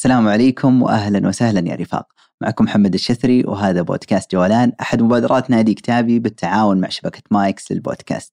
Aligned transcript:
السلام 0.00 0.28
عليكم 0.28 0.82
واهلا 0.82 1.28
وسهلا 1.28 1.68
يا 1.70 1.74
رفاق. 1.74 2.06
معكم 2.40 2.64
محمد 2.64 2.94
الشثري 2.94 3.44
وهذا 3.44 3.82
بودكاست 3.82 4.32
جولان 4.32 4.72
أحد 4.80 5.02
مبادرات 5.02 5.50
نادي 5.50 5.74
كتابي 5.74 6.18
بالتعاون 6.18 6.80
مع 6.80 6.88
شبكة 6.88 7.22
مايكس 7.30 7.72
للبودكاست. 7.72 8.32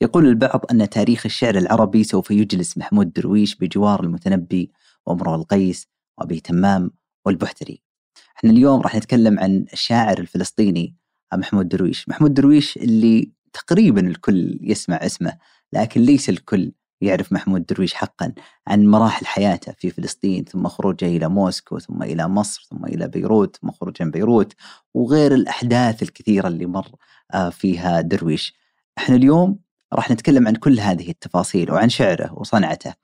يقول 0.00 0.26
البعض 0.26 0.64
أن 0.70 0.88
تاريخ 0.88 1.26
الشعر 1.26 1.58
العربي 1.58 2.04
سوف 2.04 2.30
يجلس 2.30 2.78
محمود 2.78 3.12
درويش 3.12 3.56
بجوار 3.56 4.04
المتنبي 4.04 4.70
وامرؤ 5.06 5.34
القيس 5.34 5.88
وأبي 6.18 6.40
تمام 6.40 6.90
والبحتري. 7.24 7.82
إحنا 8.36 8.50
اليوم 8.50 8.80
راح 8.80 8.96
نتكلم 8.96 9.38
عن 9.40 9.64
الشاعر 9.72 10.18
الفلسطيني 10.18 10.96
محمود 11.34 11.68
درويش. 11.68 12.08
محمود 12.08 12.34
درويش 12.34 12.76
اللي 12.76 13.32
تقريبا 13.52 14.00
الكل 14.00 14.58
يسمع 14.62 14.96
اسمه 14.96 15.38
لكن 15.72 16.00
ليس 16.00 16.28
الكل. 16.28 16.72
يعرف 17.00 17.32
محمود 17.32 17.66
درويش 17.66 17.94
حقا 17.94 18.32
عن 18.66 18.86
مراحل 18.86 19.26
حياته 19.26 19.72
في 19.72 19.90
فلسطين 19.90 20.44
ثم 20.44 20.68
خروجه 20.68 21.06
إلى 21.06 21.28
موسكو 21.28 21.78
ثم 21.78 22.02
إلى 22.02 22.28
مصر 22.28 22.66
ثم 22.70 22.84
إلى 22.84 23.08
بيروت 23.08 23.56
ثم 23.56 23.70
خروجه 23.70 24.04
من 24.04 24.10
بيروت 24.10 24.54
وغير 24.94 25.34
الأحداث 25.34 26.02
الكثيرة 26.02 26.48
اللي 26.48 26.66
مر 26.66 26.88
فيها 27.50 28.00
درويش. 28.00 28.54
إحنا 28.98 29.16
اليوم 29.16 29.58
راح 29.92 30.10
نتكلم 30.10 30.48
عن 30.48 30.54
كل 30.54 30.80
هذه 30.80 31.10
التفاصيل 31.10 31.72
وعن 31.72 31.88
شعره 31.88 32.32
وصنعته 32.38 32.94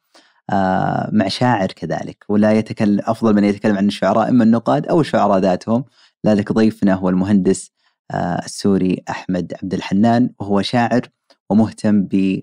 مع 1.13 1.29
شاعر 1.29 1.66
كذلك 1.66 2.24
ولا 2.29 2.52
يتكلم 2.52 3.01
أفضل 3.05 3.35
من 3.35 3.45
يتكلم 3.45 3.77
عن 3.77 3.87
الشعراء 3.87 4.29
إما 4.29 4.45
النقاد 4.45 4.87
أو 4.87 5.01
الشعراء 5.01 5.38
ذاتهم 5.38 5.85
لذلك 6.24 6.52
ضيفنا 6.52 6.95
هو 6.95 7.09
المهندس 7.09 7.71
السوري 8.45 9.02
أحمد 9.10 9.52
عبد 9.63 9.74
الحنان 9.74 10.30
وهو 10.38 10.63
شاعر 10.63 11.09
ومهتم 11.51 12.02
ب 12.02 12.41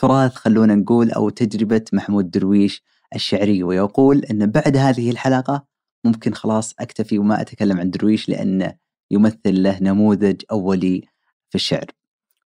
تراث 0.00 0.34
خلونا 0.34 0.74
نقول 0.74 1.10
أو 1.10 1.28
تجربة 1.30 1.84
محمود 1.92 2.30
درويش 2.30 2.82
الشعريه 3.14 3.64
ويقول 3.64 4.24
إن 4.24 4.46
بعد 4.46 4.76
هذه 4.76 5.10
الحلقة 5.10 5.66
ممكن 6.04 6.34
خلاص 6.34 6.74
أكتفي 6.80 7.18
وما 7.18 7.40
أتكلم 7.40 7.80
عن 7.80 7.90
درويش 7.90 8.28
لأنه 8.28 8.74
يمثل 9.10 9.62
له 9.62 9.78
نموذج 9.82 10.42
أولي 10.52 11.02
في 11.50 11.54
الشعر. 11.54 11.86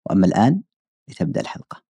وأما 0.05 0.27
الآن 0.27 0.63
لتبدأ 1.09 1.41
الحلقة. 1.41 1.83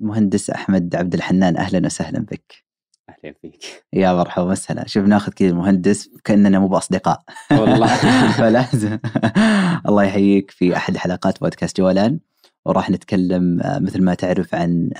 المهندس 0.00 0.50
أحمد 0.50 0.96
عبد 0.96 1.14
الحنان 1.14 1.56
أهلا 1.56 1.86
وسهلا 1.86 2.18
بك. 2.20 2.64
أهلا 3.24 3.34
فيك. 3.42 3.84
يا 3.92 4.12
مرحبا 4.12 4.44
وسهلا. 4.44 4.86
شوف 4.86 5.04
ناخذ 5.04 5.32
كذا 5.32 5.48
المهندس 5.48 6.08
كأننا 6.24 6.58
مو 6.58 6.68
بأصدقاء. 6.68 7.22
والله. 7.52 7.86
فلازم. 8.38 8.98
الله 9.88 10.04
يحييك 10.04 10.50
في 10.50 10.76
أحد 10.76 10.96
حلقات 10.96 11.40
بودكاست 11.40 11.76
جولان 11.76 12.20
وراح 12.64 12.90
نتكلم 12.90 13.60
مثل 13.64 14.02
ما 14.02 14.14
تعرف 14.14 14.54
عن 14.54 14.90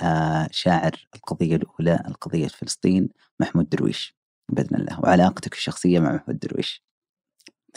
شاعر 0.51 1.07
القضية 1.15 1.55
الأولى 1.55 2.03
القضية 2.07 2.47
فلسطين 2.47 3.09
محمود 3.39 3.69
درويش 3.69 4.17
بإذن 4.49 4.75
الله. 4.75 4.99
وعلاقتك 4.99 5.53
الشخصية 5.53 5.99
مع 5.99 6.15
محمود 6.15 6.39
درويش. 6.39 6.86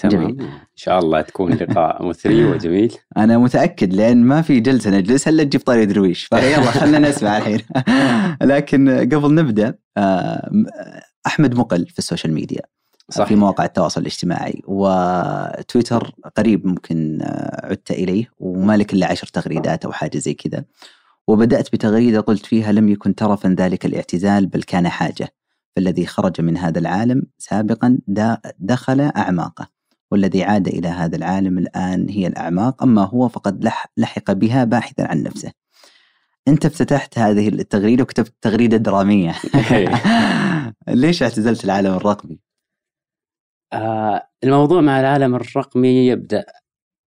تمام. 0.08 0.26
جميل. 0.26 0.40
إن 0.40 0.58
شاء 0.74 0.98
الله 0.98 1.20
تكون 1.20 1.52
لقاء 1.52 2.02
مثري 2.08 2.44
وجميل. 2.44 2.96
أنا 3.16 3.38
متأكد 3.38 3.94
لأن 3.94 4.24
ما 4.24 4.42
في 4.42 4.60
جلسة 4.60 4.90
نجلس 4.90 5.28
إلا 5.28 5.44
تجيب 5.44 5.60
طاري 5.60 5.86
درويش. 5.86 6.24
فيلا 6.24 6.70
خلينا 6.80 6.98
نسمع 6.98 7.38
الحين. 7.38 7.60
لكن 8.42 8.88
قبل 8.88 9.34
نبدأ 9.34 9.74
أحمد 11.26 11.54
مقل 11.54 11.86
في 11.86 11.98
ال 11.98 12.03
social 12.03 12.32
media 12.32 12.62
صحيح. 13.10 13.28
في 13.28 13.36
مواقع 13.36 13.64
التواصل 13.64 14.00
الاجتماعي 14.00 14.62
وتويتر 14.66 16.14
قريب 16.36 16.66
ممكن 16.66 17.18
عدت 17.64 17.90
إليه 17.90 18.30
وما 18.38 18.76
لك 18.76 18.92
إلا 18.92 19.06
عشر 19.10 19.26
تغريدات 19.26 19.84
أو 19.84 19.92
حاجة 19.92 20.18
زي 20.18 20.34
كذا. 20.34 20.64
وبدأت 21.28 21.72
بتغريدة 21.72 22.20
قلت 22.20 22.46
فيها 22.46 22.72
لم 22.72 22.88
يكن 22.88 23.14
ترفا 23.14 23.56
ذلك 23.58 23.86
الاعتزال 23.86 24.46
بل 24.46 24.62
كان 24.62 24.88
حاجة 24.88 25.28
فالذي 25.76 26.06
خرج 26.06 26.40
من 26.40 26.56
هذا 26.56 26.78
العالم 26.78 27.22
سابقا 27.38 27.98
دخل 28.58 29.00
أعماقه. 29.00 29.79
والذي 30.10 30.44
عاد 30.44 30.68
إلى 30.68 30.88
هذا 30.88 31.16
العالم 31.16 31.58
الآن 31.58 32.08
هي 32.08 32.26
الأعماق. 32.26 32.82
أما 32.82 33.04
هو 33.04 33.28
فقد 33.28 33.70
لحق 33.96 34.32
بها 34.32 34.64
باحثا 34.64 35.02
عن 35.02 35.22
نفسه. 35.22 35.52
أنت 36.48 36.66
افتتحت 36.66 37.18
هذه 37.18 37.48
التغريدة 37.48 38.02
وكتبت 38.02 38.34
تغريدة 38.40 38.76
درامية. 38.76 39.34
ليش 40.88 41.22
اعتزلت 41.22 41.64
العالم 41.64 41.94
الرقمي؟ 41.94 42.38
آه 43.72 44.28
الموضوع 44.44 44.80
مع 44.80 45.00
العالم 45.00 45.34
الرقمي 45.34 46.06
يبدأ 46.06 46.44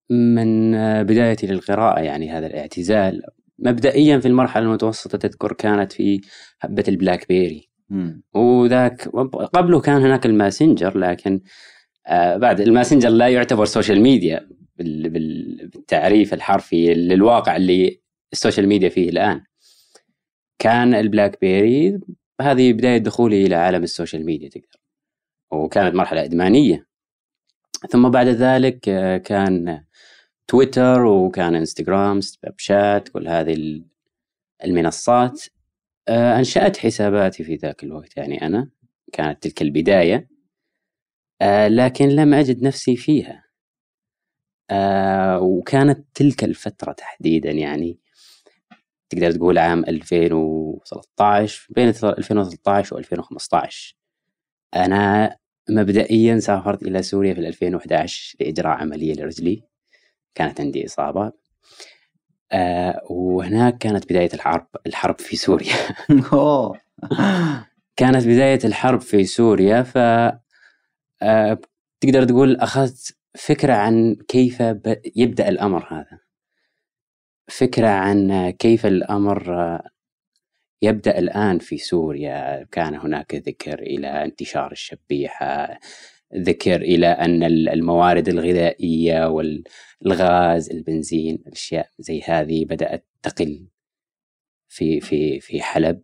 من 0.09 0.71
بدايتي 1.03 1.47
للقراءة 1.47 1.99
يعني 1.99 2.31
هذا 2.31 2.47
الاعتزال. 2.47 3.21
مبدئيا 3.59 4.19
في 4.19 4.27
المرحلة 4.27 4.63
المتوسطة 4.63 5.17
تذكر 5.17 5.53
كانت 5.53 5.93
في 5.93 6.21
حبة 6.59 6.83
البلاك 6.87 7.27
بيري. 7.27 7.69
وذاك 8.33 9.07
قبله 9.53 9.81
كان 9.81 10.01
هناك 10.01 10.25
الماسنجر 10.25 10.97
لكن 10.97 11.41
آه 12.07 12.37
بعد 12.37 12.61
الماسنجر 12.61 13.09
لا 13.09 13.27
يعتبر 13.27 13.65
social 13.65 14.01
media 14.01 14.49
بالتعريف 14.77 16.33
الحرفي 16.33 16.93
للواقع 16.93 17.55
اللي 17.55 18.01
ال 18.33 18.38
social 18.38 18.67
media 18.67 18.89
فيه 18.89 19.09
الآن. 19.09 19.43
كان 20.59 20.93
البلاك 20.93 21.41
بيري 21.41 21.99
هذه 22.41 22.73
بداية 22.73 22.97
دخولي 22.97 23.45
إلى 23.45 23.55
عالم 23.55 23.83
ال 23.83 23.89
social 23.89 24.25
media 24.25 24.49
تقدر. 24.49 24.79
وكانت 25.51 25.95
مرحلة 25.95 26.23
إدمانية. 26.23 26.87
ثم 27.89 28.09
بعد 28.09 28.27
ذلك 28.27 28.79
كان 29.21 29.83
تويتر 30.47 31.05
وكان 31.05 31.55
إنستغرام 31.55 32.21
سناب 32.21 32.53
شات 32.57 33.09
كل 33.09 33.27
هذه 33.27 33.81
المنصات. 34.63 35.43
أنشأت 36.09 36.77
حساباتي 36.77 37.43
في 37.43 37.55
ذاك 37.55 37.83
الوقت 37.83 38.17
يعني 38.17 38.45
أنا. 38.45 38.69
كانت 39.13 39.43
تلك 39.43 39.61
البداية. 39.61 40.15
آه 40.15 40.32
لكن 41.67 42.09
لم 42.09 42.33
أجد 42.33 42.63
نفسي 42.63 42.95
فيها. 42.95 43.43
آه 44.69 45.39
وكانت 45.41 46.07
تلك 46.15 46.43
الفترة 46.43 46.91
تحديدا 46.91 47.51
يعني 47.51 47.99
تقدر 49.09 49.31
تقول 49.31 49.57
عام 49.57 49.85
2013 49.85 51.67
بين 51.69 51.87
2013 51.89 52.95
و 52.95 52.99
2015 52.99 53.95
أنا 54.75 55.37
مبدئيا 55.69 56.39
سافرت 56.39 56.83
إلى 56.83 57.01
سوريا 57.03 57.33
في 57.33 57.39
2011 57.47 58.35
لإجراء 58.39 58.77
عملية 58.77 59.13
لرجلي. 59.13 59.63
كانت 60.35 60.61
عندي 60.61 60.85
إصابة. 60.85 61.31
آه 62.51 63.01
وهناك 63.09 63.77
كانت 63.77 64.05
بداية 64.05 64.29
الحرب 64.33 64.67
الحرب 64.87 65.21
في 65.21 65.35
سوريا. 65.35 65.75
كانت 67.97 68.27
بداية 68.27 68.59
الحرب 68.65 69.01
في 69.01 69.23
سوريا 69.25 69.83
ف 69.83 69.97
آه 71.23 71.59
تقدر 72.01 72.23
تقول 72.23 72.55
أخذت 72.55 73.17
فكرة 73.37 73.73
عن 73.73 74.15
كيف 74.27 74.59
يبدأ 75.15 75.49
الأمر 75.49 75.87
هذا. 75.93 76.19
فكرة 77.47 77.87
عن 77.87 78.49
كيف 78.49 78.85
الأمر 78.85 79.59
آه، 79.61 79.89
يبدأ 80.81 81.19
الآن 81.19 81.59
في 81.59 81.77
سوريا. 81.77 82.63
كان 82.71 82.95
هناك 82.95 83.35
ذكر 83.35 83.79
إلى 83.79 84.07
انتشار 84.07 84.71
الشبيحة 84.71 85.79
ذكر 86.35 86.81
إلى 86.81 87.07
أن 87.07 87.43
الموارد 87.43 88.29
الغذائية 88.29 89.27
والغاز 89.27 90.69
البنزين 90.71 91.35
الاشياء 91.47 91.89
زي 91.99 92.21
هذه 92.21 92.65
بدأت 92.65 93.07
تقل 93.23 93.67
في 94.69 95.01
في 95.01 95.39
في 95.39 95.61
حلب. 95.61 96.01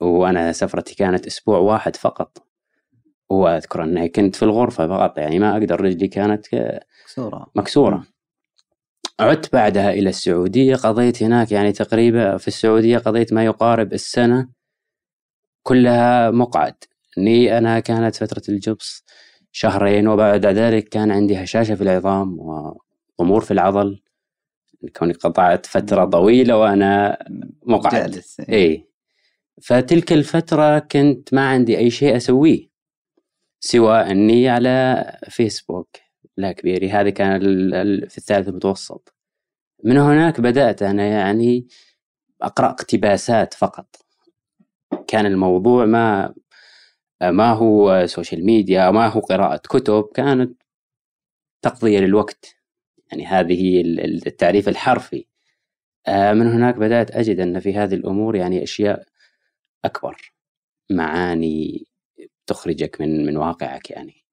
وأنا 0.00 0.52
سفرتي 0.52 0.94
كانت 0.94 1.26
أسبوع 1.26 1.58
واحد 1.58 1.96
فقط. 1.96 2.49
وأذكر 3.30 3.84
أني 3.84 4.08
كنت 4.08 4.36
في 4.36 4.42
الغرفة 4.42 4.88
فقط 4.88 5.18
يعني 5.18 5.38
ما 5.38 5.52
أقدر 5.52 5.80
رجلي 5.80 6.08
كانت 6.08 6.46
مكسورة. 7.02 7.46
مكسورة. 7.54 8.06
عدت 9.20 9.52
بعدها 9.52 9.90
إلى 9.90 10.08
السعودية 10.08 10.76
قضيت 10.76 11.22
هناك 11.22 11.52
يعني 11.52 11.72
تقريبا 11.72 12.36
في 12.36 12.48
السعودية 12.48 12.98
قضيت 12.98 13.32
ما 13.32 13.44
يقارب 13.44 13.92
السنة 13.92 14.48
كلها 15.62 16.30
مقعد. 16.30 16.74
اني 17.18 17.58
أنا 17.58 17.80
كانت 17.80 18.16
فترة 18.16 18.42
الجبس 18.48 19.04
شهرين 19.52 20.08
وبعد 20.08 20.46
ذلك 20.46 20.88
كان 20.88 21.10
عندي 21.10 21.44
هشاشة 21.44 21.74
في 21.74 21.82
العظام 21.82 22.38
وضمور 23.18 23.40
في 23.40 23.50
العضل. 23.50 24.02
كوني 24.96 25.12
قطعت 25.12 25.66
فترة 25.66 26.04
طويلة 26.04 26.56
وأنا 26.56 27.18
مقعد. 27.66 28.10
جالس 28.10 28.40
اي 28.40 28.88
فتلك 29.62 30.12
الفترة 30.12 30.78
كنت 30.78 31.34
ما 31.34 31.48
عندي 31.48 31.78
أي 31.78 31.90
شيء 31.90 32.16
أسويه. 32.16 32.69
سوى 33.60 34.00
أني 34.00 34.48
على 34.48 35.04
فيسبوك 35.30 35.96
بلاك 36.36 36.62
بيري 36.62 36.90
هذه 36.90 37.10
كان 37.10 37.40
في 38.08 38.18
الثالث 38.18 38.48
المتوسط. 38.48 39.14
من 39.84 39.96
هناك 39.98 40.40
بدأت 40.40 40.82
أنا 40.82 41.06
يعني 41.06 41.68
أقرأ 42.42 42.70
اقتباسات 42.70 43.54
فقط. 43.54 43.96
كان 45.08 45.26
الموضوع 45.26 45.86
ما 45.86 46.34
ما 47.22 47.52
هو 47.52 48.06
social 48.06 48.46
media 48.46 48.90
ما 48.90 49.08
هو 49.08 49.20
قراءة 49.20 49.56
كتب 49.56 50.04
كانت 50.14 50.62
تقضية 51.62 52.00
للوقت. 52.00 52.56
يعني 53.12 53.26
هذه 53.26 53.82
التعريف 54.26 54.68
الحرفي. 54.68 55.26
آه، 56.08 56.32
من 56.34 56.46
هناك 56.46 56.76
بدأت 56.76 57.10
أجد 57.10 57.40
أن 57.40 57.60
في 57.60 57.74
هذه 57.74 57.94
الأمور 57.94 58.36
يعني 58.36 58.62
أشياء 58.62 59.04
أكبر. 59.84 60.32
معاني 60.90 61.86
تخرجك 62.50 63.00
من 63.00 63.26
من 63.26 63.36
واقعك 63.36 63.90
يعني. 63.90 64.24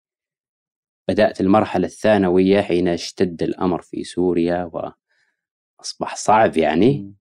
بدأت 1.10 1.42
المرحلة 1.42 1.86
الثانوية 1.88 2.62
حين 2.62 2.88
اشتد 2.88 3.44
الأمر 3.44 3.82
في 3.82 4.04
سوريا 4.04 4.72
وأصبح 5.80 6.16
صعب 6.16 6.58
يعني. 6.58 7.14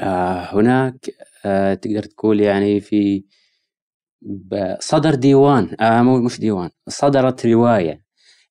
آه 0.00 0.54
هناك 0.54 1.10
آه 1.44 1.74
تقدر 1.74 2.02
تقول 2.02 2.40
يعني 2.40 2.80
في 2.80 3.24
صدر 4.80 5.14
ديوان 5.14 5.76
آه 5.80 6.02
مش 6.02 6.40
ديوان 6.40 6.70
صدرت 6.88 7.46
رواية 7.46 8.04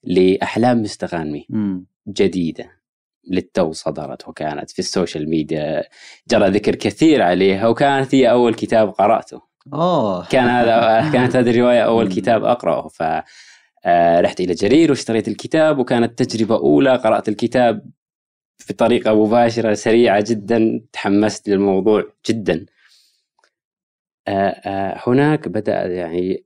لأحلام 0.03 0.81
مستغانمي 0.81 1.47
جديدة 2.07 2.79
للتو 3.31 3.71
صدرت 3.71 4.27
وكانت 4.27 4.71
في 4.71 4.79
ال 4.79 4.86
social 4.86 5.29
media 5.29 5.83
جرى 6.29 6.49
ذكر 6.49 6.75
كثير 6.75 7.21
عليها 7.21 7.67
وكانت 7.67 8.15
هي 8.15 8.31
أول 8.31 8.53
كتاب 8.55 8.89
قرأته. 8.89 9.48
أوه 9.73 10.25
كان 10.25 10.47
هذا 10.47 10.99
كانت 11.13 11.35
هذه 11.35 11.49
الرواية 11.49 11.81
أول 11.81 12.09
كتاب 12.13 12.43
أقرأه 12.43 12.87
ف 12.87 13.03
آه، 13.85 14.21
رحت 14.21 14.39
إلى 14.39 14.53
جرير 14.53 14.89
واشتريت 14.89 15.27
الكتاب 15.27 15.79
وكانت 15.79 16.23
تجربة 16.23 16.55
أولى 16.55 16.95
قرأت 16.95 17.29
الكتاب 17.29 17.91
بطريقة 18.69 19.25
مباشرة 19.25 19.73
سريعة 19.73 20.23
جدا 20.27 20.81
تحمست 20.93 21.49
للموضوع 21.49 22.13
جدا. 22.29 22.65
آه، 24.27 24.31
آه، 24.31 25.01
هناك 25.07 25.47
بدأ 25.47 25.85
يعني 25.87 26.45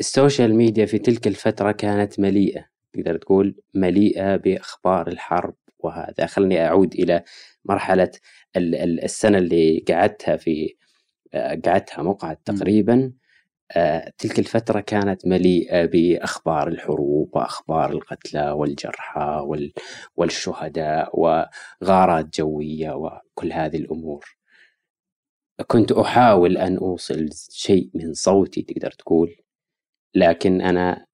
ال 0.00 0.08
social 0.08 0.54
media 0.54 0.86
في 0.86 0.98
تلك 0.98 1.26
الفترة 1.26 1.72
كانت 1.72 2.20
مليئة 2.20 2.66
تقدر 2.92 3.16
تقول 3.16 3.54
مليئة 3.74 4.36
بأخبار 4.36 5.08
الحرب. 5.08 5.54
وهذا. 5.84 6.26
خلني 6.26 6.66
أعود 6.66 6.94
إلى 6.94 7.22
مرحلة 7.64 8.10
السنة 8.56 9.38
اللي 9.38 9.84
قعدتها 9.88 10.36
في 10.36 10.76
قعدتها 11.34 12.02
مقعد 12.02 12.36
تقريبا. 12.36 13.12
آه، 13.72 14.12
تلك 14.18 14.38
الفترة 14.38 14.80
كانت 14.80 15.26
مليئة 15.26 15.86
بأخبار 15.86 16.68
الحروب 16.68 17.30
وأخبار 17.36 17.90
القتلى 17.92 18.50
والجرحى 18.50 19.46
والشهداء 20.16 21.20
وغارات 21.20 22.36
جوية 22.38 22.90
وكل 22.92 23.52
هذه 23.52 23.76
الأمور. 23.76 24.24
كنت 25.66 25.92
أحاول 25.92 26.56
أن 26.58 26.76
أوصل 26.76 27.28
شيء 27.50 27.90
من 27.94 28.12
صوتي 28.14 28.62
تقدر 28.62 28.90
تقول. 28.90 29.36
لكن 30.14 30.60
أنا 30.62 31.06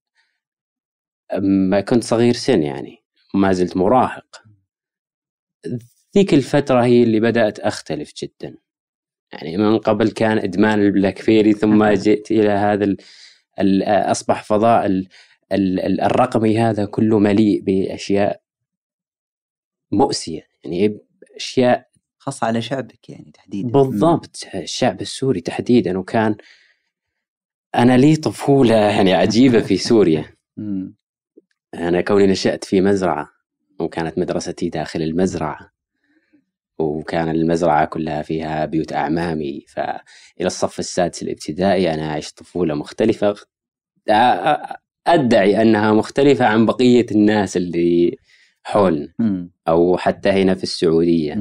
ما 1.43 1.81
كنت 1.81 2.05
صغير 2.05 2.35
سن 2.35 2.63
يعني 2.63 3.05
ما 3.35 3.53
زلت 3.53 3.77
مراهق. 3.77 4.46
ذيك 6.17 6.35
الفترة 6.35 6.85
هي 6.85 7.03
اللي 7.03 7.21
بدأت 7.21 7.59
أختلف 7.61 8.13
جدا. 8.23 8.57
يعني 9.33 9.57
من 9.57 9.79
قبل 9.79 10.11
كان 10.11 10.39
إدمان 10.39 10.83
ال 10.83 11.19
BlackBerry 11.19 11.53
ثم 11.53 11.85
جئت 11.85 12.31
إلى 12.31 12.51
هذا 12.51 12.85
ال 12.85 12.97
ال 13.61 13.83
أصبح 13.83 14.45
فضاء 14.45 14.87
ال 14.87 15.09
ال 15.53 16.01
الرقمي 16.01 16.59
هذا 16.59 16.85
كله 16.85 17.19
مليء 17.19 17.63
بأشياء 17.63 18.43
مؤسية. 19.93 20.49
يعني 20.65 20.99
أشياء 21.37 21.89
خاصة 22.19 22.47
على 22.47 22.63
شعبك 22.63 23.11
يعني 23.11 23.31
تحديدا. 23.35 23.69
بالضبط 23.69 24.47
الشعب 24.55 25.01
السوري 25.01 25.41
تحديدا. 25.41 25.99
وكان 25.99 26.37
أنا 27.75 27.97
لي 27.97 28.17
طفولة 28.17 28.75
يعني 28.75 29.13
عجيبة 29.13 29.61
في 29.61 29.77
سوريا. 29.77 30.25
أنا 31.75 32.01
كوني 32.01 32.27
نشأت 32.27 32.65
في 32.65 32.81
مزرعة. 32.81 33.36
وكانت 33.81 34.19
مدرستي 34.19 34.69
داخل 34.69 35.03
المزرعة 35.03 35.73
وكان 36.79 37.29
المزرعة 37.29 37.85
كلها 37.85 38.23
فيها 38.23 38.65
بيوت 38.65 38.93
أعمامي 38.93 39.65
فإلى 39.69 40.01
الصف 40.47 40.79
السادس 40.79 41.23
الابتدائي 41.23 41.95
أنا 41.95 42.13
عشت 42.13 42.39
طفولة 42.39 42.75
مختلفة 42.75 43.35
أدعي 45.07 45.63
أنها 45.63 45.93
مختلفة 45.93 46.45
عن 46.45 46.67
بقية 46.67 47.07
الناس 47.13 47.57
اللي 47.57 48.17
حولنا 48.65 49.09
أو 49.69 49.97
حتى 49.97 50.29
هنا 50.29 50.55
في 50.55 50.63
السعودية. 50.63 51.33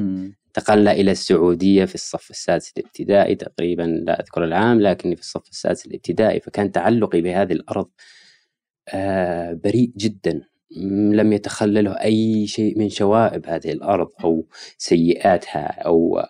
انتقلنا 0.46 0.92
إلى 0.92 1.10
السعودية 1.10 1.84
في 1.84 1.94
الصف 1.94 2.30
السادس 2.30 2.72
الابتدائي 2.78 3.34
تقريبا 3.34 3.82
لا 3.82 4.20
أذكر 4.20 4.44
العام 4.44 4.80
لكني 4.80 5.16
في 5.16 5.22
الصف 5.22 5.48
السادس 5.50 5.86
الابتدائي 5.86 6.40
فكان 6.40 6.72
تعلقي 6.72 7.20
بهذه 7.20 7.52
الأرض 7.52 7.88
آه، 8.88 9.52
بريء 9.52 9.92
جدا. 9.96 10.42
لم 11.12 11.32
يتخلله 11.32 11.92
أي 11.92 12.46
شيء 12.46 12.78
من 12.78 12.88
شوائب 12.88 13.46
هذه 13.46 13.72
الأرض 13.72 14.08
أو 14.24 14.46
سيئاتها 14.78 15.66
أو 15.86 16.20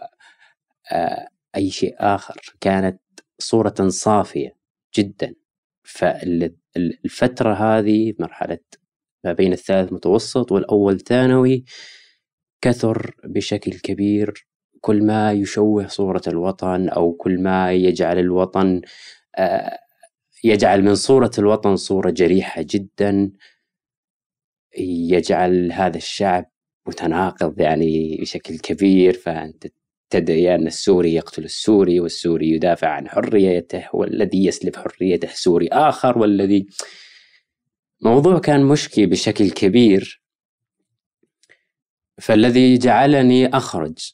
آه، 0.93 1.29
أي 1.57 1.71
شيء 1.71 1.95
آخر. 1.99 2.57
كانت 2.61 3.01
صورة 3.39 3.75
صافية 3.89 4.57
جدا. 4.97 5.35
فالفترة 5.85 7.55
هذه 7.55 8.15
مرحلة 8.19 8.59
ما 9.25 9.33
بين 9.33 9.53
الثالث 9.53 9.93
متوسط 9.93 10.53
والأول 10.53 11.01
ثانوي 11.01 11.65
كثر 12.63 13.17
بشكل 13.25 13.73
كبير. 13.73 14.47
كل 14.81 15.07
ما 15.07 15.33
يشوه 15.33 15.87
صورة 15.87 16.23
الوطن 16.29 16.89
أو 16.89 17.13
كل 17.13 17.43
ما 17.43 17.73
يجعل 17.73 18.19
الوطن 18.19 18.81
آه، 19.37 19.79
يجعل 20.45 20.83
من 20.83 20.95
صورة 20.95 21.31
الوطن 21.39 21.77
صورة 21.77 22.11
جريحة 22.11 22.63
جدا. 22.63 23.33
يجعل 24.79 25.73
هذا 25.73 25.97
الشعب 25.97 26.51
متناقض 26.87 27.61
يعني 27.61 28.17
بشكل 28.21 28.59
كبير 28.59 29.15
فأنت 29.15 29.67
تدعي 30.11 30.55
أن 30.55 30.67
السوري 30.67 31.15
يقتل 31.15 31.45
السوري 31.45 32.01
والسوري 32.01 32.51
يدافع 32.51 32.89
عن 32.89 33.09
حريته 33.09 33.89
والذي 33.93 34.47
يسلب 34.47 34.77
حريته 34.77 35.29
سوري 35.29 35.69
آخر 35.69 36.19
والذي 36.19 36.67
موضوع 38.03 38.39
كان 38.39 38.65
مشكي 38.65 39.07
بشكل 39.07 39.51
كبير. 39.51 40.23
فالذي 42.19 42.79
جعلني 42.79 43.49
أخرج 43.49 44.13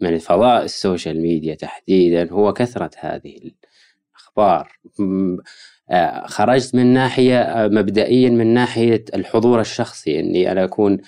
من 0.00 0.18
فضاء 0.18 0.64
ال 0.64 0.72
social 0.72 1.22
media 1.22 1.54
تحديدا 1.54 2.30
هو 2.32 2.52
كثرة 2.52 2.90
هذه 2.98 3.52
الأخبار. 4.14 4.78
خرجت 6.26 6.74
من 6.74 6.86
ناحية 6.86 7.40
آه، 7.40 7.68
مبدئيا 7.68 8.30
من 8.30 8.54
ناحية 8.54 9.04
الحضور 9.14 9.60
الشخصي 9.60 10.20
إني 10.20 10.52
أنا 10.52 10.64
أكون 10.64 10.98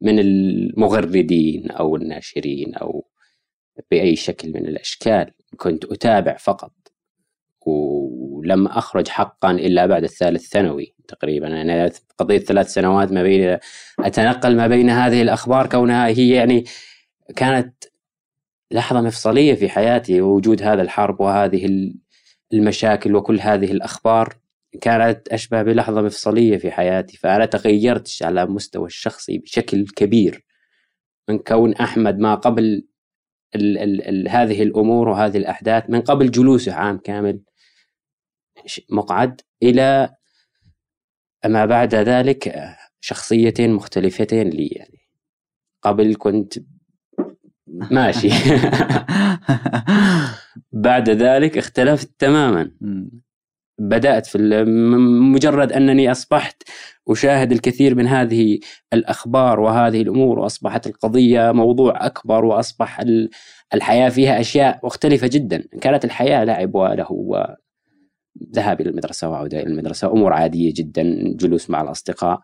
من 0.00 0.18
المغردين 0.18 1.70
أو 1.70 1.96
الناشرين 1.96 2.74
أو 2.74 3.06
بأي 3.90 4.16
شكل 4.16 4.48
من 4.52 4.66
الأشكال. 4.66 5.30
كنت 5.56 5.84
أتابع 5.84 6.36
فقط 6.36 6.72
ولم 7.66 8.66
أخرج 8.66 9.08
حقا 9.08 9.50
إلا 9.50 9.86
بعد 9.86 10.04
الثالث 10.04 10.48
ثانوي 10.48 10.94
تقريبا. 11.08 11.62
أنا 11.62 11.90
قضيت 12.18 12.42
ثلاث 12.42 12.72
سنوات 12.72 13.12
ما 13.12 13.22
بين 13.22 13.58
أتنقل 14.00 14.56
ما 14.56 14.66
بين 14.66 14.90
هذه 14.90 15.22
الأخبار 15.22 15.66
كونها 15.66 16.06
هي 16.06 16.28
يعني 16.28 16.64
كانت 17.36 17.84
لحظة 18.70 19.00
مفصلية 19.00 19.54
في 19.54 19.68
حياتي 19.68 20.20
وجود 20.20 20.62
هذا 20.62 20.82
الحرب 20.82 21.20
وهذه 21.20 21.92
المشاكل 22.52 23.16
وكل 23.16 23.40
هذه 23.40 23.72
الأخبار 23.72 24.36
كانت 24.80 25.28
أشبه 25.28 25.62
بلحظة 25.62 26.02
مفصلية 26.02 26.58
في 26.58 26.70
حياتي 26.70 27.16
فأنا 27.16 27.46
تغيرت 27.46 28.18
على 28.22 28.42
المستوى 28.42 28.86
الشخصي 28.86 29.38
بشكل 29.38 29.86
كبير. 29.86 30.44
من 31.28 31.38
كون 31.38 31.74
أحمد 31.74 32.18
ما 32.18 32.34
قبل 32.34 32.86
ال 33.54 33.78
ال 33.78 34.02
ال 34.08 34.28
هذه 34.28 34.62
الأمور 34.62 35.08
وهذه 35.08 35.36
الأحداث 35.36 35.90
من 35.90 36.00
قبل 36.00 36.30
جلوسه 36.30 36.72
عام 36.72 36.98
كامل 36.98 37.40
مقعد 38.90 39.40
إلى 39.62 40.14
ما 41.46 41.66
بعد 41.66 41.94
ذلك 41.94 42.54
شخصيتين 43.00 43.72
مختلفتين 43.72 44.50
لي 44.50 44.66
يعني. 44.66 44.98
قبل 45.82 46.14
كنت 46.14 46.58
ماشي. 47.72 48.28
بعد 50.72 51.10
ذلك 51.10 51.58
اختلفت 51.58 52.10
تماما. 52.18 52.70
بدأت 53.78 54.26
في 54.26 54.64
مجرد 55.34 55.72
أنني 55.72 56.10
أصبحت 56.10 56.62
أشاهد 57.08 57.52
الكثير 57.52 57.94
من 57.94 58.06
هذه 58.06 58.58
الأخبار 58.92 59.60
وهذه 59.60 60.02
الأمور 60.02 60.38
وأصبحت 60.38 60.86
القضية 60.86 61.52
موضوع 61.52 62.06
أكبر 62.06 62.44
وأصبح 62.44 63.00
الحياة 63.74 64.08
فيها 64.08 64.40
أشياء 64.40 64.80
مختلفة 64.84 65.30
جدا. 65.32 65.64
كانت 65.80 66.04
الحياة 66.04 66.44
لعب 66.44 66.74
وله 66.74 67.46
ذهاب 68.54 68.80
إلى 68.80 68.90
المدرسة 68.90 69.30
وعودة 69.30 69.58
إلى 69.60 69.66
المدرسة 69.66 70.12
أمور 70.12 70.32
عادية 70.32 70.72
جدا 70.76 71.02
جلوس 71.36 71.70
مع 71.70 71.82
الأصدقاء. 71.82 72.40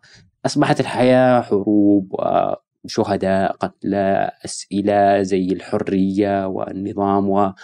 أصبحت 0.47 0.81
الحياة 0.81 1.41
حروب 1.41 2.15
وشهداء 2.85 3.53
قتلى 3.53 4.31
أسئلة 4.45 5.23
زي 5.23 5.47
الحرية 5.53 6.47
والنظام 6.47 7.29
و 7.31 7.55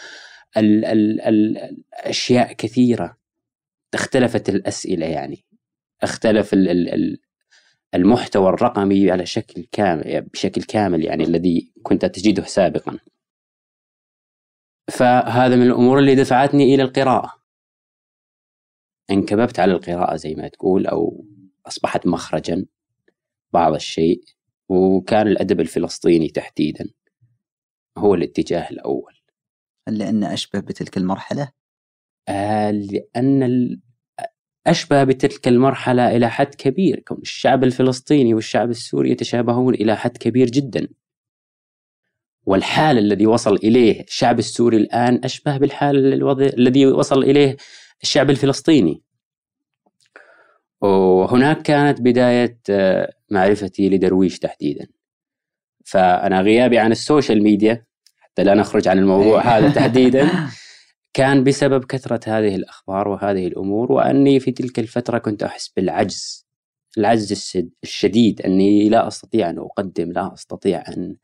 ال 0.57 0.85
ال 0.85 1.21
ال 1.21 1.59
الأشياء 1.59 2.53
كثيرة. 2.53 3.17
اختلفت 3.95 4.49
الأسئلة 4.49 5.07
يعني. 5.07 5.45
اختلف 6.03 6.55
المحتوى 7.95 8.49
الرقمي 8.49 9.11
على 9.11 9.27
شكل 9.27 9.67
كامل 9.73 10.21
بشكل 10.23 10.63
كامل 10.63 11.05
يعني 11.05 11.25
الذي 11.25 11.73
كنت 11.83 12.05
تجده 12.05 12.43
سابقا. 12.43 12.99
فهذا 14.91 15.57
من 15.57 15.63
الأمور 15.63 15.99
اللي 15.99 16.15
دفعتني 16.15 16.75
إلى 16.75 16.83
القراءة. 16.83 17.33
انكببت 19.11 19.59
على 19.61 19.73
القراءة 19.73 20.17
زي 20.17 20.35
ما 20.35 20.49
تقول 20.49 20.87
أو 20.87 21.25
أصبحت 21.67 22.07
مخرجا 22.07 22.67
بعض 23.53 23.75
الشيء. 23.75 24.25
وكان 24.69 25.27
الأدب 25.29 25.61
الفلسطيني 25.61 26.29
تحديدا 26.29 26.91
هو 27.99 28.15
الاتجاه 28.15 28.71
الأول. 28.71 29.15
هل 29.89 29.99
لأنه 29.99 30.35
أشبه 30.35 30.61
بتلك 30.61 30.97
المرحلة؟ 30.97 31.53
آه 32.29 32.71
لأن 32.71 33.81
أشبه 34.67 35.05
بتلك 35.05 35.49
المرحلة 35.49 36.17
إلى 36.17 36.31
حد 36.31 36.55
كبير 36.55 37.01
كون 37.01 37.19
الشعب 37.19 37.65
الفلسطيني 37.65 38.35
والشعب 38.35 38.71
السوري 38.71 39.11
يتشابهون 39.11 39.75
إلى 39.75 39.97
حد 39.97 40.17
كبير 40.17 40.47
جدا. 40.51 40.89
والحال 42.47 42.99
الذي 42.99 43.27
وصل 43.27 43.55
إليه 43.55 44.01
الشعب 44.03 44.39
السوري 44.39 44.77
الآن 44.77 45.21
أشبه 45.25 45.57
بالحال 45.57 46.13
الوضع 46.13 46.47
الذي 46.47 46.87
وصل 46.87 47.23
إليه 47.23 47.57
الشعب 48.03 48.31
الفلسطيني. 48.31 49.03
وهناك 50.81 51.63
كانت 51.63 52.01
بداية 52.01 52.59
آه، 52.71 53.13
معرفتي 53.35 53.89
لدرويش 53.89 54.39
تحديدا 54.39 54.87
فأنا 55.85 56.41
غيابي 56.41 56.79
عن 56.79 56.93
ال 56.93 57.00
social 57.00 57.43
media 57.43 57.87
حتى 58.17 58.45
لا 58.45 58.55
نخرج 58.55 58.89
عن 58.89 58.99
الموضوع 58.99 59.43
إيه. 59.43 59.49
هذا 59.49 59.71
تحديدا 59.73 60.31
كان 61.15 61.45
بسبب 61.45 61.85
كثرة 61.85 62.21
هذه 62.27 62.55
الأخبار 62.55 63.09
وهذه 63.09 63.47
الأمور 63.47 63.93
وأني 63.93 64.41
في 64.41 64.53
تلك 64.53 64.79
الفترة 64.79 65.19
كنت 65.19 65.43
أحس 65.43 65.69
بالعجز 65.69 66.47
العجز 66.99 67.57
الشديد 67.83 68.43
أني 68.43 68.89
لا 68.89 69.09
أستطيع 69.09 69.51
أن 69.51 69.59
أقدم 69.59 70.13
لا 70.13 70.35
أستطيع 70.35 70.85
أن 70.89 71.17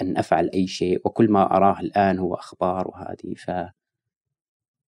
أن 0.00 0.16
أفعل 0.16 0.50
أي 0.54 0.66
شيء 0.66 1.00
وكل 1.04 1.30
ما 1.30 1.56
أراه 1.56 1.80
الآن 1.80 2.18
هو 2.18 2.34
أخبار 2.34 2.88
وهذه 2.88 3.34
ف 3.36 3.50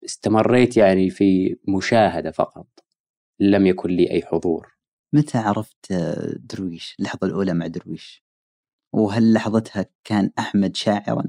استمريت 0.04 0.76
يعني 0.76 1.10
في 1.10 1.56
مشاهدة 1.68 2.30
فقط 2.30 2.66
لم 3.40 3.66
يكن 3.66 3.90
لي 3.90 4.10
أي 4.10 4.22
حضور 4.22 4.77
متى 5.12 5.38
عرفت 5.38 5.92
درويش 6.36 6.96
اللحظة 6.98 7.26
الأولى 7.26 7.54
مع 7.54 7.66
درويش 7.66 8.24
وهل 8.92 9.32
لحظتها 9.32 9.86
كان 10.04 10.30
أحمد 10.38 10.76
شاعرا 10.76 11.24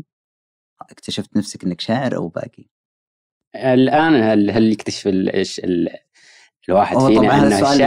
اكتشفت 0.82 1.38
نفسك 1.38 1.64
أنك 1.64 1.82
شاعر 1.82 2.16
أو 2.16 2.28
باقي 2.28 2.66
الآن 3.56 4.24
هل, 4.24 4.52
هل 4.52 4.72
يكتشف 4.72 5.08
ال... 5.08 5.36
ال... 5.64 5.90
الواحد 6.70 6.98
فينا 6.98 7.48
أنه 7.48 7.78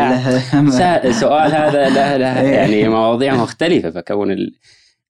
شاعر 0.78 1.12
سؤال 1.12 1.54
هذا 1.54 1.88
له 1.88 2.16
له 2.16 2.40
إيه. 2.40 2.48
يعني 2.48 2.88
مواضيع 2.98 3.34
مختلفة 3.34 3.90
فكون 3.90 4.30
ال... 4.30 4.58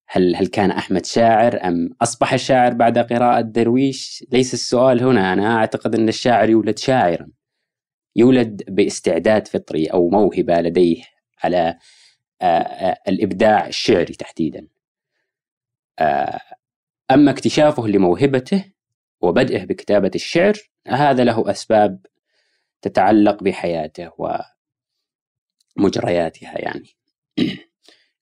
هل 0.08 0.36
هل 0.36 0.46
كان 0.46 0.70
أحمد 0.70 1.06
شاعر 1.06 1.68
أم 1.68 1.90
أصبح 2.02 2.36
شاعر 2.36 2.72
بعد 2.74 2.98
قراءة 2.98 3.40
درويش؟ 3.40 4.24
ليس 4.32 4.54
السؤال 4.54 5.02
هنا 5.02 5.32
أنا 5.32 5.56
أعتقد 5.56 5.94
أن 5.94 6.08
الشاعر 6.08 6.50
يولد 6.50 6.78
شاعرا. 6.78 7.28
يولد 8.16 8.62
باستعداد 8.68 9.48
فطري 9.48 9.86
أو 9.86 10.08
موهبة 10.08 10.60
لديه 10.60 11.02
على 11.44 11.78
الإبداع 13.08 13.66
الشعري 13.66 14.14
تحديدا. 14.14 14.68
أما 17.10 17.30
اكتشافه 17.30 17.86
لموهبته 17.86 18.64
وبدئه 19.20 19.64
بكتابة 19.64 20.10
الشعر 20.14 20.54
هذا 20.88 21.24
له 21.24 21.50
أسباب 21.50 22.06
تتعلق 22.82 23.42
بحياته 23.42 24.10
ومجرياتها 25.78 26.58
يعني. 26.58 26.88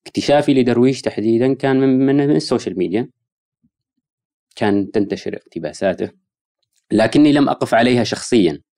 اكتشافي 0.06 0.54
لدرويش 0.54 1.02
تحديدا 1.02 1.54
كان 1.54 1.76
من, 1.80 2.06
من, 2.06 2.16
من 2.16 2.36
ال 2.36 2.42
social 2.42 2.78
media 2.78 3.10
كان 4.56 4.90
تنتشر 4.90 5.36
اقتباساته 5.36 6.10
لكني 6.92 7.32
لم 7.32 7.48
أقف 7.48 7.74
عليها 7.74 8.04
شخصيا 8.04 8.52
آه، 8.52 8.69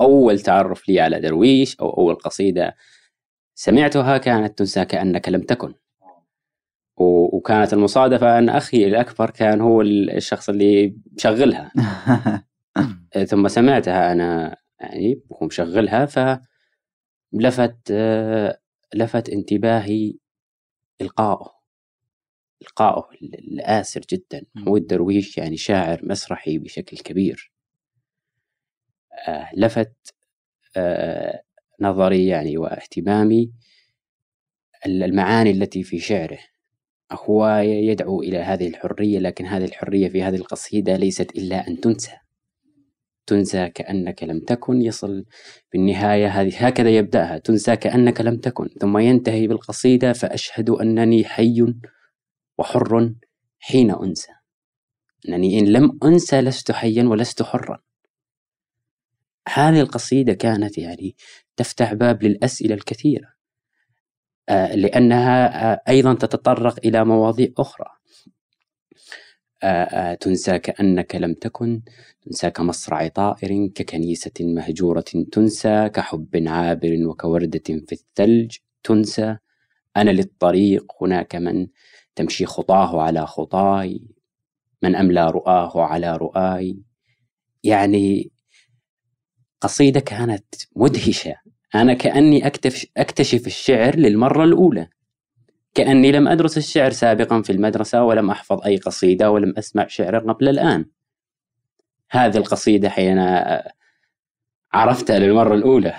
أول 0.00 0.40
تعرف 0.40 0.88
لي 0.88 1.00
على 1.00 1.20
درويش 1.20 1.76
أو 1.80 1.90
أول 1.90 2.14
قصيدة 2.14 2.76
سمعتها 3.54 4.18
كانت 4.18 4.58
تنسى 4.58 4.84
كأنك 4.84 5.28
لم 5.28 5.40
تكن. 5.40 5.74
وكانت 6.96 7.72
المصادفة 7.72 8.38
أن 8.38 8.48
أخي 8.48 8.86
الأكبر 8.86 9.30
كان 9.30 9.60
هو 9.60 9.82
الشخص 9.82 10.48
اللي 10.48 10.96
مشغلها. 11.12 11.72
ثم 13.30 13.48
سمعتها 13.48 14.12
أنا 14.12 14.56
يعني 14.80 15.22
مشغلها 15.42 16.06
فلفت 16.06 17.76
آه، 17.90 18.58
لفت 18.94 19.28
انتباهي 19.28 20.14
إلقاؤه. 21.00 21.52
إلقاؤه 22.62 23.08
الآسر 23.22 24.00
جدا. 24.10 24.42
محمود 24.54 24.86
درويش 24.86 25.38
يعني 25.38 25.56
شاعر 25.56 26.00
مسرحي 26.02 26.58
بشكل 26.58 26.96
كبير. 26.96 27.51
آه 27.51 27.51
لفت 29.56 30.14
آه 30.76 31.42
نظري 31.80 32.26
يعني 32.26 32.58
واهتمامي. 32.58 33.52
المعاني 34.86 35.50
التي 35.50 35.82
في 35.82 35.98
شعره. 35.98 36.38
هو 37.12 37.48
يدعو 37.64 38.22
إلى 38.22 38.38
هذه 38.38 38.68
الحرية 38.68 39.18
لكن 39.18 39.46
هذه 39.46 39.64
الحرية 39.64 40.08
في 40.08 40.22
هذه 40.22 40.36
القصيدة 40.36 40.96
ليست 40.96 41.30
إلا 41.36 41.68
أن 41.68 41.80
تنسى. 41.80 42.12
تنسى 43.26 43.68
كأنك 43.68 44.22
لم 44.22 44.40
تكن 44.40 44.82
يصل 44.82 45.24
بالنهاية 45.72 46.28
هذه 46.28 46.66
هكذا 46.66 46.90
يبدأها. 46.90 47.38
تنسى 47.38 47.76
كأنك 47.76 48.20
لم 48.20 48.36
تكن 48.36 48.68
ثم 48.80 48.98
ينتهي 48.98 49.46
بالقصيدة 49.46 50.12
فأشهد 50.12 50.70
أنني 50.70 51.24
حي 51.24 51.74
وحر 52.58 53.12
حين 53.58 53.90
أنسى. 53.90 54.32
أنني 55.28 55.58
إن 55.58 55.64
لم 55.68 55.98
أنسى 56.04 56.40
لست 56.40 56.72
حيا 56.72 57.04
ولست 57.04 57.42
حرا. 57.42 57.78
هذه 59.48 59.80
القصيدة 59.80 60.32
كانت 60.32 60.78
يعني 60.78 61.16
تفتح 61.56 61.92
باب 61.94 62.22
للأسئلة 62.22 62.74
الكثيرة 62.74 63.32
آه، 64.48 64.74
لأنها 64.74 65.72
آه، 65.72 65.82
أيضا 65.88 66.14
تتطرق 66.14 66.78
إلى 66.84 67.04
مواضيع 67.04 67.48
أخرى. 67.58 67.86
تنسى 70.20 70.58
كأنك 70.58 71.14
لم 71.14 71.34
تكن 71.34 71.82
تنسى 72.22 72.50
كمصرع 72.50 73.08
طائر 73.08 73.66
ككنيسة 73.74 74.32
مهجورة 74.40 75.04
تنسى 75.32 75.88
كحب 75.88 76.44
عابر 76.46 77.06
وكوردة 77.06 77.62
في 77.64 77.92
الثلج 77.92 78.56
تنسى. 78.84 79.36
أنا 79.96 80.10
للطريق 80.10 80.92
هناك 81.02 81.36
من 81.36 81.68
تمشي 82.14 82.46
خطاه 82.46 83.02
على 83.02 83.26
خطاي 83.26 84.00
من 84.82 84.96
أملى 84.96 85.30
رؤاه 85.30 85.82
على 85.82 86.16
رؤاي. 86.16 86.82
يعني 87.64 88.31
قصيدة 89.62 90.00
كانت 90.00 90.54
مدهشة. 90.76 91.34
أنا 91.74 91.94
كأني 91.94 92.46
أكتشف, 92.46 92.86
أكتشف 92.96 93.46
الشعر 93.46 93.96
للمرة 93.96 94.44
الأولى. 94.44 94.88
كأني 95.74 96.12
لم 96.12 96.28
أدرس 96.28 96.58
الشعر 96.58 96.90
سابقا 96.90 97.42
في 97.42 97.52
المدرسة 97.52 98.04
ولم 98.04 98.30
أحفظ 98.30 98.62
أي 98.66 98.76
قصيدة 98.76 99.30
ولم 99.30 99.54
أسمع 99.58 99.86
شعرا 99.86 100.32
قبل 100.32 100.48
الآن. 100.48 100.84
هذه 102.10 102.36
القصيدة 102.36 102.88
حين 102.88 103.18
عرفتها 104.72 105.18
للمرة 105.18 105.54
الأولى. 105.54 105.94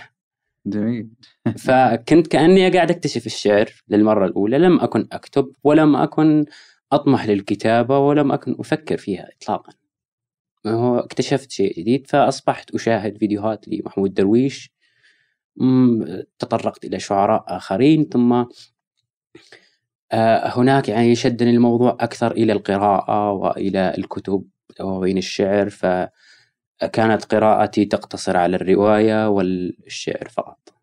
جميل. 0.65 1.09
فكنت 1.65 2.27
كأني 2.27 2.69
قاعد 2.69 2.91
أكتشف 2.91 3.25
الشعر 3.25 3.69
للمرة 3.89 4.25
الأولى. 4.25 4.57
لم 4.57 4.79
أكن 4.79 5.07
أكتب 5.11 5.51
ولم 5.63 5.95
أكن 5.95 6.45
أطمح 6.91 7.25
للكتابة 7.25 7.99
ولم 7.99 8.31
أكن 8.31 8.55
أفكر 8.59 8.97
فيها 8.97 9.27
إطلاقا. 9.37 9.73
هو 10.65 10.99
اكتشفت 10.99 11.51
شيء 11.51 11.79
جديد 11.79 12.07
فأصبحت 12.07 12.75
أشاهد 12.75 13.17
فيديوهات 13.17 13.67
لمحمود 13.67 14.13
درويش 14.13 14.73
تطرقت 16.39 16.85
إلى 16.85 16.99
شعراء 16.99 17.43
آخرين 17.47 18.09
ثم 18.13 18.45
آه، 20.11 20.57
هناك 20.59 20.89
يعني 20.89 21.15
شدني 21.15 21.49
الموضوع 21.49 21.97
أكثر 21.99 22.31
إلى 22.31 22.53
القراءة 22.53 23.31
وإلى 23.31 23.93
الكتب 23.97 24.45
وبين 24.81 25.17
الشعر 25.17 25.69
فكانت 25.69 27.25
قراءتي 27.25 27.85
تقتصر 27.85 28.37
على 28.37 28.55
الرواية 28.55 29.29
والشعر 29.29 30.29
فقط. 30.29 30.73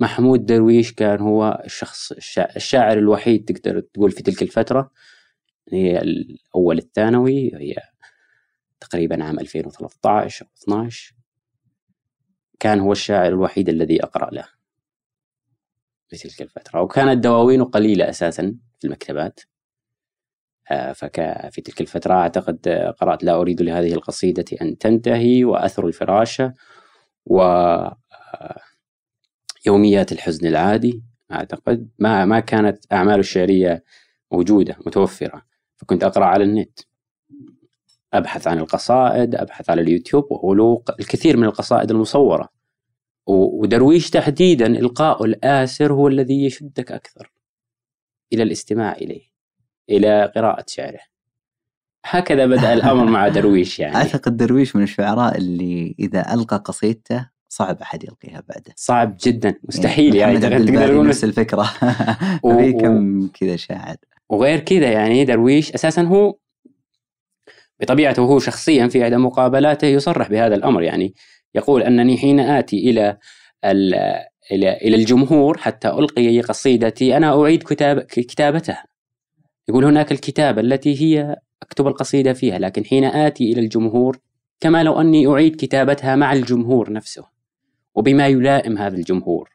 محمود 0.00 0.46
درويش 0.46 0.92
كان 0.92 1.20
هو 1.20 1.62
الشخص 1.64 2.12
الشاعر 2.38 2.98
الوحيد 2.98 3.44
تقدر 3.44 3.80
تقول 3.80 4.10
في 4.10 4.22
تلك 4.22 4.42
الفترة 4.42 4.90
هي 5.72 5.98
الأول 5.98 6.78
الثانوي 6.78 7.54
هي 7.54 7.74
تقريبا 8.80 9.24
عام 9.24 9.40
2013 9.40 10.44
أو 10.46 10.50
12 10.62 11.14
كان 12.60 12.80
هو 12.80 12.92
الشاعر 12.92 13.28
الوحيد 13.28 13.68
الذي 13.68 14.02
أقرأ 14.02 14.30
له 14.30 14.48
في 16.08 16.16
تلك 16.16 16.42
الفترة. 16.42 16.80
وكانت 16.80 17.24
دواوينه 17.24 17.64
قليلة 17.64 18.08
أساسا 18.08 18.56
في 18.78 18.86
المكتبات 18.86 19.40
آه، 20.70 20.92
فك 20.92 21.48
في 21.50 21.60
تلك 21.60 21.80
الفترة 21.80 22.14
أعتقد 22.14 22.68
قرأت 22.98 23.24
لا 23.24 23.34
أريد 23.34 23.62
لهذه 23.62 23.92
القصيدة 23.92 24.44
أن 24.62 24.78
تنتهي 24.78 25.44
وأثر 25.44 25.86
الفراشة 25.86 26.54
و 27.26 27.42
يوميات 29.66 30.12
الحزن 30.12 30.46
العادي 30.46 31.02
أعتقد. 31.32 31.88
ما 31.98 32.24
ما 32.24 32.40
كانت 32.40 32.92
أعماله 32.92 33.20
الشعرية 33.20 33.84
موجودة 34.32 34.76
متوفرة 34.86 35.42
فكنت 35.76 36.04
أقرأ 36.04 36.24
على 36.24 36.44
النت. 36.44 36.80
أبحث 38.16 38.46
عن 38.46 38.58
القصائد 38.58 39.34
أبحث 39.34 39.70
على 39.70 39.80
اليوتيوب 39.80 40.24
وله 40.30 40.82
الكثير 41.00 41.36
من 41.36 41.44
القصائد 41.44 41.90
المصورة. 41.90 42.48
ودرويش 43.26 44.10
تحديدا 44.10 44.66
إلقاء 44.66 45.24
الآسر 45.24 45.92
هو 45.92 46.08
الذي 46.08 46.44
يشدك 46.44 46.92
أكثر. 46.92 47.32
إلى 48.32 48.42
الاستماع 48.42 48.92
إليه. 48.92 49.22
إلى 49.90 50.32
قراءة 50.36 50.64
شعره. 50.68 51.00
هكذا 52.04 52.46
بدأ 52.46 52.72
الأمر 52.72 53.04
مع 53.04 53.28
درويش 53.28 53.78
يعني. 53.80 53.96
أعتقد 53.96 54.36
درويش 54.36 54.76
من 54.76 54.82
الشعراء 54.82 55.38
اللي 55.38 55.94
إذا 55.98 56.34
ألقى 56.34 56.56
قصيدته 56.56 57.30
صعب 57.48 57.80
أحد 57.80 58.04
يلقيها 58.04 58.42
بعده. 58.48 58.72
صعب 58.76 59.16
جدا. 59.20 59.54
مستحيل 59.64 60.14
يعني, 60.14 60.32
يعني 60.32 60.64
تقدر 60.64 60.86
تقول 60.88 61.08
نفس 61.08 61.24
الفكرة. 61.24 61.70
و... 62.44 62.78
كم 62.80 63.28
كذا 63.28 63.56
شاعر. 63.56 63.96
وغير 64.28 64.58
كذا 64.58 64.92
يعني 64.92 65.24
درويش 65.24 65.72
أساسا 65.72 66.02
هو 66.02 66.36
بطبيعته 67.80 68.22
هو 68.22 68.38
شخصيا 68.38 68.86
في 68.88 69.02
إحدى 69.02 69.16
مقابلاته 69.16 69.86
يصرح 69.86 70.30
بهذا 70.30 70.54
الأمر. 70.54 70.82
يعني 70.82 71.14
يقول 71.54 71.82
أنني 71.82 72.16
حين 72.18 72.40
آتي 72.40 72.90
إلى 72.90 73.18
إلى 73.64 74.72
إلى 74.82 74.96
الجمهور 74.96 75.58
حتى 75.58 75.88
ألقي 75.88 76.40
قصيدتي 76.40 77.16
أنا 77.16 77.42
أعيد 77.42 77.62
كتاب 77.62 78.00
كتابتها. 78.00 78.84
يقول 79.68 79.84
هناك 79.84 80.12
الكتابة 80.12 80.60
التي 80.60 81.02
هي 81.02 81.36
أكتب 81.62 81.86
القصيدة 81.86 82.32
فيها 82.32 82.58
لكن 82.58 82.84
حين 82.84 83.04
آتي 83.04 83.52
إلى 83.52 83.60
الجمهور 83.60 84.18
كما 84.60 84.82
لو 84.82 85.00
أني 85.00 85.26
أعيد 85.26 85.56
كتابتها 85.56 86.16
مع 86.16 86.32
الجمهور 86.32 86.92
نفسه 86.92 87.24
وبما 87.94 88.26
يلائم 88.26 88.78
هذا 88.78 88.96
الجمهور. 88.96 89.50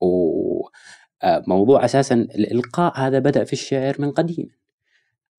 وموضوع 0.00 1.84
أساسا 1.84 2.14
الإلقاء 2.14 3.00
هذا 3.00 3.18
بدأ 3.18 3.44
في 3.44 3.52
الشعر 3.52 3.96
من 3.98 4.10
قديم. 4.10 4.48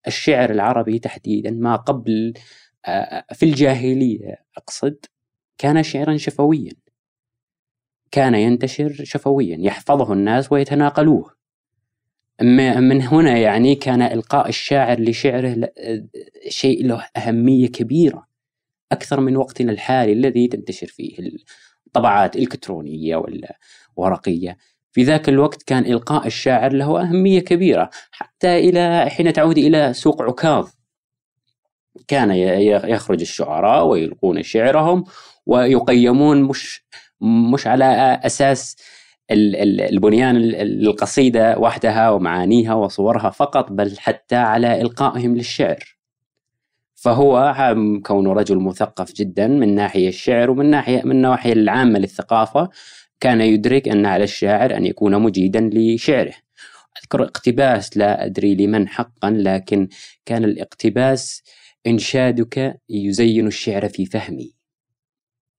الشعر 0.08 0.52
العربي 0.52 1.00
تحديدا 1.00 1.52
ما 1.52 1.76
قبل 1.76 2.34
في 3.34 3.44
الجاهلية 3.44 4.46
أقصد 4.58 4.98
كان 5.58 5.84
شعرا 5.84 6.18
شفويا. 6.18 6.74
كان 8.12 8.36
ينتشر 8.36 8.94
شفويا 9.04 9.58
يحفظه 9.60 10.14
الناس 10.14 10.52
ويتناقلوه. 10.52 11.34
من 12.42 13.02
هنا 13.02 13.38
يعني 13.38 13.76
كان 13.76 14.02
إلقاء 14.02 14.50
الشاعر 14.50 15.00
لشعره 15.00 15.70
شيء 16.50 16.86
له 16.86 17.08
أهمية 17.18 17.68
كبيرة 17.68 18.28
أكثر 18.92 19.20
من 19.20 19.38
وقتنا 19.38 19.72
الحالي 19.72 20.14
الذي 20.14 20.48
تنتشر 20.48 20.88
فيه 20.88 21.32
الطبعات 21.88 22.36
الإلكترونية 22.36 23.16
ولا 23.16 23.60
ورقية. 23.96 24.58
في 24.94 25.04
ذاك 25.04 25.30
الوقت 25.30 25.64
كان 25.64 25.86
إلقاء 25.86 26.28
الشاعر 26.28 26.74
له 26.74 27.02
أهمية 27.02 27.40
كبيرة 27.40 27.90
حتى 28.12 28.58
إلى 28.60 29.10
حين 29.10 29.34
تعود 29.34 29.58
إلى 29.58 29.94
سوق 29.94 30.22
عكاظ. 30.22 30.70
كان 32.08 32.32
يخرج 32.90 33.22
الشعراء 33.22 33.86
ويلقون 33.86 34.44
شعرهم 34.44 35.04
ويقيمون 35.46 36.44
مش 36.44 36.86
مش 37.22 37.68
على 37.68 38.20
أساس 38.24 38.76
البنيان 39.32 40.36
القصيدة 40.38 41.58
وحدها 41.58 42.10
ومعانيها 42.10 42.74
وصورها 42.74 43.30
فقط 43.30 43.72
بل 43.72 43.98
حتى 44.00 44.36
على 44.36 44.82
إلقائهم 44.82 45.36
للشعر. 45.36 45.98
فهو 46.96 47.56
كونه 48.06 48.34
رجل 48.34 48.60
مثقف 48.60 49.14
جدا 49.14 49.48
من 49.48 49.76
ناحية 49.76 50.08
الشعر 50.08 50.50
ومن 50.52 50.66
ناحيه 50.70 51.02
من 51.04 51.12
الناحيه 51.12 51.54
العامة 51.54 52.00
للثقافة 52.00 52.70
كان 53.24 53.42
يدرك 53.42 53.88
أن 53.88 54.06
على 54.06 54.24
الشاعر 54.24 54.78
أن 54.78 54.86
يكون 54.86 55.22
مجيدا 55.22 55.70
لشعره. 55.74 56.34
أذكر 57.04 57.24
اقتباس 57.24 57.98
لا 57.98 58.26
أدري 58.26 58.56
لمن 58.56 58.88
حقا 58.88 59.30
لكن 59.30 59.88
كان 60.26 60.44
الاقتباس 60.44 61.44
إنشادك 61.88 62.82
يزين 62.90 63.48
الشعر 63.48 63.90
في 63.90 64.06
فهمي. 64.06 64.56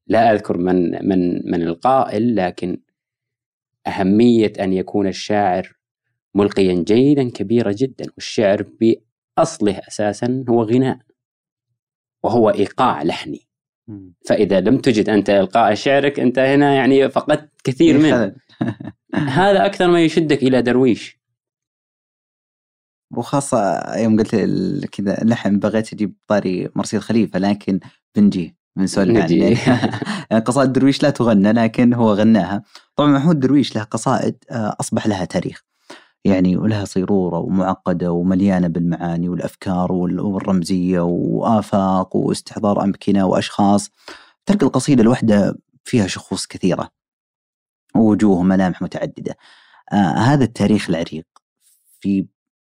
لا 0.06 0.32
أذكر 0.32 0.58
من 0.58 1.08
من 1.08 1.50
من 1.50 1.62
القائل 1.62 2.36
لكن 2.36 2.80
أهمية 3.86 4.52
أن 4.60 4.72
يكون 4.72 5.06
الشاعر 5.06 5.72
ملقيا 6.34 6.84
جيدا 6.88 7.30
كبيرة 7.30 7.74
جدا 7.78 8.04
والشعر 8.14 8.66
بأصله 8.80 9.80
أساسا 9.88 10.44
هو 10.48 10.62
غناء 10.62 10.98
وهو 12.22 12.50
إيقاع 12.50 13.02
لحني. 13.02 13.48
فإذا 14.26 14.60
لم 14.60 14.78
تجد 14.78 15.08
أنت 15.08 15.30
إلقاء 15.30 15.74
شعرك 15.74 16.20
أنت 16.20 16.38
هنا 16.38 16.74
يعني 16.74 17.08
فقدت 17.08 17.50
كثير 17.64 17.98
منه. 17.98 18.34
هذا 19.14 19.66
أكثر 19.66 19.90
ما 19.90 20.02
يشدك 20.02 20.42
إلى 20.42 20.62
درويش. 20.62 21.18
وخاصة 23.16 23.82
يوم 23.96 24.18
قلت 24.18 24.34
كذا 24.92 25.18
لحن 25.22 25.58
بغيت 25.58 25.92
أجيب 25.92 26.14
طاري 26.26 26.68
مرسيد 26.74 27.00
خليفة 27.00 27.38
لكن 27.38 27.80
بنجي 28.16 28.56
بنسولف 28.76 29.16
عنه. 29.16 29.30
يعني 30.30 30.44
قصائد 30.44 30.72
درويش 30.72 31.02
لا 31.02 31.10
تغنى 31.10 31.52
لكن 31.52 31.94
هو 31.94 32.12
غناها. 32.12 32.62
طبعا 32.96 33.10
محمود 33.10 33.40
درويش 33.40 33.76
له 33.76 33.82
قصائد 33.82 34.36
آه، 34.50 34.76
أصبح 34.80 35.06
لها 35.06 35.24
تاريخ. 35.24 35.64
يعني 36.24 36.56
ولها 36.56 36.84
صيرورة 36.84 37.38
ومعقدة 37.38 38.12
ومليانة 38.12 38.68
بالمعاني 38.68 39.28
والأفكار 39.28 39.92
والرمزية 39.92 41.00
وآفاق 41.00 42.16
واستحضار 42.16 42.84
أمكنة 42.84 43.26
وأشخاص. 43.26 43.90
تلك 44.46 44.62
القصيدة 44.62 45.02
الواحدة 45.02 45.58
فيها 45.84 46.06
شخوص 46.06 46.46
كثيرة 46.46 46.90
ووجوه 47.96 48.38
وملامح 48.38 48.82
متعددة. 48.82 49.36
آه 49.92 49.96
هذا 50.16 50.44
التاريخ 50.44 50.90
العريق 50.90 51.26
في 52.00 52.26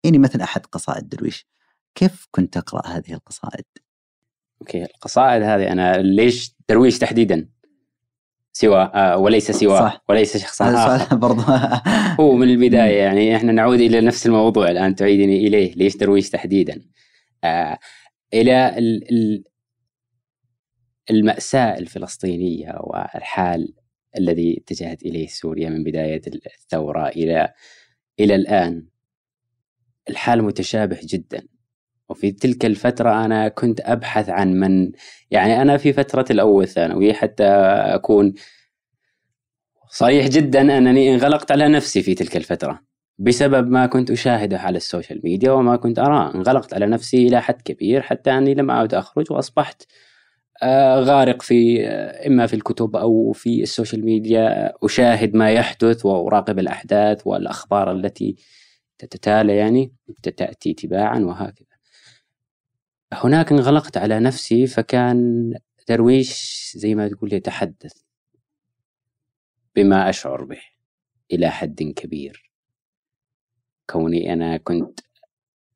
يعني 0.03 0.17
مثل 0.17 0.41
أحد 0.41 0.65
قصائد 0.65 1.10
درويش. 1.10 1.47
كيف 1.95 2.27
كنت 2.31 2.53
تقرأ 2.53 2.88
هذه 2.88 3.13
القصائد؟ 3.13 3.65
أوكي 4.62 4.83
القصائد 4.83 5.43
هذه 5.43 5.71
أنا 5.71 5.97
ليش 5.97 6.55
درويش 6.69 6.99
تحديدا؟ 6.99 7.49
سوى 8.60 8.91
آه 8.93 9.17
وليس 9.17 9.52
سوى 9.52 9.80
صح. 9.80 10.04
وليس 10.10 10.38
شخصا 10.38 10.96
آخر. 10.96 11.15
برضه 11.15 11.43
هو 12.20 12.36
من 12.36 12.50
البداية 12.50 12.98
يعني 12.98 13.36
إحنا 13.36 13.52
نعود 13.52 13.80
إلى 13.80 14.02
نفس 14.02 14.26
الموضوع 14.26 14.72
الآن 14.72 14.96
تعيدني 14.96 15.48
إليه 15.48 15.74
ليش 15.76 15.98
درويش 15.98 16.30
تحديدا؟ 16.30 16.82
آه 17.43 17.78
ال 18.34 18.50
ال 18.50 19.43
المأساة 21.10 21.78
الفلسطينية 21.78 22.76
والحال 22.80 23.74
الذي 24.17 24.58
اتجهت 24.58 25.04
إليه 25.04 25.28
سوريا 25.28 25.70
من 25.70 25.84
بداية 25.84 26.22
الثورة 26.28 27.08
إلى 27.08 27.54
إلى 28.20 28.36
الآن. 28.36 28.88
الحال 30.10 30.43
متشابه 30.43 31.00
جدا. 31.04 31.48
وفي 32.10 32.32
تلك 32.32 32.65
الفترة 32.65 33.26
أنا 33.26 33.48
كنت 33.48 33.82
أبحث 33.82 34.30
عن 34.30 34.54
من. 34.54 34.91
يعني 35.32 35.62
أنا 35.62 35.78
في 35.78 35.93
فترة 35.93 36.26
الأول 36.32 36.67
ثانوي 36.67 37.13
حتى 37.13 37.48
أكون 37.93 38.34
صريح 39.89 40.28
جدا 40.28 40.62
أنني 40.62 41.13
انغلقت 41.13 41.52
على 41.52 41.67
نفسي 41.67 42.02
في 42.02 42.15
تلك 42.15 42.38
الفترة 42.38 42.82
بسبب 43.20 43.70
ما 43.70 43.86
كنت 43.88 44.12
أشاهده 44.12 44.60
على 44.60 44.78
ال 44.78 44.84
social 44.84 45.21
media 45.23 45.52
وما 45.52 45.76
كنت 45.76 46.00
أراه. 46.00 46.36
انغلقت 46.36 46.74
على 46.74 46.86
نفسي 46.88 47.28
إلى 47.28 47.41
حد 47.41 47.62
كبير 47.62 48.02
حتى 48.02 48.32
أني 48.32 48.54
لم 48.54 48.72
أعد 48.72 48.93
أخرج 48.93 49.32
وأصبحت 49.32 49.84
آه، 50.63 51.00
غارق 51.00 51.41
في 51.41 51.88
آه، 51.88 52.28
إما 52.28 52.48
في 52.48 52.54
الكتب 52.56 52.96
أو 52.96 53.32
في 53.32 53.63
ال 53.63 53.69
social 53.69 54.06
media 54.06 54.73
أشاهد 54.86 55.36
ما 55.36 55.52
يحدث 55.52 56.06
وأراقب 56.06 56.60
الأحداث 56.60 57.28
والأخبار 57.28 57.91
التي 57.91 58.36
تتتالى 58.98 59.56
يعني 59.58 59.93
تأتي 60.24 60.74
تباعا 60.74 61.20
وهكذا. 61.20 61.66
هناك 63.13 63.52
انغلقت 63.52 63.98
على 63.98 64.20
نفسي 64.20 64.67
فكان 64.67 65.54
درويش 65.89 66.72
زي 66.76 66.96
ما 66.96 67.08
تقول 67.08 67.34
يتحدث 67.34 67.93
بما 69.76 70.10
أشعر 70.10 70.43
به 70.43 70.60
إلى 71.32 71.50
حد 71.50 71.84
كبير. 71.96 72.52
كوني 73.89 74.34
أنا 74.34 74.58
كنت 74.58 75.00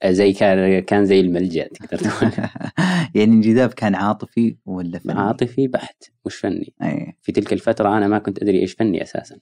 زي 0.06 0.34
كان 0.34 0.80
كان 0.80 1.06
زي 1.06 1.20
الملجأ 1.20 1.67
تقدر 1.67 1.98
تقول. 1.98 2.32
يعني 3.15 3.32
انجذاب 3.32 3.74
كان 3.74 3.96
عاطفي 3.96 4.58
ولا 4.65 5.00
فني؟ 5.00 5.13
عاطفي 5.13 5.67
بحت 5.67 6.04
مش 6.26 6.36
فني. 6.36 6.74
أي. 6.84 7.17
في 7.22 7.32
تلك 7.32 7.54
الفترة 7.54 7.98
أنا 7.98 8.08
ما 8.08 8.20
كنت 8.20 8.41
أدري 8.41 8.60
إيش 8.60 8.74
فني 8.74 9.02
أساسا. 9.02 9.39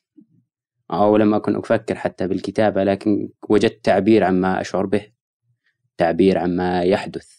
أو 0.92 1.18
لم 1.18 1.34
أكن 1.34 1.56
أفكر 1.56 1.96
حتى 1.96 2.28
بالكتابة 2.28 2.84
لكن 2.84 3.30
وجدت 3.50 3.86
تعبير 3.86 4.24
عما 4.24 4.62
أشعر 4.62 4.86
به 4.86 5.12
تعبير 5.98 6.38
عما 6.38 6.84
يحدث. 6.84 7.39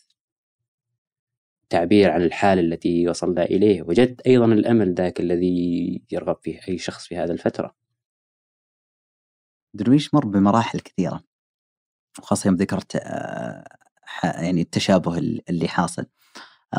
تعبير 1.70 2.10
عن 2.10 2.22
الحالة 2.22 2.60
التي 2.60 3.08
وصلنا 3.08 3.42
إليه 3.44 3.82
وجدت 3.82 4.20
أيضا 4.20 4.44
الأمل 4.46 4.94
ذاك 4.94 5.20
الذي 5.20 6.02
يرغب 6.12 6.36
فيه 6.42 6.60
أي 6.68 6.78
شخص 6.78 7.06
في 7.06 7.16
هذا 7.16 7.32
الفترة. 7.32 7.74
درويش 9.74 10.14
مر 10.14 10.26
بمراحل 10.26 10.80
كثيرة 10.80 11.24
وخاصة 12.18 12.48
يوم 12.48 12.56
ذكرت 12.56 12.96
آه، 12.96 13.64
يعني 14.24 14.60
التشابه 14.62 15.18
اللي 15.18 15.68
حاصل. 15.68 16.06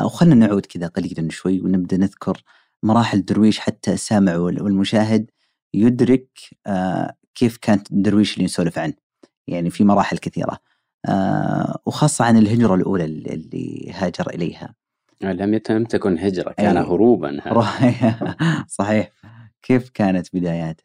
وخلنا 0.04 0.34
نعود 0.34 0.66
كذا 0.66 0.86
قليلا 0.86 1.30
شوي 1.30 1.60
ونبدأ 1.60 1.96
نذكر 1.96 2.42
مراحل 2.82 3.24
درويش 3.24 3.58
حتى 3.58 3.92
السامع 3.92 4.36
والمشاهد 4.36 5.30
يدرك 5.74 6.28
كيف 7.34 7.56
كانت 7.56 7.88
درويش 7.90 8.34
اللي 8.34 8.44
نسولف 8.44 8.78
عنه. 8.78 8.94
يعني 9.48 9.70
في 9.70 9.84
مراحل 9.84 10.18
كثيرة. 10.18 10.58
وخاصة 11.86 12.24
عن 12.24 12.36
الهجرة 12.36 12.74
الأولى 12.74 13.04
اللي 13.04 13.92
هاجر 13.92 14.30
إليها. 14.30 14.81
لم 15.24 15.54
يتم 15.54 15.84
تكن 15.84 16.18
هجرة 16.18 16.52
كان 16.52 16.76
أي. 16.76 16.84
هروبا. 16.84 17.40
صحيح. 18.68 19.10
كيف 19.62 19.90
كانت 19.90 20.36
بداياته؟ 20.36 20.84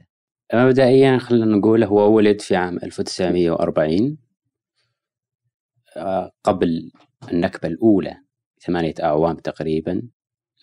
مبدئيا 0.53 1.17
خلينا 1.17 1.45
نقول 1.45 1.83
هو 1.83 2.15
ولد 2.15 2.41
في 2.41 2.55
عام 2.55 2.77
1940 2.83 4.17
آه، 5.97 6.31
قبل 6.43 6.91
النكبة 7.31 7.67
الأولى 7.67 8.17
ثمانية 8.61 8.93
أعوام 9.03 9.35
تقريبا. 9.35 10.01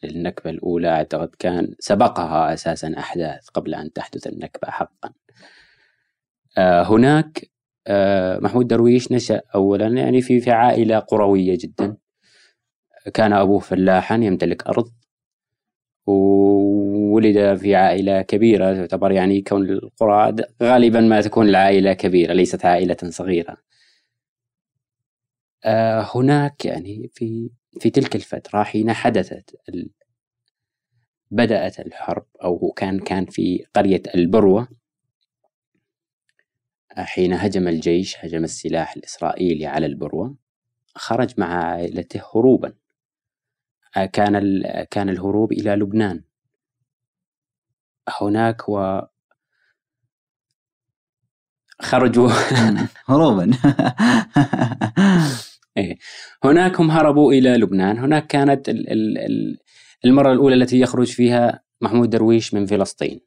النكبة 0.05 0.51
الأولى 0.51 0.89
أعتقد 0.89 1.29
كان 1.39 1.75
سبقها 1.79 2.55
أساسا 2.55 2.95
أحداث 2.99 3.49
قبل 3.49 3.75
أن 3.75 3.93
تحدث 3.93 4.27
النكبة 4.27 4.71
حقا. 4.71 5.13
آه، 6.59 6.83
هناك 6.83 7.51
آه، 7.87 8.39
محمود 8.39 8.67
درويش 8.69 9.13
نشأ 9.13 9.41
أولا 9.55 9.87
يعني 9.87 10.23
في 10.23 10.41
في 10.41 10.51
عائلة 10.51 10.99
قروية 10.99 11.59
جدا. 11.61 11.97
كان 13.13 13.33
أبوه 13.33 13.59
فلاحا 13.59 14.17
يمتلك 14.17 14.67
أرض 14.67 14.93
وولد 16.07 17.55
في 17.57 17.75
عائلة 17.75 18.23
كبيرة 18.23 18.75
تعتبر 18.75 19.13
يعني 19.13 19.43
كون 19.43 19.71
القرى 19.71 20.37
غالبا 20.63 21.01
ما 21.01 21.21
تكون 21.21 21.49
العائلة 21.49 21.93
كبيرة 21.93 22.33
ليست 22.33 22.65
عائلة 22.65 22.97
صغيرة 23.05 23.57
آه، 25.65 26.07
هناك 26.15 26.65
يعني 26.65 27.11
في 27.15 27.51
في 27.81 27.91
تلك 27.91 28.17
الفترة 28.17 28.63
حين 28.63 28.93
حدثت. 28.93 29.57
بدأت 31.31 31.81
الحرب 31.81 32.27
أو 32.45 32.73
كان 32.77 32.99
كان 32.99 33.27
في 33.27 33.67
قرية 33.75 34.03
البروة 34.15 34.69
حين 36.97 37.33
هجم 37.33 37.69
الجيش 37.69 38.25
هجم 38.25 38.45
السلاح 38.45 38.97
الإسرائيلي 38.97 39.67
على 39.67 39.87
البروة 39.87 40.37
خرج 40.95 41.35
مع 41.39 41.65
عائلته 41.65 42.23
هروبا 42.35 42.73
كان 44.13 44.63
كان 44.91 45.09
الهروب 45.09 45.53
إلى 45.53 45.71
لبنان. 45.71 46.25
هناك 48.21 48.69
و 48.69 49.01
خرجوا. 51.83 52.31
هروبا. 53.07 53.51
إيه. 55.77 55.99
هناك 56.45 56.81
هم 56.81 56.91
هربوا 56.91 57.33
إلى 57.33 57.57
لبنان. 57.57 57.99
هناك 57.99 58.27
كانت 58.27 58.69
المرة 60.05 60.33
الأولى 60.33 60.55
التي 60.55 60.81
يخرج 60.81 61.07
فيها 61.07 61.63
محمود 61.81 62.11
درويش 62.11 62.55
من 62.55 62.67
فلسطين. 62.67 63.21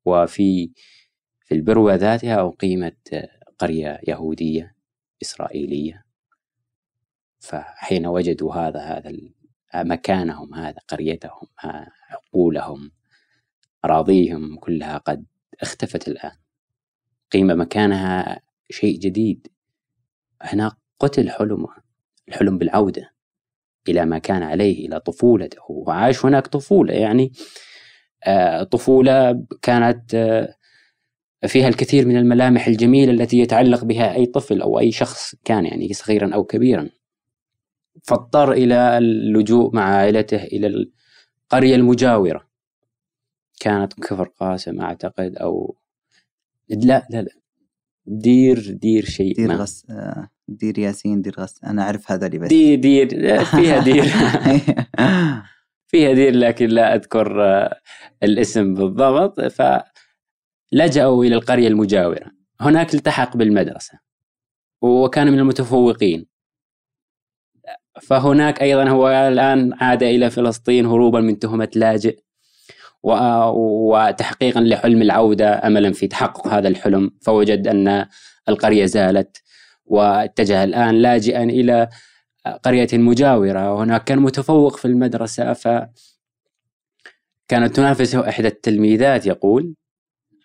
وفي 0.04 0.70
في 1.40 1.54
البروة 1.54 1.94
ذاتها 1.94 2.40
أقيمت 2.40 3.28
قرية 3.59 4.00
يهودية 4.09 4.76
إسرائيلية. 5.22 6.04
فحين 7.40 8.07
وجدوا 8.07 8.54
هذا 8.54 8.81
هذا 8.81 9.12
مكانهم 9.74 10.54
هذا 10.54 10.78
قريتهم 10.88 11.46
عقولهم 12.09 12.90
أراضيهم 13.85 14.57
كلها 14.57 14.99
قد 14.99 15.27
اختفت 15.62 16.09
الآن. 16.09 16.37
قيمة 17.33 17.55
مكانها 17.55 18.40
شيء 18.71 18.99
جديد. 18.99 19.47
هنا 20.42 20.77
قتل 20.99 21.31
حلمه 21.31 21.68
الحلم 22.29 22.59
بالعودة 22.59 23.14
إلى 23.88 24.05
ما 24.05 24.18
كان 24.18 24.42
عليه 24.42 24.87
إلى 24.87 25.01
طفولته. 25.01 25.61
وعاش 25.68 26.25
هناك 26.25 26.47
طفولة 26.47 26.94
يعني 26.94 27.33
آه، 28.25 28.62
طفولة 28.62 29.44
كانت 29.62 30.14
آه، 30.14 30.55
فيها 31.47 31.68
الكثير 31.68 32.07
من 32.07 32.16
الملامح 32.16 32.66
الجميلة 32.66 33.12
التي 33.12 33.38
يتعلق 33.38 33.85
بها 33.85 34.14
أي 34.14 34.27
طفل 34.27 34.62
أو 34.62 34.79
أي 34.79 34.92
شخص 34.92 35.35
كان 35.44 35.66
يعني 35.66 35.92
صغيرا 35.92 36.35
أو 36.35 36.44
كبيرا. 36.44 36.88
فاضطر 38.05 38.53
إلى 38.53 38.99
اللجوء 38.99 39.75
مع 39.77 39.83
عائلته 39.83 40.44
إلى 40.44 40.66
القرية 41.48 41.74
المجاورة. 41.74 42.48
كانت 43.61 43.92
كفر 43.94 44.28
قاسم 44.28 44.80
أعتقد 44.80 45.37
أو 45.37 45.76
لا 46.68 47.06
لا 47.11 47.22
لا. 47.22 47.30
دير 48.06 48.70
دير 48.70 49.04
شيء 49.04 49.34
دير 49.34 49.52
غس 49.52 49.87
آه، 49.90 50.28
دير 50.48 50.78
ياسين 50.78 51.22
دير 51.22 51.34
غس. 51.38 51.64
أنا 51.64 51.82
أعرف 51.82 52.12
هذا 52.12 52.26
اللي 52.26 52.38
بس. 52.38 52.48
دير 52.48 52.78
دير 52.78 53.08
فيها 53.44 53.78
دير. 53.78 54.04
فيها 55.90 56.12
دير 56.12 56.34
لكن 56.37 56.66
لا 56.66 56.94
أذكر 56.94 57.44
آه، 57.44 57.80
الاسم 58.22 58.74
بالضبط. 58.74 59.40
فلجأوا 59.40 61.24
إلى 61.24 61.34
القرية 61.34 61.68
المجاورة. 61.68 62.30
هناك 62.61 62.94
التحق 62.94 63.37
بالمدرسة. 63.37 63.98
وكان 64.82 65.32
من 65.32 65.38
المتفوقين. 65.38 66.26
فهناك 68.02 68.62
أيضا 68.62 68.88
هو 68.88 69.08
الآن 69.08 69.72
عاد 69.80 70.02
إلى 70.02 70.30
فلسطين 70.30 70.87
هروبا 70.87 71.20
من 71.20 71.38
تهمة 71.38 71.68
لاجئ 71.74 72.18
وتحقيقا 73.02 74.61
لحلم 74.61 75.02
العودة 75.02 75.66
املا 75.66 75.92
في 75.92 76.06
تحقق 76.06 76.46
هذا 76.46 76.68
الحلم. 76.68 77.11
فوجد 77.22 77.68
أن 77.68 78.06
القرية 78.48 78.87
زالت 78.87 79.42
واتجه 79.87 80.64
الآن 80.64 80.94
لاجئا 80.94 81.42
إلى 81.42 81.88
قرية 82.64 82.88
مجاورة. 82.92 83.72
وهناك 83.74 84.04
كان 84.04 84.18
متفوق 84.18 84.76
في 84.76 84.84
المدرسة 84.84 85.52
ف 85.52 85.68
كانت 87.48 87.76
تنافسه 87.76 88.28
إحدى 88.28 88.48
التلميذات 88.48 89.26
يقول 89.26 89.74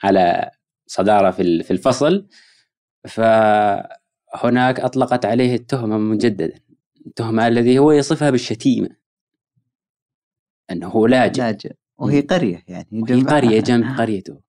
على 0.03 0.51
صدارة 0.87 1.31
في 1.31 1.71
الفصل. 1.71 2.27
فهناك 3.07 4.79
أطلقت 4.79 5.25
عليه 5.25 5.55
التهمة 5.55 5.97
مجددا. 5.97 6.59
التهمة 7.07 7.47
الذي 7.47 7.79
هو 7.79 7.91
يصفها 7.91 8.29
بالشتيمة 8.29 8.89
أنه 10.71 11.07
لاجئ. 11.07 11.41
لاجئ. 11.41 11.73
وهي 11.97 12.21
قرية 12.21 12.63
يعني 12.67 12.87
وهي 12.91 13.21
قرية 13.21 13.61
جنب 13.61 13.97
قريته. 13.97 14.41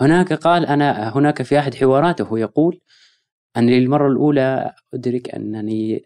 هناك 0.00 0.32
قال 0.32 0.66
أنا 0.66 1.16
هناك 1.16 1.42
في 1.42 1.58
أحد 1.58 1.74
حواراته 1.74 2.38
يقول 2.38 2.80
أنني 3.56 3.80
للمرة 3.80 4.08
الأولى 4.08 4.74
أدرك 4.94 5.34
أنني 5.34 6.04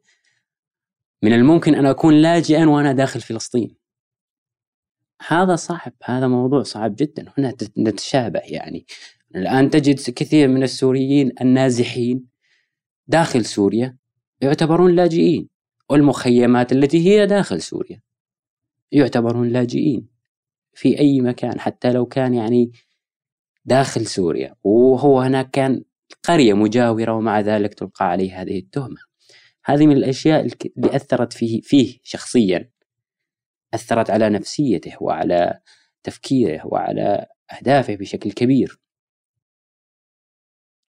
من 1.22 1.32
الممكن 1.32 1.74
أن 1.74 1.86
أكون 1.86 2.14
لاجئا 2.14 2.66
وأنا 2.66 2.92
داخل 2.92 3.20
فلسطين. 3.20 3.76
هذا 5.28 5.56
صعب 5.56 5.92
هذا 6.04 6.26
موضوع 6.28 6.62
صعب 6.62 6.94
جدا. 6.96 7.32
هنا 7.38 7.54
نتشابه 7.78 8.40
يعني. 8.40 8.86
الآن 9.36 9.70
تجد 9.70 10.14
كثير 10.14 10.48
من 10.48 10.62
السوريين 10.62 11.32
النازحين 11.40 12.26
داخل 13.06 13.44
سوريا 13.44 13.96
يعتبرون 14.40 14.94
لاجئين. 14.94 15.51
والمخيمات 15.92 16.72
التي 16.72 17.08
هي 17.08 17.26
داخل 17.26 17.62
سوريا. 17.62 18.00
يعتبرون 18.92 19.48
لاجئين 19.48 20.08
في 20.72 20.98
أي 20.98 21.20
مكان 21.20 21.60
حتى 21.60 21.92
لو 21.92 22.06
كان 22.06 22.34
يعني 22.34 22.72
داخل 23.64 24.06
سوريا. 24.06 24.54
وهو 24.64 25.20
هناك 25.20 25.50
كان 25.50 25.84
قرية 26.22 26.54
مجاورة 26.54 27.12
ومع 27.12 27.40
ذلك 27.40 27.74
تلقى 27.74 28.04
عليه 28.10 28.42
هذه 28.42 28.58
التهمة. 28.58 28.96
هذه 29.64 29.86
من 29.86 29.96
الأشياء 29.96 30.40
اللي 30.40 30.96
أثرت 30.96 31.32
فيه, 31.32 31.60
فيه 31.60 31.98
شخصيا. 32.02 32.70
أثرت 33.74 34.10
على 34.10 34.28
نفسيته 34.28 34.96
وعلى 35.00 35.60
تفكيره 36.02 36.66
وعلى 36.66 37.26
أهدافه 37.52 37.94
بشكل 37.94 38.32
كبير. 38.32 38.80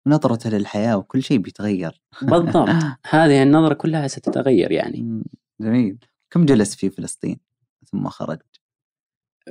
نظرته 0.09 0.49
للحياة 0.49 0.97
وكل 0.97 1.23
شيء 1.23 1.37
بيتغير. 1.37 2.01
بالضبط. 2.21 2.69
هذه 3.09 3.43
النظرة 3.43 3.73
كلها 3.73 4.07
ستتغير 4.07 4.71
يعني. 4.71 5.23
جميل. 5.61 5.97
كم 6.31 6.45
جلس 6.45 6.75
في 6.75 6.89
فلسطين 6.89 7.39
ثم 7.85 8.09
خرج؟ 8.09 8.39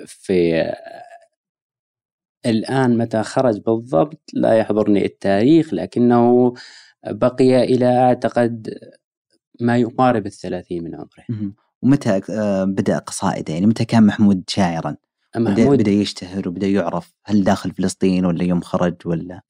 في 0.07 0.73
الآن 2.47 2.99
متى 2.99 3.23
خرج 3.23 3.59
بالضبط 3.61 4.31
لا 4.33 4.55
يحضرني 4.59 5.05
التاريخ 5.05 5.75
لكنه 5.75 6.55
بقي 7.07 7.65
إلى 7.65 7.99
أعتقد 7.99 8.79
ما 9.61 9.77
يقارب 9.77 10.27
الثلاثين 10.27 10.85
من 10.85 10.95
عمره. 10.95 11.53
ومتى 11.83 12.21
آه، 12.31 12.65
بدأ 12.65 12.99
قصائده؟ 12.99 13.55
يعني 13.55 13.67
متى 13.67 13.85
كان 13.85 14.07
محمود 14.07 14.45
شاعرا؟ 14.49 14.97
محمود 15.37 15.79
بدأ 15.79 15.91
يشتهر 15.91 16.49
وبدأ 16.49 16.67
يعرف 16.67 17.15
هل 17.25 17.45
داخل 17.45 17.71
فلسطين 17.71 18.25
ولا 18.25 18.45
يوم 18.45 18.61
خرج 18.61 18.97
ولا 19.05 19.43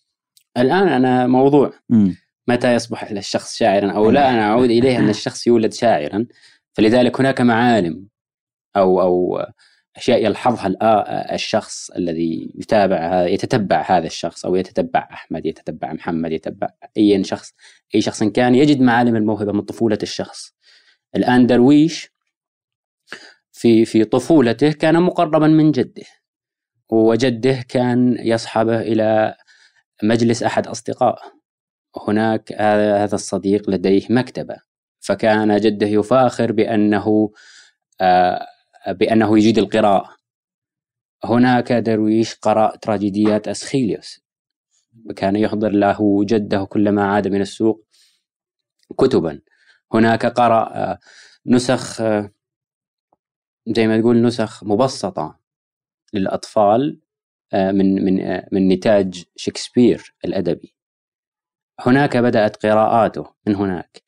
الآن 0.59 0.89
أنا 0.89 1.27
موضوع. 1.27 1.73
م. 1.89 2.13
متى 2.49 2.75
يصبح 2.75 3.11
الشخص 3.11 3.57
شاعرا 3.57 3.93
أو 3.93 4.11
لا؟ 4.11 4.31
أنا 4.31 4.43
أعود 4.43 4.71
إليه 4.71 4.99
أن 4.99 5.09
الشخص 5.17 5.47
يولد 5.47 5.73
شاعرا. 5.73 6.27
فلذلك 6.73 7.21
هناك 7.21 7.41
معالم 7.41 8.09
أو 8.77 9.01
أو 9.01 9.43
أشياء 9.97 10.25
يلحظها 10.25 10.75
الشخص 11.35 11.91
الذي 11.91 12.53
يتابع 12.55 13.27
يتتبع 13.27 13.85
هذا 13.89 14.07
الشخص 14.07 14.45
أو 14.47 14.57
يتتبع 14.57 15.09
أحمد 15.13 15.47
يتتبع 15.47 15.93
محمد 15.93 16.33
يتبع 16.33 16.69
أي 16.97 17.25
شخص. 17.25 17.55
أي 17.95 18.01
شخص 18.01 18.25
كان 18.25 18.55
يجد 18.55 18.81
معالم 18.81 19.17
الموهبة 19.17 19.53
من 19.53 19.61
طفولة 19.61 19.99
الشخص. 20.03 20.55
الآن 21.17 21.47
درويش 21.47 22.13
في 23.53 23.85
في 23.85 24.05
طفولته 24.05 24.73
كان 24.73 25.03
مقربا 25.03 25.47
من 25.47 25.73
جده 25.73 26.05
وجده 26.91 27.65
كان 27.69 28.17
يصحبه 28.21 28.81
إلى 28.81 29.35
مجلس 30.03 30.43
أحد 30.43 30.67
اصدقائه 30.67 31.39
هناك 32.09 32.53
هذا 33.03 33.15
الصديق 33.15 33.71
لديه 33.71 34.07
مكتبة. 34.11 34.57
فكان 35.01 35.57
جده 35.57 35.87
يفاخر 35.87 36.53
بأنه 36.53 37.33
آه 38.01 38.47
بأنه 38.89 39.39
يجيد 39.39 39.59
القراءة. 39.59 40.17
هناك 41.25 41.73
درويش 41.73 42.35
قرأ 42.35 42.77
تراجيديات 42.77 43.49
أسخيليوس. 43.49 44.21
كان 45.17 45.37
يحضر 45.37 45.71
له 45.71 46.25
جده 46.25 46.65
كلما 46.65 47.05
عاد 47.05 47.29
من 47.29 47.41
السوق 47.41 47.87
كتبا. 48.99 49.41
هناك 49.95 50.27
قرأ 50.27 50.77
آه، 50.77 50.99
نسخ 51.47 52.01
آه، 52.01 52.31
زي 53.67 53.87
ما 53.87 54.01
تقول 54.01 54.23
نسخ 54.23 54.65
مبسطة 54.65 55.39
للأطفال. 56.15 57.01
من 57.55 58.05
من 58.05 58.43
من 58.53 58.69
نتاج 58.69 59.25
شكسبير 59.37 60.15
الأدبي. 60.25 60.75
هناك 61.81 62.17
بدأت 62.17 62.67
قراءاته 62.67 63.35
من 63.47 63.55
هناك. 63.55 64.03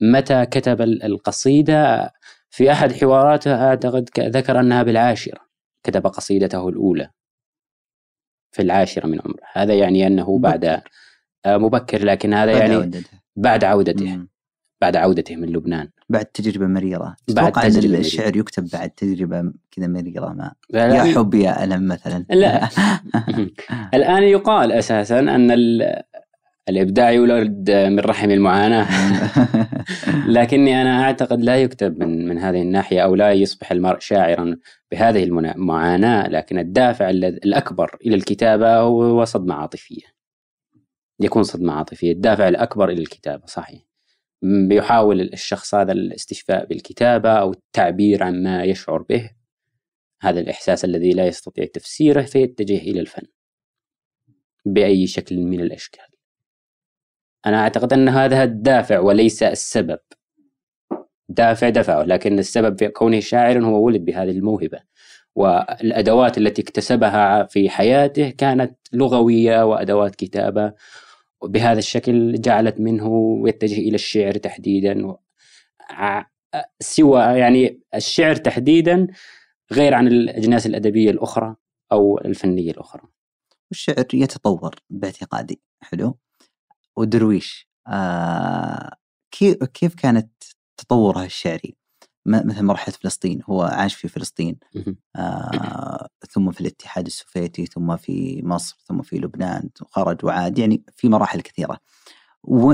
متى 0.00 0.46
كتب 0.46 0.82
القصيدة؟ 0.82 2.12
في 2.50 2.72
أحد 2.72 2.92
حواراته 2.92 3.68
أعتقد 3.68 4.10
ذكر 4.18 4.60
أنها 4.60 4.82
بالعاشرة 4.82 5.40
كتب 5.82 6.06
قصيدته 6.06 6.68
الأولى. 6.68 7.10
في 8.52 8.62
العاشرة 8.62 9.06
من 9.06 9.20
عمره. 9.20 9.42
هذا 9.52 9.74
يعني 9.74 10.06
أنه 10.06 10.38
بعد 10.38 10.64
مبكر, 10.64 10.90
آه، 11.46 11.56
مبكر 11.56 12.04
لكن 12.04 12.34
هذا 12.34 12.58
يعني 12.58 12.74
عودته. 12.74 13.20
بعد 13.36 13.64
عودته. 13.64 14.26
بعد 14.80 14.96
عودته 14.96 15.36
من 15.36 15.48
لبنان. 15.48 15.88
بعد 16.08 16.24
تجربة 16.24 16.66
مريرة. 16.66 17.16
بعد 17.28 17.52
تجربة 17.52 17.98
الشعر 17.98 18.36
يكتب 18.36 18.68
بعد 18.72 18.90
تجربة 18.90 19.52
كذا 19.70 19.86
مريرة 19.86 20.32
ما؟ 20.32 20.52
يا 20.74 21.14
حب 21.14 21.34
يا 21.34 21.64
ألم 21.64 21.88
مثلا. 21.88 22.24
لا. 22.30 22.68
الآن 23.94 24.22
يقال 24.22 24.72
أساسا 24.72 25.20
أن 25.20 25.50
الإبداع 26.68 27.10
يولد 27.10 27.70
من 27.70 27.98
رحم 27.98 28.30
المعاناة. 28.30 28.88
لكني 30.36 30.82
أنا 30.82 31.02
أعتقد 31.02 31.40
لا 31.40 31.56
يكتب 31.56 31.98
من 31.98 32.28
من 32.28 32.38
هذه 32.38 32.62
الناحية 32.62 33.00
أو 33.00 33.14
لا 33.14 33.32
يصبح 33.32 33.72
المرء 33.72 33.98
شاعرا 33.98 34.56
بهذه 34.92 35.24
المعاناة 35.24 36.28
لكن 36.28 36.58
الدافع 36.58 37.10
الأكبر 37.10 37.96
إلى 38.06 38.14
الكتابة 38.14 38.76
هو 38.76 39.24
صدمة 39.24 39.54
عاطفية. 39.54 40.14
يكون 41.20 41.42
صدمة 41.42 41.72
عاطفية. 41.72 42.12
الدافع 42.12 42.48
الأكبر 42.48 42.88
إلى 42.88 43.00
الكتابة 43.02 43.42
صحيح. 43.46 43.93
بيحاول 44.44 45.20
الشخص 45.20 45.74
هذا 45.74 45.92
الاستشفاء 45.92 46.66
بالكتابة 46.66 47.30
أو 47.30 47.52
التعبير 47.52 48.22
عن 48.22 48.42
ما 48.42 48.64
يشعر 48.64 49.02
به. 49.02 49.30
هذا 50.22 50.40
الإحساس 50.40 50.84
الذي 50.84 51.10
لا 51.10 51.26
يستطيع 51.26 51.64
تفسيره 51.64 52.22
فيتجه 52.22 52.78
إلى 52.78 53.00
الفن. 53.00 53.26
بأي 54.64 55.06
شكل 55.06 55.38
من 55.38 55.60
الأشكال. 55.60 56.04
أنا 57.46 57.60
أعتقد 57.60 57.92
أن 57.92 58.08
هذا 58.08 58.42
الدافع 58.42 58.98
وليس 58.98 59.42
السبب. 59.42 59.98
دافع 61.28 61.68
دفعه 61.68 62.02
لكن 62.02 62.38
السبب 62.38 62.78
في 62.78 62.88
كونه 62.88 63.20
شاعرا 63.20 63.64
هو 63.64 63.84
ولد 63.84 64.04
بهذه 64.04 64.30
الموهبة. 64.30 64.80
والأدوات 65.34 66.38
التي 66.38 66.62
اكتسبها 66.62 67.44
في 67.44 67.70
حياته 67.70 68.30
كانت 68.30 68.78
لغوية 68.92 69.64
وأدوات 69.64 70.14
كتابة 70.14 70.72
بهذا 71.46 71.78
الشكل 71.78 72.40
جعلت 72.40 72.80
منه 72.80 73.42
يتجه 73.48 73.78
إلى 73.78 73.94
الشعر 73.94 74.32
تحديدا 74.38 75.16
سوى 76.80 77.20
يعني 77.20 77.80
الشعر 77.94 78.36
تحديدا 78.36 79.06
غير 79.72 79.94
عن 79.94 80.06
الأجناس 80.06 80.66
الأدبية 80.66 81.10
الأخرى 81.10 81.56
أو 81.92 82.18
الفنية 82.18 82.70
الأخرى 82.70 83.02
الشعر 83.72 84.06
يتطور 84.14 84.74
باعتقادي 84.90 85.60
حلو 85.82 86.18
ودرويش 86.96 87.68
آه 87.88 88.96
كيف 89.74 89.94
كانت 89.94 90.30
تطورها 90.76 91.24
الشعري؟ 91.24 91.76
مثل 92.26 92.62
مرحلة 92.62 92.94
فلسطين 92.94 93.40
هو 93.50 93.62
عاش 93.62 93.94
في 93.94 94.08
فلسطين. 94.08 94.56
آه 95.16 96.08
ثم 96.30 96.50
في 96.50 96.60
الاتحاد 96.60 97.06
السوفيتي 97.06 97.66
ثم 97.66 97.96
في 97.96 98.40
مصر 98.44 98.76
ثم 98.84 99.02
في 99.02 99.16
لبنان 99.18 99.70
خرج 99.90 100.24
وعاد 100.24 100.58
يعني 100.58 100.82
في 100.96 101.08
مراحل 101.08 101.40
كثيرة. 101.40 101.78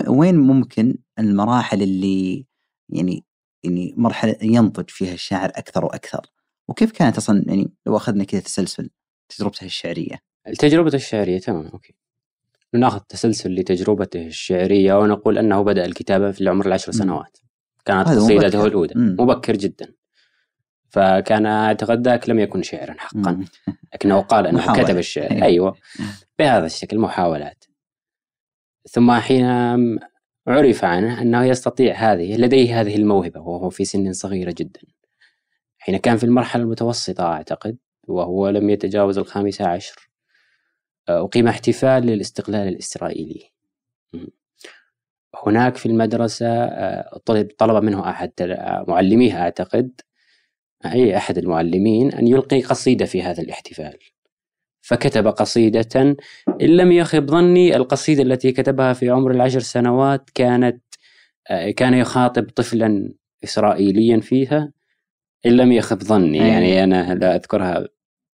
وين 0.08 0.36
ممكن 0.36 0.98
المراحل 1.18 1.82
اللي 1.82 2.46
يعني 2.88 3.24
يعني 3.64 3.94
مرحلة 3.96 4.36
ينضج 4.42 4.90
فيها 4.90 5.14
الشاعر 5.14 5.48
أكثر 5.48 5.84
وأكثر؟ 5.84 6.26
وكيف 6.68 6.92
كانت 6.92 7.16
أصلا 7.16 7.44
يعني 7.46 7.72
لو 7.86 7.96
أخذنا 7.96 8.24
كذا 8.24 8.40
تسلسل 8.40 8.90
تجربته 9.28 9.64
الشعرية؟ 9.64 10.18
التجربة 10.48 10.94
الشعرية 10.94 11.38
تمام 11.38 11.66
أوكي. 11.66 11.94
ناخذ 12.74 12.98
تسلسل 12.98 13.54
لتجربته 13.54 14.26
الشعرية 14.26 14.94
ونقول 14.94 15.38
أنه 15.38 15.62
بدأ 15.62 15.84
الكتابة 15.84 16.30
في 16.30 16.40
العمر 16.40 16.66
العشر 16.66 16.92
سنوات. 16.92 17.38
كانت 17.84 18.08
قصيدته 18.08 18.66
الأولى 18.66 18.92
مبكر. 18.96 19.56
جدا. 19.56 19.94
فكان 20.88 21.46
أعتقد 21.46 22.08
ذاك 22.08 22.28
لم 22.28 22.38
يكن 22.38 22.62
شعرا 22.62 22.94
حقا. 22.98 23.44
لكنه 23.94 24.20
قال 24.20 24.46
أنه 24.46 24.82
كتب 24.82 24.98
الشعر. 24.98 25.42
أيوة. 25.42 25.76
بهذا 26.38 26.66
الشكل 26.66 26.98
محاولات. 26.98 27.64
ثم 28.90 29.12
حين 29.12 29.44
عرف 30.46 30.84
عنه 30.84 31.22
أنه 31.22 31.44
يستطيع 31.44 31.94
هذه 31.94 32.36
لديه 32.36 32.80
هذه 32.80 32.96
الموهبة 32.96 33.40
وهو 33.40 33.70
في 33.70 33.84
سن 33.84 34.12
صغيرة 34.12 34.54
جدا. 34.58 34.80
حين 35.78 35.96
كان 35.96 36.16
في 36.16 36.24
المرحلة 36.24 36.62
المتوسطة 36.62 37.24
أعتقد 37.24 37.78
وهو 38.08 38.48
لم 38.48 38.70
يتجاوز 38.70 39.18
الخامسة 39.18 39.68
عشر 39.68 40.10
أقيم 41.08 41.48
احتفال 41.48 42.06
للاستقلال 42.06 42.68
الإسرائيلي. 42.68 43.50
هناك 45.46 45.76
في 45.76 45.86
المدرسة 45.86 46.46
آه، 46.46 47.20
طلب 47.24 47.48
طلب 47.58 47.84
منه 47.84 48.10
أحد 48.10 48.32
معلميه 48.88 49.42
أعتقد 49.42 50.00
أي 50.86 51.16
أحد 51.16 51.38
المعلمين 51.38 52.12
أن 52.12 52.28
يلقي 52.28 52.62
قصيدة 52.62 53.06
في 53.06 53.22
هذا 53.22 53.42
الاحتفال. 53.42 53.98
فكتب 54.82 55.26
قصيدة 55.26 55.88
إن 56.62 56.68
لم 56.68 56.92
يخب 56.92 57.30
ظني 57.30 57.76
القصيدة 57.76 58.22
التي 58.22 58.52
كتبها 58.52 58.92
في 58.92 59.10
عمر 59.10 59.30
العشر 59.30 59.60
سنوات 59.60 60.30
كانت 60.34 60.82
آه، 61.50 61.70
كان 61.70 61.94
يخاطب 61.94 62.50
طفلا 62.56 63.12
إسرائيليا 63.44 64.20
فيها 64.20 64.72
إن 65.46 65.52
لم 65.52 65.72
يخب 65.72 66.02
ظني. 66.02 66.38
يعني 66.38 66.84
أنا 66.84 67.14
لا 67.14 67.34
أذكرها. 67.36 67.88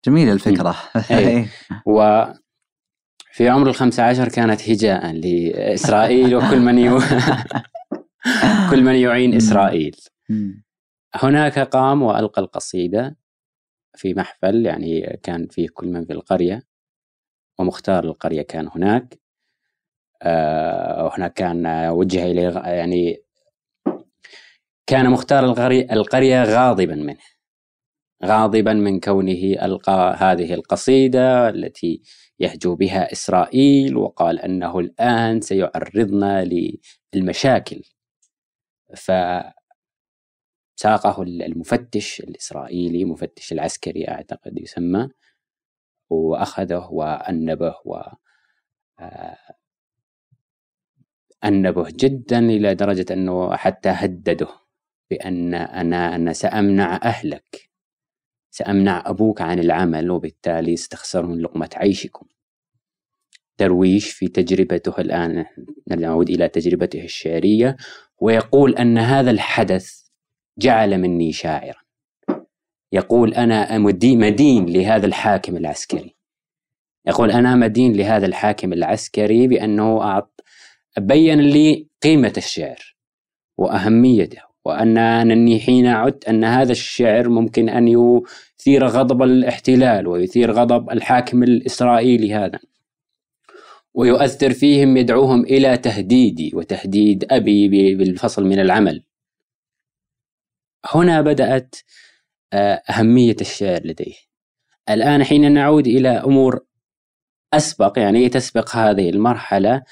جميلة 0.06 0.32
الفكرة. 0.32 0.76
أي. 1.10 1.46
و 1.86 2.24
في 3.36 3.48
عمر 3.48 3.68
الخمسة 3.68 4.02
عشر 4.02 4.28
كانت 4.28 4.70
هجاء 4.70 5.12
لإسرائيل 5.12 6.36
وكل 6.36 6.60
من 6.60 6.78
يو... 6.78 6.98
كل 8.70 8.82
من 8.82 8.94
يعين 8.94 9.34
إسرائيل. 9.34 9.96
هناك 11.14 11.58
قام 11.58 12.02
وألقى 12.02 12.42
القصيدة 12.42 13.16
في 13.96 14.14
محفل 14.14 14.66
يعني 14.66 15.20
كان 15.22 15.46
فيه 15.46 15.68
كل 15.74 15.86
من 15.86 16.04
في 16.04 16.12
القرية 16.12 16.62
ومختار 17.58 18.04
القرية 18.04 18.42
كان 18.42 18.68
هناك. 18.74 19.20
آه، 20.22 21.04
وهناك 21.04 21.32
كان 21.32 21.88
وجه 21.88 22.26
إليه 22.26 22.58
يعني 22.58 23.22
كان 24.86 25.10
مختار 25.10 25.44
القرية, 25.44 25.92
القرية 25.92 26.44
غاضبا 26.44 26.94
منه 26.94 27.24
غاضبا 28.24 28.72
من 28.72 29.00
كونه 29.00 29.64
ألقى 29.64 30.16
هذه 30.18 30.54
القصيدة 30.54 31.48
التي 31.48 32.02
يهجو 32.40 32.74
بها 32.76 33.12
إسرائيل 33.12 33.96
وقال 33.96 34.40
أنه 34.40 34.78
الآن 34.78 35.40
سيعرضنا 35.40 36.44
للمشاكل. 37.14 37.82
ف 38.96 39.10
ساقه 40.76 41.22
المفتش 41.22 42.20
الإسرائيلي 42.20 43.04
مفتش 43.04 43.52
العسكري 43.52 44.08
أعتقد 44.08 44.58
يسمى 44.58 45.08
وأخذه 46.10 46.88
وأنبه 46.92 47.74
و 47.84 48.02
آه، 49.00 49.36
أنبه 51.44 51.86
جدا 51.90 52.38
إلى 52.38 52.74
درجة 52.74 53.06
أنه 53.12 53.56
حتى 53.56 53.88
هدده 53.88 54.48
بأن 55.10 55.54
أنا 55.54 56.14
أنا 56.14 56.32
سأمنع 56.32 57.00
أهلك. 57.04 57.65
سأمنع 58.56 59.02
أبوك 59.06 59.40
عن 59.40 59.58
العمل 59.58 60.10
وبالتالي 60.10 60.76
ستخسرون 60.76 61.40
لقمة 61.40 61.70
عيشكم. 61.76 62.26
درويش 63.58 64.10
في 64.10 64.28
تجربته 64.28 65.00
الآن 65.00 65.44
نعود 65.98 66.30
إلى 66.30 66.48
تجربته 66.48 67.04
الشعرية 67.04 67.76
ويقول 68.20 68.74
أن 68.74 68.98
هذا 68.98 69.30
الحدث 69.30 70.02
جعل 70.58 70.98
مني 70.98 71.32
شاعرا. 71.32 71.80
يقول 72.92 73.34
أنا 73.34 73.78
مدين 73.78 74.66
لهذا 74.66 75.06
الحاكم 75.06 75.56
العسكري. 75.56 76.16
يقول 77.06 77.30
أنا 77.30 77.54
مدين 77.54 77.92
لهذا 77.92 78.26
الحاكم 78.26 78.72
العسكري 78.72 79.46
بأنه 79.46 80.02
أعط 80.02 80.44
بين 80.98 81.40
لي 81.40 81.88
قيمة 82.02 82.32
الشعر 82.36 82.96
وأهميته. 83.58 84.45
وأن 84.66 84.98
أنني 84.98 85.60
حين 85.60 85.86
عدت 85.86 86.28
أن 86.28 86.44
هذا 86.44 86.72
الشعر 86.72 87.28
ممكن 87.28 87.68
أن 87.68 87.88
يثير 87.88 88.86
غضب 88.86 89.22
الاحتلال 89.22 90.06
ويثير 90.06 90.52
غضب 90.52 90.90
الحاكم 90.90 91.42
الإسرائيلي 91.42 92.34
هذا. 92.34 92.58
ويؤثر 93.94 94.52
فيهم 94.52 94.96
يدعوهم 94.96 95.44
إلى 95.44 95.76
تهديدي 95.76 96.50
وتهديد 96.54 97.24
أبي 97.30 97.94
بالفصل 97.94 98.44
من 98.44 98.60
العمل. 98.60 99.02
هنا 100.94 101.20
بدأت 101.20 101.76
آه، 102.52 102.82
أهمية 102.90 103.36
الشعر 103.40 103.80
لديه. 103.84 104.14
الآن 104.88 105.24
حين 105.24 105.52
نعود 105.52 105.86
إلى 105.86 106.08
أمور 106.08 106.60
أسبق 107.54 107.98
يعني 107.98 108.28
تسبق 108.28 108.76
هذه 108.76 109.10
المرحلة 109.10 109.82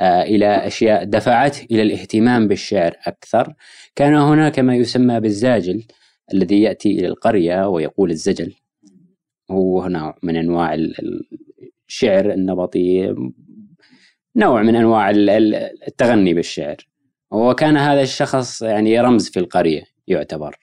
إلى 0.00 0.66
أشياء 0.66 1.04
دفعته 1.04 1.66
إلى 1.70 1.82
الاهتمام 1.82 2.48
بالشعر 2.48 2.96
أكثر. 3.06 3.54
كان 3.96 4.14
هناك 4.14 4.58
ما 4.58 4.76
يسمى 4.76 5.20
بالزاجل 5.20 5.84
الذي 6.34 6.62
يأتي 6.62 6.90
إلى 6.90 7.06
القرية 7.06 7.68
ويقول 7.68 8.10
الزجل. 8.10 8.54
هو 9.50 9.86
نوع 9.88 10.16
من 10.22 10.36
أنواع 10.36 10.76
الشعر 11.88 12.32
النبطي 12.32 13.14
نوع 14.36 14.62
من 14.62 14.76
أنواع 14.76 15.10
التغني 15.10 16.34
بالشعر. 16.34 16.76
وكان 17.30 17.76
هذا 17.76 18.02
الشخص 18.02 18.62
يعني 18.62 19.00
رمز 19.00 19.30
في 19.30 19.40
القرية 19.40 19.82
يعتبر. 20.06 20.56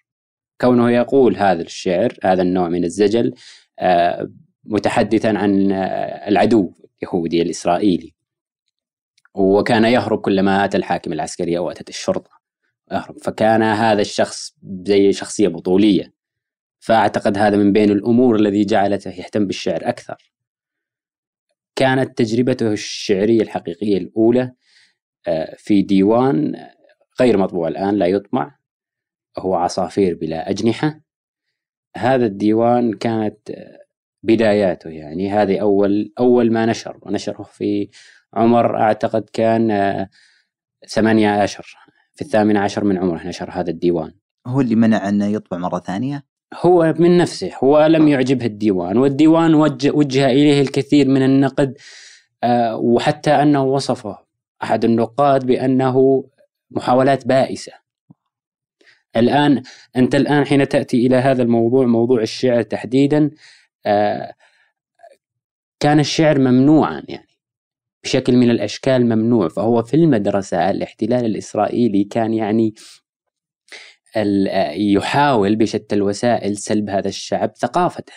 كونه 0.61 0.91
يقول 0.91 1.37
هذا 1.37 1.61
الشعر 1.61 2.13
هذا 2.23 2.41
النوع 2.41 2.69
من 2.69 2.83
الزجل 2.83 3.33
آه، 3.79 4.29
متحدثا 4.63 5.27
عن 5.27 5.71
آه، 5.71 6.29
العدو 6.29 6.73
اليهودي 7.03 7.41
الإسرائيلي. 7.41 8.13
وكان 9.39 9.85
يهرب 9.85 10.21
كلما 10.21 10.65
أتى 10.65 10.77
الحاكم 10.77 11.13
العسكري 11.13 11.57
أو 11.57 11.71
أتت 11.71 11.89
الشرطة. 11.89 12.31
يهرب. 12.91 13.17
فكان 13.17 13.63
هذا 13.63 14.01
الشخص 14.01 14.55
زي 14.85 15.11
شخصية 15.11 15.47
بطولية. 15.47 16.13
فأعتقد 16.79 17.37
هذا 17.37 17.57
من 17.57 17.73
بين 17.73 17.91
الأمور 17.91 18.35
الذي 18.35 18.65
جعلته 18.65 19.11
يهتم 19.11 19.47
بالشعر 19.47 19.79
أكثر. 19.83 20.31
كانت 21.75 22.17
تجربته 22.17 22.71
الشعرية 22.71 23.41
الحقيقية 23.41 23.97
الأولى 23.97 24.51
آه، 25.27 25.55
في 25.57 25.81
ديوان 25.81 26.67
غير 27.21 27.37
مطبوع 27.37 27.67
الآن 27.67 27.95
لا 27.95 28.05
يطبع 28.05 28.55
هو 29.37 29.55
عصافير 29.55 30.15
بلا 30.15 30.49
أجنحة. 30.49 31.01
هذا 31.95 32.25
الديوان 32.25 32.93
كانت 32.93 33.37
بداياته 34.23 34.89
يعني. 34.89 35.31
هذه 35.31 35.59
أول 35.59 36.13
أول 36.19 36.51
ما 36.51 36.65
نشر 36.65 36.99
ونشره 37.01 37.43
في 37.43 37.89
عمر 38.33 38.77
أعتقد 38.77 39.29
كان 39.33 40.07
ثمانية 40.87 41.29
عشر. 41.29 41.77
في 42.13 42.21
الثامن 42.25 42.57
عشر 42.57 42.83
من 42.83 42.97
عمره 42.97 43.27
نشر 43.27 43.49
هذا 43.51 43.69
الديوان. 43.69 44.11
هو 44.47 44.61
اللي 44.61 44.75
منع 44.75 45.09
أنه 45.09 45.25
يطبع 45.25 45.57
مرة 45.57 45.79
ثانية؟ 45.79 46.25
هو 46.53 46.93
من 46.99 47.17
نفسه 47.17 47.51
هو 47.63 47.85
لم 47.85 48.07
يعجبه 48.07 48.45
الديوان 48.45 48.97
والديوان 48.97 49.55
وجه, 49.55 49.91
وجه 49.91 50.25
إليه 50.25 50.61
الكثير 50.61 51.07
من 51.07 51.23
النقد 51.23 51.77
آه، 52.43 52.75
وحتى 52.75 53.31
أنه 53.31 53.63
وصفه. 53.63 54.17
أحد 54.63 54.85
النقاد 54.85 55.45
بأنه 55.45 56.23
محاولات 56.71 57.27
بائسة. 57.27 57.71
الآن 59.15 59.63
أنت 59.95 60.15
الآن 60.15 60.45
حين 60.45 60.67
تأتي 60.69 61.07
إلى 61.07 61.15
هذا 61.15 61.43
الموضوع 61.43 61.85
موضوع 61.85 62.21
الشعر 62.21 62.61
تحديدا 62.61 63.31
آه، 63.85 64.33
كان 65.79 65.99
الشعر 65.99 66.39
ممنوعا 66.39 67.03
يعني. 67.07 67.28
بشكل 68.03 68.35
من 68.35 68.49
الأشكال 68.49 69.05
ممنوع. 69.05 69.47
فهو 69.47 69.83
في 69.83 69.93
المدرسة 69.93 70.69
الاحتلال 70.69 71.25
الإسرائيلي 71.25 72.03
كان 72.03 72.33
يعني 72.33 72.73
يحاول 74.75 75.55
بشتى 75.55 75.95
الوسائل 75.95 76.57
سلب 76.57 76.89
هذا 76.89 77.07
الشعب 77.07 77.51
ثقافته. 77.57 78.13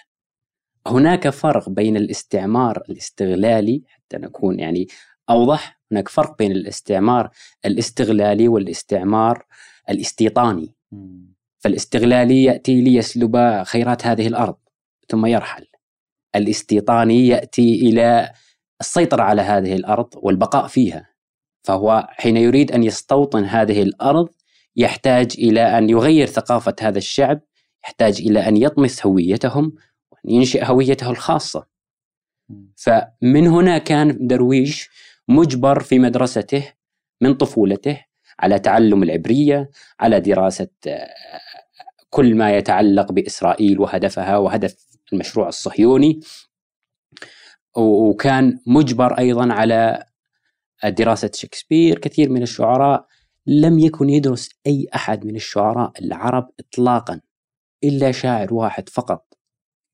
هناك 0.87 1.29
فرق 1.29 1.69
بين 1.69 1.97
الاستعمار 1.97 2.83
الاستغلالي 2.91 3.83
حتى 3.87 4.17
نكون 4.17 4.61
يعني 4.61 4.87
أوضح 5.31 5.81
هناك 5.93 6.09
فرق 6.09 6.39
بين 6.39 6.53
الاستعمار 6.53 7.31
الاستغلالي 7.67 8.49
والاستعمار 8.49 9.47
الاستيطاني. 9.91 10.75
فالاستغلالي 11.59 12.45
يأتي 12.45 12.81
ليسلب 12.81 13.63
خيرات 13.63 14.07
هذه 14.07 14.27
الأرض 14.27 14.57
ثم 15.09 15.27
يرحل. 15.27 15.67
الاستيطاني 16.37 17.27
يأتي 17.27 17.75
إلى 17.75 18.33
السيطرة 18.83 19.23
على 19.23 19.43
هذه 19.43 19.75
الأرض 19.75 20.09
والبقاء 20.17 20.67
فيها. 20.67 21.09
فهو 21.63 22.07
حين 22.11 22.37
يريد 22.37 22.73
أن 22.73 22.83
يستوطن 22.83 23.45
هذه 23.45 23.83
الأرض 23.83 24.29
يحتاج 24.77 25.35
إلى 25.39 25.79
أن 25.79 25.91
يغير 25.91 26.27
ثقافة 26.27 26.75
هذا 26.81 26.99
الشعب 26.99 27.41
يحتاج 27.85 28.21
إلى 28.21 28.49
أن 28.49 28.57
يطمس 28.57 29.07
هويتهم 29.07 29.73
وأن 30.11 30.35
ينشئ 30.35 30.65
هويته 30.65 31.11
الخاصة. 31.11 31.67
فمن 32.77 33.47
هنا 33.47 33.79
كان 33.79 34.27
درويش 34.27 34.91
مجبر 35.29 35.81
في 35.81 35.99
مدرسته 35.99 36.73
من 37.21 37.35
طفولته 37.35 38.05
على 38.39 38.59
تعلم 38.59 39.03
العبرية 39.03 39.71
على 40.01 40.21
دراسة 40.21 40.69
آه، 40.87 41.09
كل 42.11 42.35
ما 42.35 42.57
يتعلق 42.57 43.13
بإسرائيل 43.13 43.81
وهدفها 43.81 44.37
وهدف 44.37 44.77
المشروع 45.13 45.49
الصهيوني. 45.49 46.21
وكان 47.77 48.59
مجبر 48.67 49.19
أيضا 49.19 49.53
على 49.53 50.05
دراسة 50.85 51.31
شكسبير 51.35 51.99
كثير 51.99 52.31
من 52.31 52.43
الشعراء 52.43 53.07
لم 53.47 53.79
يكن 53.79 54.11
يدرس 54.11 54.51
أي 54.67 54.89
أحد 54.95 55.27
من 55.27 55.37
الشعراء 55.37 55.93
العرب 56.03 56.51
إطلاقا 56.61 57.21
إلا 57.85 58.13
شاعر 58.13 58.55
واحد 58.55 58.89
فقط 58.89 59.35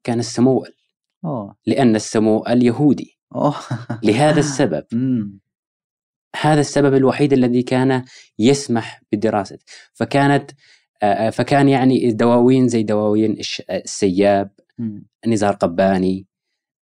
كان 0.04 0.18
السموئل 0.18 0.74
أوه. 1.24 1.56
لأن 1.66 1.96
السموئل 1.96 2.62
يهودي 2.62 3.18
أوه. 3.34 3.54
لهذا 4.02 4.40
السبب. 4.46 4.84
هذا 6.40 6.60
السبب 6.60 6.94
الوحيد 6.94 7.32
الذي 7.32 7.62
كان 7.62 8.04
يسمح 8.38 9.02
بدراسة 9.12 9.58
فكانت 9.92 10.50
آه، 11.02 11.30
فكان 11.30 11.68
يعني 11.68 12.12
دواوين 12.12 12.68
زي 12.68 12.82
دواوين 12.82 13.36
السياب. 13.70 14.50
نزار 15.26 15.54
قباني 15.54 16.26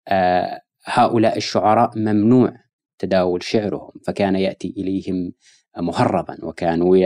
آه، 0.07 0.61
هؤلاء 0.85 1.37
الشعراء 1.37 1.91
ممنوع 1.99 2.53
تداول 2.99 3.43
شعرهم 3.43 3.91
فكان 4.07 4.35
يأتي 4.35 4.73
إليهم 4.77 5.31
مهربا 5.77 6.45
وكانوا 6.45 6.97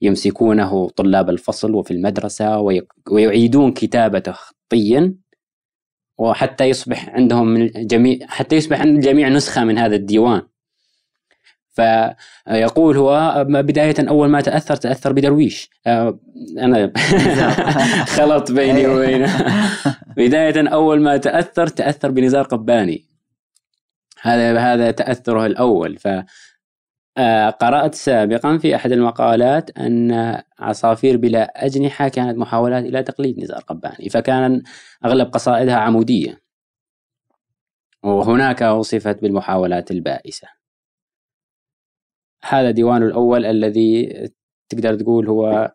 يمسكونه 0.00 0.88
طلاب 0.88 1.30
الفصل 1.30 1.74
وفي 1.74 1.90
المدرسة 1.90 2.58
وي- 2.60 2.86
ويعيدون 3.10 3.72
كتابته 3.72 4.32
خطيا 4.32 5.14
وحتى 6.18 6.64
يصبح 6.64 7.08
عندهم 7.08 7.46
من 7.48 7.76
الجميع 7.76 8.18
حتى 8.28 8.56
يصبح 8.56 8.80
عند 8.80 8.96
الجميع 8.96 9.28
نسخة 9.28 9.64
من 9.64 9.78
هذا 9.78 9.96
الديوان. 9.96 10.42
فيقول 11.72 12.96
هو 12.96 13.44
بداية 13.48 13.94
أول 14.08 14.28
ما 14.28 14.40
تأثر 14.40 14.76
تأثر 14.76 15.12
بدرويش. 15.12 15.70
آه، 15.86 16.18
أنا 16.58 16.92
خلط 18.16 18.52
بيني 18.52 18.86
وبينه 18.86 19.46
بداية 20.16 20.68
أول 20.68 21.00
ما 21.00 21.16
تأثر 21.16 21.66
تأثر 21.66 22.10
بنزار 22.10 22.44
قباني. 22.44 23.04
هذا 24.22 24.58
هذا 24.58 24.90
تأثره 24.90 25.46
الأول. 25.46 25.98
ف 25.98 26.08
آه، 27.18 27.50
قرأت 27.50 27.94
سابقا 27.94 28.58
في 28.58 28.76
أحد 28.76 28.92
المقالات 28.92 29.78
أن 29.78 30.42
عصافير 30.58 31.16
بلا 31.16 31.66
أجنحة 31.66 32.08
كانت 32.08 32.38
محاولات 32.38 32.84
إلى 32.84 33.02
تقليد 33.02 33.40
نزار 33.40 33.60
قباني 33.60 34.08
فكان 34.08 34.62
أغلب 35.04 35.28
قصائدها 35.28 35.76
عمودية. 35.76 36.42
وهناك 38.02 38.60
وصفت 38.62 39.22
بالمحاولات 39.22 39.90
البائسة. 39.90 40.61
هذا 42.48 42.70
ديوانه 42.70 43.06
الأول 43.06 43.44
الذي 43.44 44.12
تقدر 44.68 44.94
تقول 44.94 45.28
هو 45.28 45.72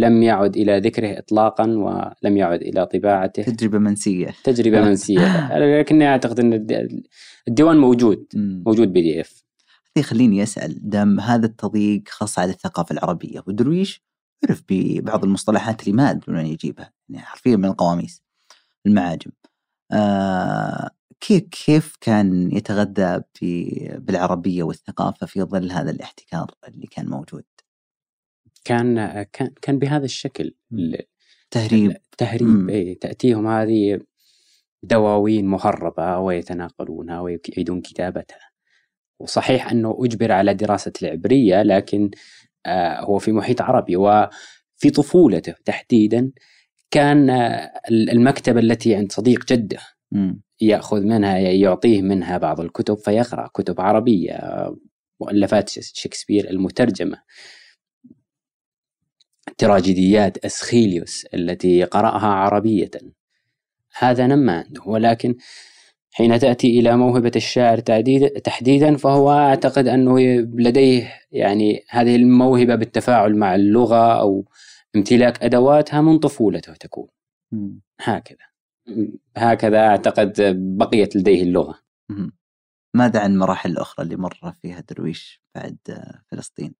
لم 0.00 0.22
يعد 0.22 0.56
إلى 0.56 0.78
ذكره 0.78 1.18
إطلاقا 1.18 1.64
ولم 1.66 2.36
يعد 2.36 2.62
إلى 2.62 2.86
طباعته. 2.86 3.42
تجربة 3.42 3.78
منسية. 3.78 4.34
تجربة 4.44 4.80
منسية. 4.88 5.58
لكني 5.58 6.06
أعتقد 6.08 6.40
أن 6.40 6.52
الد- 6.52 7.02
الديوان 7.48 7.76
موجود. 7.76 8.26
موجود 8.66 8.92
بي 8.92 9.02
دي 9.02 9.20
إف. 9.20 9.44
خليني 10.02 10.42
أسأل 10.42 10.90
دام 10.90 11.20
هذا 11.20 11.46
التضييق 11.46 12.02
خاص 12.08 12.38
على 12.38 12.50
الثقافة 12.50 12.92
العربية 12.92 13.42
ودرويش 13.46 14.02
عرف 14.48 14.62
ببعض 14.68 15.24
المصطلحات 15.24 15.80
اللي 15.82 15.92
ما 15.92 16.10
أدري 16.10 16.32
من 16.32 16.46
يجيبها 16.46 16.92
يعني 17.08 17.26
حرفيا 17.26 17.56
من 17.56 17.64
القواميس 17.64 18.22
المعاجم. 18.86 19.30
آه 19.92 20.90
كيف 21.26 21.42
كيف 21.50 21.96
كان 22.00 22.56
يتغذى 22.56 23.22
في 23.34 23.70
بالعربية 23.98 24.62
والثقافة 24.62 25.26
في 25.26 25.42
ظل 25.42 25.72
هذا 25.72 25.90
الاحتكار 25.90 26.54
اللي 26.68 26.86
كان 26.86 27.06
موجود؟ 27.06 27.44
كان 28.64 29.22
كان 29.22 29.50
كان 29.62 29.78
بهذا 29.78 30.04
الشكل 30.04 30.54
ال- 30.72 31.06
تهريب. 31.50 31.90
التهريب 31.90 32.48
مم. 32.48 32.68
إيه 32.70 32.98
تأتيهم 32.98 33.46
هذه 33.46 34.00
دواوين 34.82 35.46
مهربة 35.46 36.18
ويتناقلونها 36.18 37.20
ويعيدون 37.20 37.80
كتابتها. 37.80 38.50
وصحيح 39.20 39.70
أنه 39.70 39.96
أجبر 40.00 40.32
على 40.32 40.54
دراسة 40.54 40.92
العبرية 41.02 41.62
لكن 41.62 42.10
آه، 42.66 43.00
هو 43.00 43.18
في 43.18 43.32
محيط 43.32 43.62
عربي 43.62 43.96
وفي 43.96 44.90
طفولته 44.94 45.54
تحديدا 45.64 46.32
كان 46.90 47.30
آه، 47.30 47.72
المكتبة 47.90 48.60
التي 48.60 48.94
عند 48.94 49.12
صديق 49.12 49.44
جده. 49.52 49.93
يأخذ 50.60 51.00
منها 51.00 51.38
يعطيه 51.38 52.02
منها 52.02 52.38
بعض 52.38 52.60
الكتب 52.60 52.94
فيقرأ 52.94 53.50
كتب 53.54 53.80
عربية 53.80 54.40
مؤلفات 55.20 55.68
شكسبير 55.70 56.50
المترجمة. 56.50 57.18
تراجيديات 59.58 60.44
إسخيليوس 60.44 61.26
التي 61.34 61.84
قرأها 61.84 62.26
عربية. 62.26 62.90
هذا 63.98 64.26
نما 64.26 64.52
عنده 64.52 64.82
ولكن 64.86 65.34
حين 66.12 66.38
تأتي 66.38 66.80
إلى 66.80 66.96
موهبة 66.96 67.32
الشاعر 67.36 67.78
تحديدا 68.44 68.96
فهو 68.96 69.30
أعتقد 69.30 69.88
أنه 69.88 70.20
لديه 70.40 71.12
يعني 71.32 71.84
هذه 71.90 72.16
الموهبة 72.16 72.74
بالتفاعل 72.74 73.36
مع 73.36 73.54
اللغة 73.54 74.20
أو 74.20 74.44
امتلاك 74.96 75.42
أدواتها 75.42 76.00
من 76.00 76.18
طفولته 76.18 76.74
تكون. 76.74 77.08
هكذا. 78.00 78.53
هكذا 79.36 79.86
أعتقد 79.86 80.32
بقيت 80.78 81.16
لديه 81.16 81.42
اللغة. 81.42 81.78
ماذا 82.94 83.20
عن 83.20 83.32
المراحل 83.32 83.70
الأخرى 83.70 84.04
اللي 84.04 84.16
مر 84.16 84.52
فيها 84.62 84.80
درويش 84.90 85.42
بعد 85.54 85.76
آه، 85.90 86.22
فلسطين؟ 86.30 86.74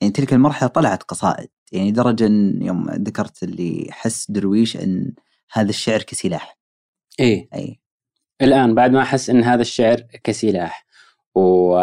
يعني 0.00 0.12
تلك 0.12 0.32
المرحلة 0.32 0.68
طلعت 0.68 1.02
قصائد 1.02 1.48
يعني 1.72 1.90
درجة 1.90 2.24
يوم 2.64 2.90
ذكرت 2.90 3.42
اللي 3.42 3.86
حس 3.90 4.30
درويش 4.30 4.76
أن 4.76 5.12
هذا 5.52 5.68
الشعر 5.68 6.02
كسلاح 6.02 6.58
إيه 7.20 7.48
أي 7.54 7.80
الآن 8.42 8.74
بعد 8.74 8.90
ما 8.90 9.02
احس 9.02 9.30
إن 9.30 9.42
هذا 9.42 9.62
الشعر 9.62 9.96
كسلاح 10.24 10.86
و 11.34 11.74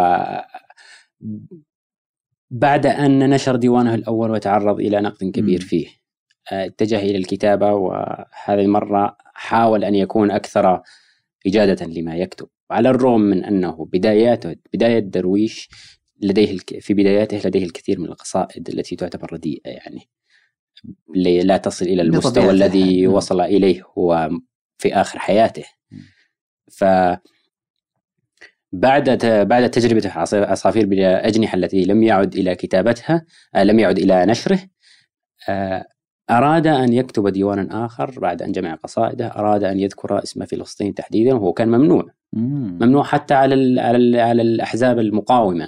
بعد 2.52 2.86
أن 2.86 3.30
نشر 3.30 3.56
ديوانه 3.56 3.96
الأول 3.96 4.32
وتعرض 4.32 4.80
إلى 4.80 5.02
نقد 5.02 5.32
كبير. 5.32 5.62
فيه 5.62 5.88
آه، 6.52 6.66
اتجه 6.66 7.00
إلى 7.00 7.18
الكتابة 7.18 7.74
وهذه 7.74 8.60
المرة 8.62 9.18
حاول 9.42 9.84
أن 9.84 9.96
يكون 9.96 10.32
أكثر 10.32 10.82
إجادة 11.48 11.86
لما 11.86 12.16
يكتب 12.16 12.48
على 12.72 12.90
الرغم 12.90 13.22
من 13.22 13.44
أنه 13.46 13.86
بداياته 13.86 14.56
بداية 14.74 15.00
درويش 15.00 15.70
لديه 16.22 16.52
الك... 16.52 16.80
في 16.80 16.94
بداياته 16.94 17.42
لديه 17.50 17.64
الكثير 17.66 18.00
من 18.00 18.06
القصائد 18.06 18.70
التي 18.70 18.96
تعتبر 18.96 19.34
رديئة 19.34 19.70
يعني 19.70 20.10
لا 21.44 21.58
تصل 21.58 21.86
إلى 21.86 22.02
المستوى 22.02 22.44
الذي. 22.52 23.08
وصل 23.08 23.42
إليه 23.42 23.84
هو 23.98 24.30
في 24.78 24.94
آخر 24.96 25.20
حياته. 25.20 25.64
ف 26.72 26.84
بعد 28.72 29.26
بعد 29.48 29.70
تجربة 29.72 30.10
عص- 30.10 30.34
عصافير 30.34 30.86
بلا 30.86 31.28
أجنحة 31.28 31.56
التي 31.56 31.86
لم 31.86 32.04
يعد 32.04 32.36
إلى 32.36 32.56
كتابتها 32.56 33.26
آه، 33.56 33.64
لم 33.64 33.80
يعد 33.80 34.00
إلى 34.00 34.26
نشره 34.26 34.60
آه، 35.50 35.86
أراد 36.32 36.68
أن 36.68 36.94
يكتب 36.94 37.28
ديوانا 37.28 37.86
آخر 37.86 38.20
بعد 38.20 38.42
أن 38.42 38.52
جمع 38.52 38.76
قصائده 38.76 39.28
أراد 39.28 39.64
أن 39.64 39.80
يذكر 39.80 40.24
اسم 40.24 40.46
فلسطين 40.46 40.94
تحديدا 40.94 41.34
وهو 41.34 41.54
كان 41.54 41.68
ممنوع. 41.68 42.06
مم. 42.34 42.78
ممنوع 42.82 43.04
حتى 43.04 43.34
على 43.34 43.56
ال 43.56 43.80
على 43.80 43.98
ال 43.98 44.16
على 44.16 44.42
الأحزاب 44.42 45.00
المقاومة. 45.00 45.68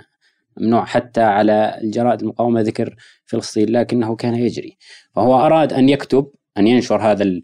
ممنوع 0.58 0.86
حتى 0.86 1.22
على 1.22 1.80
الجرائد 1.84 2.22
المقاومة 2.22 2.62
ذكر 2.62 2.96
فلسطين 3.26 3.70
لكنه 3.70 4.16
كان 4.16 4.36
يجري. 4.36 4.78
فهو 5.16 5.46
أراد 5.46 5.74
أن 5.74 5.90
يكتب 5.90 6.32
أن 6.58 6.68
ينشر 6.68 7.02
هذا 7.02 7.24
ال- 7.24 7.44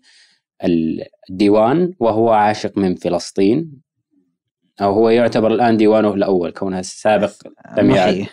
ال- 0.64 1.04
الديوان 1.30 1.94
وهو 2.00 2.30
عاشق 2.30 2.78
من 2.78 2.96
فلسطين. 2.96 3.82
أو 4.82 4.94
هو 4.94 5.10
يعتبر 5.10 5.52
الآن 5.54 5.78
ديوانه 5.78 6.14
الأول 6.14 6.52
كونه 6.52 6.80
السابق 6.80 7.32
لم 7.78 7.92
يعد. 7.92 8.26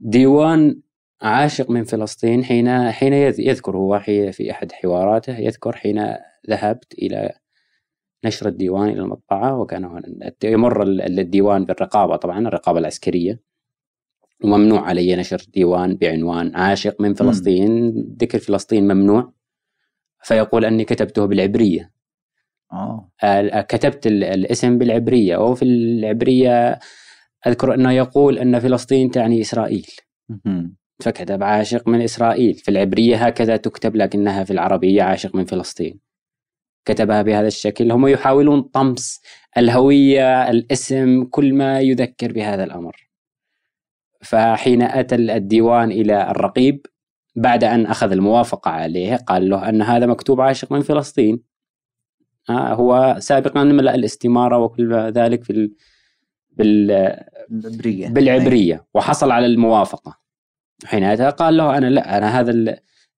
ديوان 0.00 0.80
عاشق 1.22 1.70
من 1.70 1.84
فلسطين 1.84 2.44
حين 2.44 2.90
حين 2.90 3.12
يذ- 3.12 3.40
يذكر 3.40 3.76
هو 3.76 3.98
في 4.00 4.50
أحد 4.50 4.72
حواراته 4.72 5.38
يذكر 5.38 5.76
حين 5.76 6.14
ذهبت 6.50 6.94
إلى 6.94 7.30
نشر 8.24 8.48
الديوان 8.48 8.88
إلى 8.88 9.00
المطبعة 9.00 9.58
وكان 9.60 10.00
يمر 10.44 10.82
ال- 10.82 11.20
الديوان 11.20 11.64
بالرقابة 11.64 12.16
طبعا 12.16 12.38
الرقابة 12.48 12.78
العسكرية. 12.78 13.40
وممنوع 14.44 14.80
علي 14.80 15.16
نشر 15.16 15.42
ديوان 15.54 15.96
بعنوان 15.96 16.56
عاشق 16.56 17.00
من 17.00 17.14
فلسطين 17.14 17.90
ذكر 18.20 18.38
فلسطين 18.38 18.84
ممنوع. 18.84 19.32
فيقول 20.22 20.64
أني 20.64 20.84
كتبته 20.84 21.24
بالعبرية. 21.26 21.92
أوه. 22.72 23.10
كتبت 23.62 24.06
ال- 24.06 24.24
الاسم 24.24 24.78
بالعبرية. 24.78 25.36
وفي 25.36 25.64
العبرية 25.64 26.78
أذكر 27.46 27.74
أنه 27.74 27.92
يقول 27.92 28.38
أن 28.38 28.58
فلسطين 28.58 29.10
تعني 29.10 29.40
إسرائيل. 29.40 29.86
مهم. 30.28 30.76
فكتب 31.00 31.42
عاشق 31.42 31.88
من 31.88 32.00
إسرائيل. 32.00 32.54
في 32.54 32.70
العبرية 32.70 33.16
هكذا 33.16 33.56
تكتب 33.56 33.96
لكنها 33.96 34.44
في 34.44 34.52
العربية 34.52 35.02
عاشق 35.02 35.34
من 35.34 35.44
فلسطين. 35.44 36.00
كتبها 36.84 37.22
بهذا 37.22 37.46
الشكل. 37.46 37.92
هم 37.92 38.06
يحاولون 38.06 38.62
طمس 38.62 39.20
الهوية 39.58 40.50
الاسم 40.50 41.24
كل 41.24 41.54
ما 41.54 41.80
يذكر 41.80 42.32
بهذا 42.32 42.64
الأمر. 42.64 43.08
فحين 44.20 44.82
أتى 44.82 45.14
الديوان 45.14 45.90
إلى 45.90 46.30
الرقيب 46.30 46.86
بعد 47.36 47.64
أن 47.64 47.86
أخذ 47.86 48.12
الموافقة 48.12 48.70
عليه 48.70 49.16
قال 49.16 49.48
له 49.50 49.68
أن 49.68 49.82
هذا 49.82 50.06
مكتوب 50.06 50.40
عاشق 50.40 50.72
من 50.72 50.80
فلسطين. 50.80 51.42
آه، 52.50 52.74
هو 52.74 53.16
سابقا 53.18 53.64
ملأ 53.64 53.94
الاستمارة 53.94 54.58
وكل 54.58 54.94
ذلك 54.94 55.44
في 55.44 55.52
ال- 55.52 55.74
بالعبرية. 57.48 58.08
بالعبرية. 58.08 58.86
وحصل 58.94 59.30
على 59.30 59.46
الموافقة. 59.46 60.23
حينها 60.84 61.30
قال 61.30 61.56
له 61.56 61.78
أنا 61.78 61.86
لا 61.86 62.18
أنا 62.18 62.40
هذا 62.40 62.76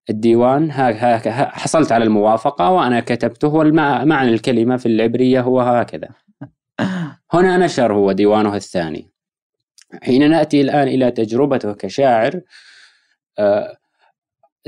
الديوان 0.09 0.71
ها 0.71 0.91
ها 0.91 1.49
حصلت 1.49 1.91
على 1.91 2.03
الموافقة 2.03 2.71
وأنا 2.71 2.99
كتبته 2.99 3.47
والمعنى 3.47 4.29
الكلمة 4.29 4.77
في 4.77 4.85
العبرية 4.85 5.41
هو 5.41 5.59
هكذا. 5.61 6.09
هنا 7.33 7.57
نشر 7.57 7.93
هو 7.93 8.11
ديوانه 8.11 8.55
الثاني. 8.55 9.11
حين 10.03 10.29
نأتي 10.29 10.61
الآن 10.61 10.87
إلى 10.87 11.11
تجربته 11.11 11.73
كشاعر 11.73 12.41
آه، 13.39 13.77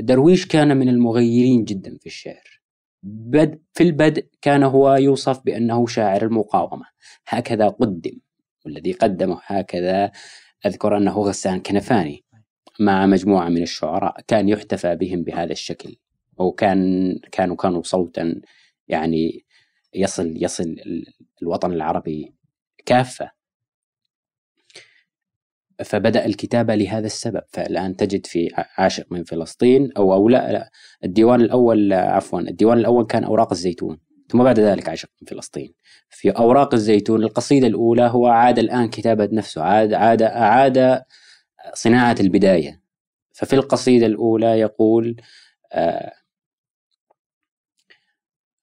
درويش 0.00 0.46
كان 0.46 0.76
من 0.76 0.88
المغيرين 0.88 1.64
جدا 1.64 1.98
في 2.00 2.06
الشعر. 2.06 2.60
بد 3.02 3.62
في 3.72 3.82
البدء 3.82 4.26
كان 4.42 4.62
هو 4.62 4.94
يوصف 4.94 5.44
بأنه 5.44 5.86
شاعر 5.86 6.22
المقاومة. 6.22 6.86
هكذا 7.28 7.68
قدم 7.68 8.18
والذي 8.64 8.92
قدمه 8.92 9.40
هكذا 9.44 10.10
أذكر 10.66 10.96
أنه 10.96 11.18
غسان 11.18 11.60
كنفاني. 11.60 12.24
مع 12.80 13.06
مجموعة 13.06 13.48
من 13.48 13.62
الشعراء 13.62 14.20
كان 14.28 14.48
يحتفى 14.48 14.96
بهم 14.96 15.22
بهذا 15.22 15.52
الشكل 15.52 15.96
أو 16.40 16.52
كان 16.52 17.14
كانوا 17.32 17.56
كانوا 17.56 17.82
صوتا 17.82 18.40
يعني 18.88 19.44
يصل 19.94 20.34
يصل 20.36 20.76
الوطن 21.42 21.72
العربي 21.72 22.34
كافة. 22.86 23.30
فبدأ 25.84 26.26
الكتابة 26.26 26.74
لهذا 26.74 27.06
السبب 27.06 27.42
فالآن 27.48 27.96
تجد 27.96 28.26
في 28.26 28.48
عاشق 28.54 29.06
من 29.10 29.24
فلسطين 29.24 29.92
أو 29.96 30.12
أو 30.12 30.28
لا, 30.28 30.52
لا 30.52 30.70
الديوان 31.04 31.40
الأول 31.40 31.92
عفوا 31.92 32.40
الديوان 32.40 32.78
الأول 32.78 33.06
كان 33.06 33.24
أوراق 33.24 33.52
الزيتون 33.52 33.98
ثم 34.28 34.44
بعد 34.44 34.60
ذلك 34.60 34.88
عاشق 34.88 35.08
من 35.22 35.28
فلسطين. 35.28 35.74
في 36.10 36.30
أوراق 36.30 36.74
الزيتون 36.74 37.22
القصيدة 37.22 37.66
الأولى 37.66 38.02
هو 38.02 38.26
عاد 38.26 38.58
الآن 38.58 38.88
كتابة 38.88 39.28
نفسه 39.32 39.62
عاد 39.62 39.92
عاد 39.92 40.22
أعاد 40.22 41.02
صناعة 41.74 42.16
البداية. 42.20 42.80
ففي 43.32 43.52
القصيدة 43.52 44.06
الأولى 44.06 44.46
يقول 44.46 45.16
آه 45.72 46.12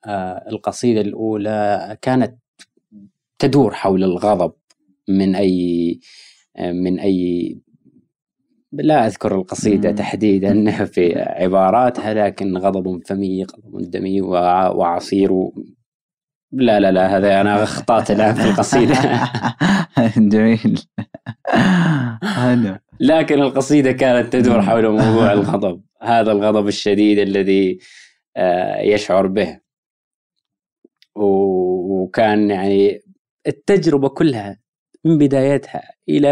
آه 0.06 0.50
القصيدة 0.50 1.02
الأولى 1.02 1.98
كانت 2.02 2.38
تدور 3.40 3.74
حول 3.74 4.04
الغضب 4.04 4.54
من 5.08 5.36
أي 5.36 6.00
من 6.60 7.00
أي 7.00 7.58
لا 8.72 9.08
أذكر 9.08 9.36
القصيدة 9.36 9.92
تحديدا 9.92 10.72
في 10.94 11.20
عباراتها 11.20 12.14
لكن 12.14 12.58
غضب 12.58 13.02
فمي 13.08 13.44
غضب 13.44 13.92
دمي 13.92 14.22
وعصير 14.22 15.32
لا 16.52 16.80
لا 16.80 16.92
لا 16.92 17.18
هذا 17.18 17.42
أنا 17.42 17.64
أخطأت 17.64 18.12
الآن 18.12 18.36
في 18.36 18.50
القصيدة. 18.50 18.96
جميل. 20.18 20.82
لكن 23.00 23.42
القصيدة 23.42 23.92
كانت 23.92 24.34
تدور 24.34 24.62
حول 24.62 24.90
موضوع 24.90 25.34
الغضب 25.38 25.82
هذا 26.02 26.32
الغضب 26.32 26.68
الشديد 26.68 27.20
الذي 27.20 27.80
آه، 28.38 28.82
يشعر 28.82 29.28
به. 29.28 29.60
وكان 31.16 32.50
يعني 32.50 33.02
التجربة 33.48 34.10
كلها 34.10 34.60
من 35.06 35.18
بدايتها 35.18 35.82
إلى 36.10 36.28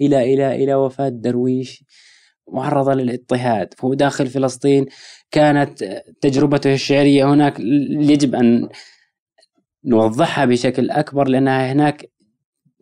إلى 0.00 0.34
إلى 0.34 0.64
إلى 0.64 0.74
وفاة 0.74 1.08
درويش 1.08 1.84
معرضة 2.48 2.94
للاضطهاد. 2.94 3.74
فهو 3.74 3.94
داخل 3.94 4.26
فلسطين 4.26 4.86
كانت 5.30 5.84
تجربته 6.20 6.74
الشعرية 6.74 7.32
هناك 7.32 7.60
يجب 7.90 8.34
أن 8.34 8.68
نوضحها 9.84 10.44
بشكل 10.44 10.90
أكبر 10.90 11.28
لأنها 11.28 11.72
هناك 11.72 12.10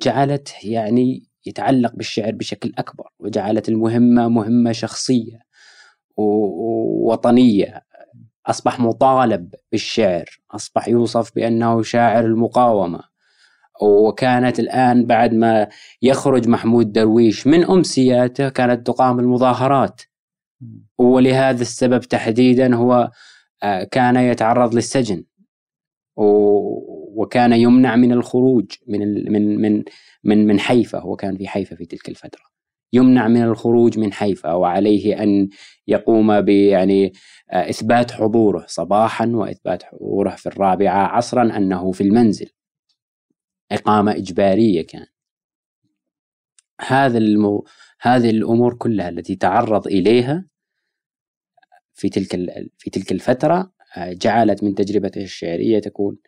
جعلت 0.03 0.64
يعني 0.64 1.29
يتعلق 1.47 1.95
بالشعر 1.95 2.30
بشكل 2.30 2.72
أكبر 2.78 3.09
وجعلت 3.18 3.68
المهمة 3.68 4.28
مهمة 4.28 4.72
شخصية 4.72 5.41
ووطنية. 6.16 7.82
أصبح 8.47 8.80
مطالب 8.80 9.55
بالشعر 9.72 10.24
أصبح 10.51 10.88
يوصف 10.88 11.34
بأنه 11.34 11.82
شاعر 11.82 12.24
المقاومة. 12.24 13.01
وكانت 13.82 14.61
الآن 14.61 15.07
بعد 15.07 15.34
ما 15.34 15.68
يخرج 16.03 16.49
محمود 16.49 16.93
درويش 16.93 17.47
من 17.47 17.64
أمسياته 17.64 18.49
كانت 18.49 18.86
تقام 18.86 19.20
المظاهرات. 19.20 20.03
ولهذا 20.99 21.62
السبب 21.62 22.01
تحديدا 22.01 22.74
هو 22.76 23.11
آه، 23.62 23.84
كان 23.84 24.16
يتعرض 24.16 24.74
للسجن. 24.74 25.24
وكان 27.14 27.52
يمنع 27.52 27.96
من 27.96 28.12
الخروج 28.12 28.72
من 28.86 29.32
من 29.32 29.61
من 29.61 29.84
من 30.24 30.46
من 30.46 30.61
حيفا 30.61 31.04
وكان 31.04 31.36
في 31.36 31.48
حيفا 31.48 31.76
في 31.76 31.86
تلك 31.86 32.08
الفترة 32.08 32.50
يمنع 32.92 33.28
من 33.28 33.42
الخروج 33.42 33.98
من 33.98 34.12
حيفا 34.12 34.52
وعليه 34.52 35.22
أن 35.22 35.48
يقوم 35.86 36.48
يعني 36.48 37.12
آه، 37.50 37.70
إثبات 37.70 38.11
حضوره 38.11 38.64
صباحا 38.68 39.26
وإثبات 39.26 39.82
حضوره 39.82 40.30
في 40.30 40.46
الرابعة 40.46 41.06
عصرا 41.06 41.56
أنه 41.56 41.92
في 41.92 42.00
المنزل 42.00 42.50
إقامة 43.72 44.12
إجبارية 44.12 44.86
كان 44.86 45.06
هذا 46.80 47.18
المو... 47.18 47.66
هذه 48.00 48.30
الأمور 48.30 48.74
كلها 48.74 49.08
التي 49.08 49.36
تعرض 49.36 49.86
إليها 49.86 50.44
في 51.94 52.08
تلك. 52.08 52.30
في 52.78 52.90
تلك 52.90 53.12
الفترة 53.12 53.72
آه، 53.96 54.12
جعلت 54.12 54.64
من 54.64 54.74
تجربته 54.74 55.22
الشعرية 55.22 55.78
تكون 55.78 56.18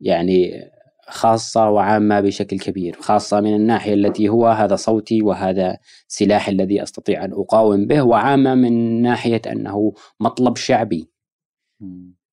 يعني 0.00 0.70
خاصة 1.08 1.70
وعامة 1.70 2.20
بشكل 2.20 2.58
كبير 2.58 2.96
خاصة 3.00 3.40
من 3.40 3.54
الناحية 3.54 3.94
التي 3.94 4.28
هو 4.28 4.46
هذا 4.46 4.76
صوتي 4.76 5.22
وهذا 5.22 5.78
سلاحي 6.08 6.52
الذي 6.52 6.82
أستطيع 6.82 7.24
أن 7.24 7.32
أقاوم 7.32 7.86
به 7.86 8.02
وعامة 8.02 8.54
من 8.54 9.02
ناحية 9.02 9.42
أنه 9.46 9.92
مطلب 10.20 10.56
شعبي. 10.56 11.10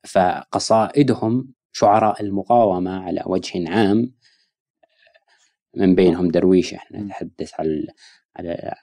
فقصائدهم 0.07 1.53
شعراء 1.71 2.21
المقاومة 2.21 3.03
على 3.03 3.23
وجه 3.25 3.69
عام 3.69 4.13
من 5.75 5.95
بينهم 5.95 6.27
درويش 6.31 6.73
إحنا 6.73 6.99
نتحدث 7.01 7.53
على 7.59 7.87
على 8.37 8.73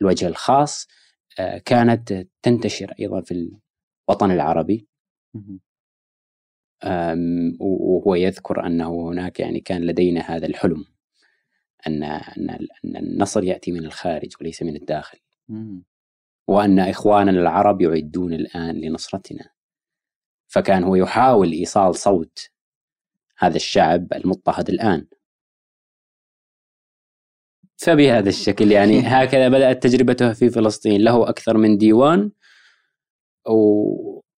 الوجه 0.00 0.26
الخاص 0.28 0.86
آه، 1.38 1.58
كانت 1.58 2.26
تنتشر 2.42 2.94
أيضا 3.00 3.20
في 3.20 3.50
الوطن 4.08 4.30
العربي. 4.30 4.88
وهو 7.60 8.14
يذكر 8.14 8.66
أنه 8.66 9.08
هناك 9.08 9.40
يعني 9.40 9.60
كان 9.60 9.84
لدينا 9.84 10.20
هذا 10.20 10.46
الحلم 10.46 10.84
ان 11.86 12.02
ان 12.02 12.50
أن 12.84 12.96
النصر 12.96 13.44
يأتي 13.44 13.72
من 13.72 13.84
الخارج 13.84 14.32
وليس 14.40 14.62
من 14.62 14.76
الداخل. 14.76 15.18
وأن 16.48 16.78
إخواننا 16.78 17.40
العرب 17.40 17.80
يعدون 17.80 18.32
الآن 18.32 18.80
لنصرتنا. 18.80 19.50
فكان 20.46 20.84
هو 20.84 20.94
يحاول 20.94 21.52
إيصال 21.52 21.94
صوت 21.94 22.50
هذا 23.38 23.56
الشعب 23.56 24.12
المضطهد 24.12 24.68
الآن. 24.68 25.06
فبهذا 27.76 28.28
الشكل 28.28 28.72
يعني 28.72 29.00
هكذا 29.14 29.48
بدأت 29.48 29.82
تجربته 29.82 30.32
في 30.32 30.50
فلسطين. 30.50 31.00
له 31.00 31.28
أكثر 31.28 31.56
من 31.56 31.78
ديوان 31.78 32.30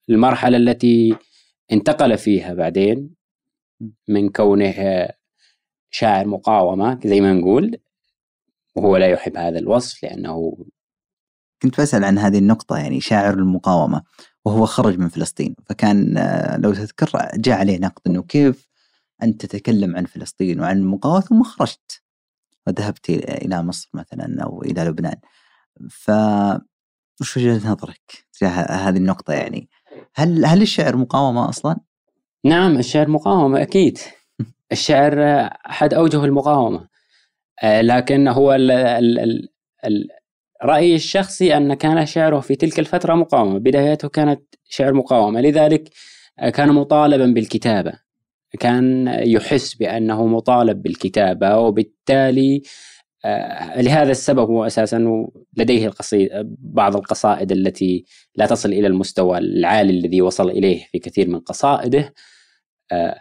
والمرحلة 0.09 0.57
التي 0.57 1.17
انتقل 1.73 2.19
فيها 2.19 2.55
بعدين 2.55 3.11
من 4.09 4.29
كونه 4.29 5.09
شاعر 5.91 6.27
مقاومة 6.27 7.01
زي 7.05 7.21
ما 7.21 7.33
نقول 7.33 7.79
وهو 8.77 8.97
لا 8.97 9.07
يحب 9.07 9.37
هذا 9.37 9.59
الوصف 9.59 10.03
لأنه 10.03 10.67
كنت 11.63 11.81
بسأل 11.81 12.05
عن 12.05 12.19
هذه 12.19 12.39
النقطة 12.39 12.79
يعني 12.79 13.01
شاعر 13.01 13.35
المقاومة 13.35 14.03
وهو 14.45 14.67
خرج 14.67 14.99
من 14.99 15.09
فلسطين 15.09 15.55
فكان 15.67 16.19
آه، 16.19 16.57
لو 16.57 16.75
تذكر 16.75 17.11
جاء 17.35 17.59
عليه 17.59 17.79
نقد 17.79 18.03
أنه 18.07 18.23
كيف 18.23 18.69
أنت 19.23 19.47
تتكلم 19.47 19.97
عن 19.97 20.05
فلسطين 20.05 20.61
وعن 20.61 20.79
المقاومة 20.79 21.21
ثم 21.21 21.43
خرجت 21.43 22.03
وذهبت 22.67 23.11
إلى 23.11 23.63
مصر 23.63 23.91
مثلا 23.95 24.43
أو 24.43 24.63
إلى 24.63 24.85
لبنان. 24.85 25.17
ف 25.91 26.11
وش 27.21 27.37
وجهة 27.37 27.71
نظرك 27.73 28.27
تجاه 28.33 28.51
هذه 28.51 28.97
النقطة 28.97 29.33
يعني؟ 29.33 29.69
هل 30.19 30.47
هل 30.47 30.63
الشعر 30.63 30.97
مقاومة 30.97 31.49
أصلا؟ 31.49 31.77
نعم 32.45 32.79
الشعر 32.79 33.09
مقاومة 33.09 33.63
أكيد. 33.63 33.99
الشعر 34.73 35.15
أحد 35.71 35.95
أوجه 35.95 36.25
المقاومة. 36.25 36.89
آه، 37.63 37.81
لكن 37.81 38.29
هو 38.29 38.55
ال 38.55 38.71
ال 38.71 39.19
ال 39.19 39.49
ال 39.85 40.09
رأيي 40.65 40.95
الشخصي 40.95 41.57
أن 41.57 41.75
كان 41.75 42.07
شعره 42.07 42.41
في 42.41 42.57
تلك 42.57 42.79
الفترة 42.79 43.15
مقاومة. 43.15 43.59
بداياته 43.59 44.09
كانت 44.09 44.43
شعر 44.69 44.93
مقاومة. 44.93 45.41
لذلك 45.41 45.91
آه، 46.39 46.51
كان 46.51 46.69
مطالبا 46.69 47.27
بالكتابة. 47.27 47.93
كان 48.61 49.09
يحس 49.27 49.75
بأنه 49.75 50.27
مطالب 50.27 50.83
بالكتابة 50.83 51.59
وبالتالي 51.59 52.63
لهذا 53.77 54.11
السبب 54.11 54.51
هو 54.51 54.67
أساسا 54.67 55.27
لديه 55.57 55.87
القصيد 55.87 56.29
بعض 56.59 56.97
القصائد 56.97 57.53
التي 57.53 58.05
لا 58.35 58.47
تصل 58.47 58.69
إلى 58.69 58.87
المستوى 58.87 59.39
العالي 59.39 59.91
الذي 59.91 60.23
وصل 60.23 60.51
إليه 60.51 60.87
في 60.93 60.99
كثير 60.99 61.29
من 61.29 61.41
قصائده 61.41 62.15
آه، 62.93 63.21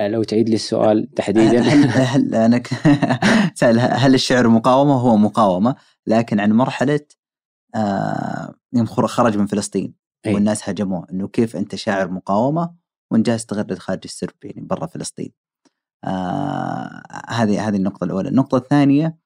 لو 0.00 0.22
تعيد 0.22 0.48
لي 0.48 0.54
السؤال 0.54 1.14
تحديدا 1.14 1.60
هل, 1.60 1.84
هل 1.88 2.34
أنا 2.34 2.62
سأل 3.54 3.80
هل 3.80 4.14
الشعر 4.14 4.48
مقاومة 4.48 4.94
هو 4.94 5.16
مقاومة 5.16 5.76
لكن 6.06 6.40
عن 6.40 6.52
مرحلة 6.52 7.00
آه 7.74 8.54
يوم 8.72 8.86
خرج 8.86 9.38
من 9.38 9.46
فلسطين 9.46 9.94
أي. 10.26 10.34
والناس 10.34 10.68
هاجموه 10.68 11.06
إنه 11.10 11.28
كيف 11.28 11.56
أنت 11.56 11.74
شاعر 11.74 12.10
مقاومة 12.10 12.74
وانت 13.10 13.26
جالس 13.26 13.46
تغرد 13.46 13.78
خارج 13.78 14.00
السرب 14.04 14.44
يعني 14.44 14.60
برا 14.60 14.86
فلسطين. 14.86 15.32
آه 16.04 17.02
هذه 17.28 17.68
هذه 17.68 17.76
النقطة 17.76 18.04
الأولى، 18.04 18.28
النقطة 18.28 18.56
الثانية 18.56 19.18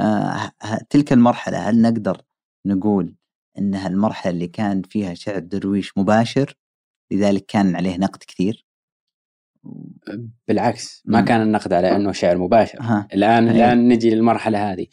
آه 0.00 0.50
تلك 0.90 1.12
المرحلة 1.12 1.58
هل 1.58 1.82
نقدر 1.82 2.22
نقول 2.66 3.14
إنها 3.58 3.88
المرحلة 3.88 4.32
اللي 4.32 4.46
كان 4.46 4.82
فيها 4.82 5.14
شعر 5.14 5.38
درويش 5.38 5.98
مباشر 5.98 6.56
لذلك 7.12 7.46
كان 7.46 7.76
عليه 7.76 7.96
نقد 7.96 8.18
كثير؟ 8.18 8.66
بالعكس 10.48 11.02
ما 11.04 11.20
كان 11.20 11.42
النقد 11.42 11.72
على 11.72 11.96
إنه 11.96 12.12
شعر 12.12 12.38
مباشر 12.38 12.78
ها. 12.82 13.08
الآن 13.14 13.48
هي. 13.48 13.56
الآن 13.56 13.88
نجي 13.88 14.10
للمرحلة 14.10 14.72
هذه 14.72 14.86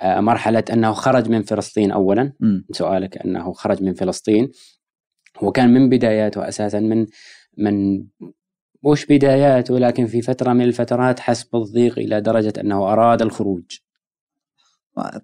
آه، 0.00 0.20
مرحلة 0.20 0.64
أنه 0.72 0.92
خرج 0.92 1.28
من 1.28 1.42
فلسطين 1.42 1.92
اولا 1.92 2.32
م. 2.40 2.60
سؤالك 2.72 3.18
أنه 3.18 3.52
خرج 3.52 3.82
من 3.82 3.94
فلسطين 3.94 4.50
هو 5.38 5.52
كان 5.52 5.74
من 5.74 5.88
بداياته 5.88 6.48
أساسا 6.48 6.80
من 6.80 7.06
من 7.58 8.06
مش 8.84 9.06
بداياته 9.06 9.78
لكن 9.78 10.06
في 10.06 10.22
فترة 10.22 10.52
من 10.52 10.64
الفترات 10.64 11.20
حس 11.20 11.44
بالضيق 11.44 11.98
إلى 11.98 12.20
درجة 12.20 12.52
أنه 12.60 12.92
أراد 12.92 13.22
الخروج. 13.22 13.62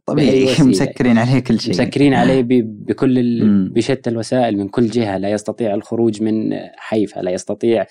طبيعي 0.06 0.46
مسكرين 0.60 1.18
عليه 1.18 1.38
كل 1.38 1.60
شيء. 1.60 1.70
مسكرين 1.70 2.14
عليه 2.14 2.42
بكل 2.62 3.40
بشتى 3.68 4.10
الوسائل 4.10 4.58
من 4.58 4.68
كل 4.68 4.86
جهة. 4.86 5.18
لا 5.18 5.30
يستطيع 5.30 5.74
الخروج 5.74 6.22
من 6.22 6.58
حيفا 6.76 7.20
لا 7.20 7.30
يستطيع 7.30 7.86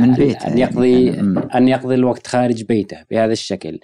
من 0.00 0.14
بيته 0.14 0.48
أن 0.48 0.58
يقضي 0.58 1.06
يعني. 1.06 1.54
أن 1.54 1.68
يقضي 1.68 1.94
الوقت 1.94 2.26
خارج 2.26 2.62
بيته 2.62 2.96
بهذا 3.10 3.32
الشكل. 3.32 3.80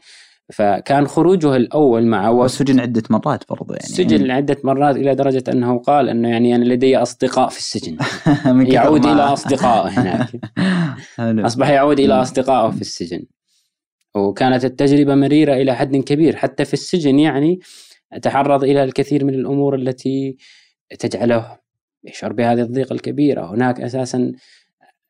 فكان 0.52 1.06
خروجه 1.06 1.56
الأول 1.56 2.06
مع 2.06 2.28
وسجن 2.28 2.80
عدة 2.80 3.02
مرات 3.10 3.44
برضو 3.48 3.74
يعني. 3.74 3.86
سجن 3.86 4.30
عدة 4.30 4.56
مرات 4.64 4.96
إلى 4.96 5.14
درجة 5.14 5.44
أنه 5.52 5.78
قال 5.78 6.08
أنه 6.08 6.28
يعني 6.28 6.54
أنا 6.54 6.64
لدي 6.64 6.96
أصدقاء 6.96 7.48
في 7.48 7.58
السجن. 7.58 7.96
يعود 8.74 9.06
إلى 9.06 9.22
أصدقائه 9.22 9.88
هناك. 9.88 10.28
أصبح 11.46 11.68
يعود 11.68 12.00
إلى 12.00 12.14
أصدقائه 12.14 12.70
في 12.70 12.80
السجن. 12.80 13.22
وكانت 14.14 14.64
التجربة 14.64 15.14
مريرة 15.14 15.54
إلى 15.54 15.76
حد 15.76 15.96
كبير. 15.96 16.36
حتى 16.36 16.64
في 16.64 16.74
السجن 16.74 17.18
يعني 17.18 17.60
تعرض 18.22 18.64
إلى 18.64 18.84
الكثير 18.84 19.24
من 19.24 19.34
الأمور 19.34 19.74
التي 19.74 20.36
تجعله 20.98 21.58
يشعر 22.04 22.32
بهذه 22.32 22.60
الضيقة 22.60 22.92
الكبيرة. 22.92 23.54
هناك 23.54 23.80
أساسا 23.80 24.32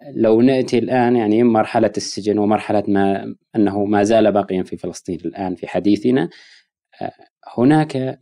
لو 0.09 0.41
نأتي 0.41 0.79
الآن 0.79 1.17
يعني 1.17 1.43
مرحلة 1.43 1.93
السجن 1.97 2.39
ومرحلة 2.39 2.85
ما 2.89 3.35
أنه 3.57 3.85
ما 3.85 4.03
زال 4.03 4.33
باقيا 4.33 4.63
في 4.63 4.77
فلسطين 4.77 5.21
الآن 5.25 5.55
في 5.55 5.67
حديثنا 5.69 6.31
آه، 7.03 7.13
هناك 7.59 8.21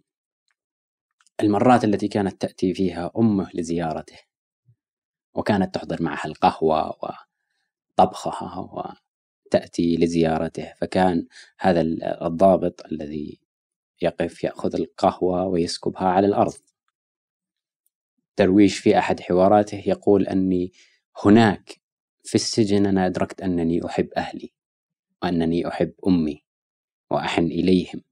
المرات 1.40 1.84
التي 1.84 2.08
كانت 2.08 2.42
تأتي 2.42 2.74
فيها 2.74 3.10
أمه 3.18 3.50
لزيارته 3.54 4.16
وكانت 5.34 5.74
تحضر 5.74 6.02
معها 6.02 6.26
القهوة 6.26 6.96
وطبخها 7.98 8.94
وتأتي 9.46 9.96
لزيارته 9.96 10.72
فكان 10.80 11.26
هذا 11.58 11.80
الضابط 12.22 12.86
الذي 12.92 13.40
يقف 14.02 14.44
يأخذ 14.44 14.74
القهوة 14.74 15.46
ويسكبها 15.46 16.08
على 16.08 16.26
الأرض. 16.26 16.54
درويش 18.38 18.78
في 18.78 18.98
أحد 18.98 19.20
حواراته 19.20 19.82
يقول 19.86 20.26
أني 20.26 20.72
هناك 21.24 21.80
في 22.24 22.34
السجن 22.34 22.86
أنا 22.86 23.06
أدركت 23.06 23.40
أنني 23.40 23.86
أحب 23.86 24.08
أهلي 24.16 24.52
وأنني 25.22 25.68
أحب 25.68 25.92
أمي 26.06 26.44
وأحن 27.10 27.44
إليهم. 27.44 28.02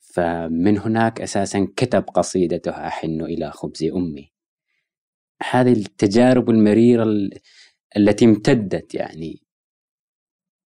فمن 0.00 0.78
هناك 0.78 1.20
أساسا 1.20 1.68
كتب 1.76 2.02
قصيدته 2.02 2.86
أحن 2.86 3.20
إلى 3.20 3.50
خبز 3.50 3.84
أمي. 3.84 4.32
هذه 5.50 5.72
التجارب 5.72 6.50
المريرة 6.50 7.06
التي 7.96 8.24
امتدت 8.24 8.94
يعني 8.94 9.42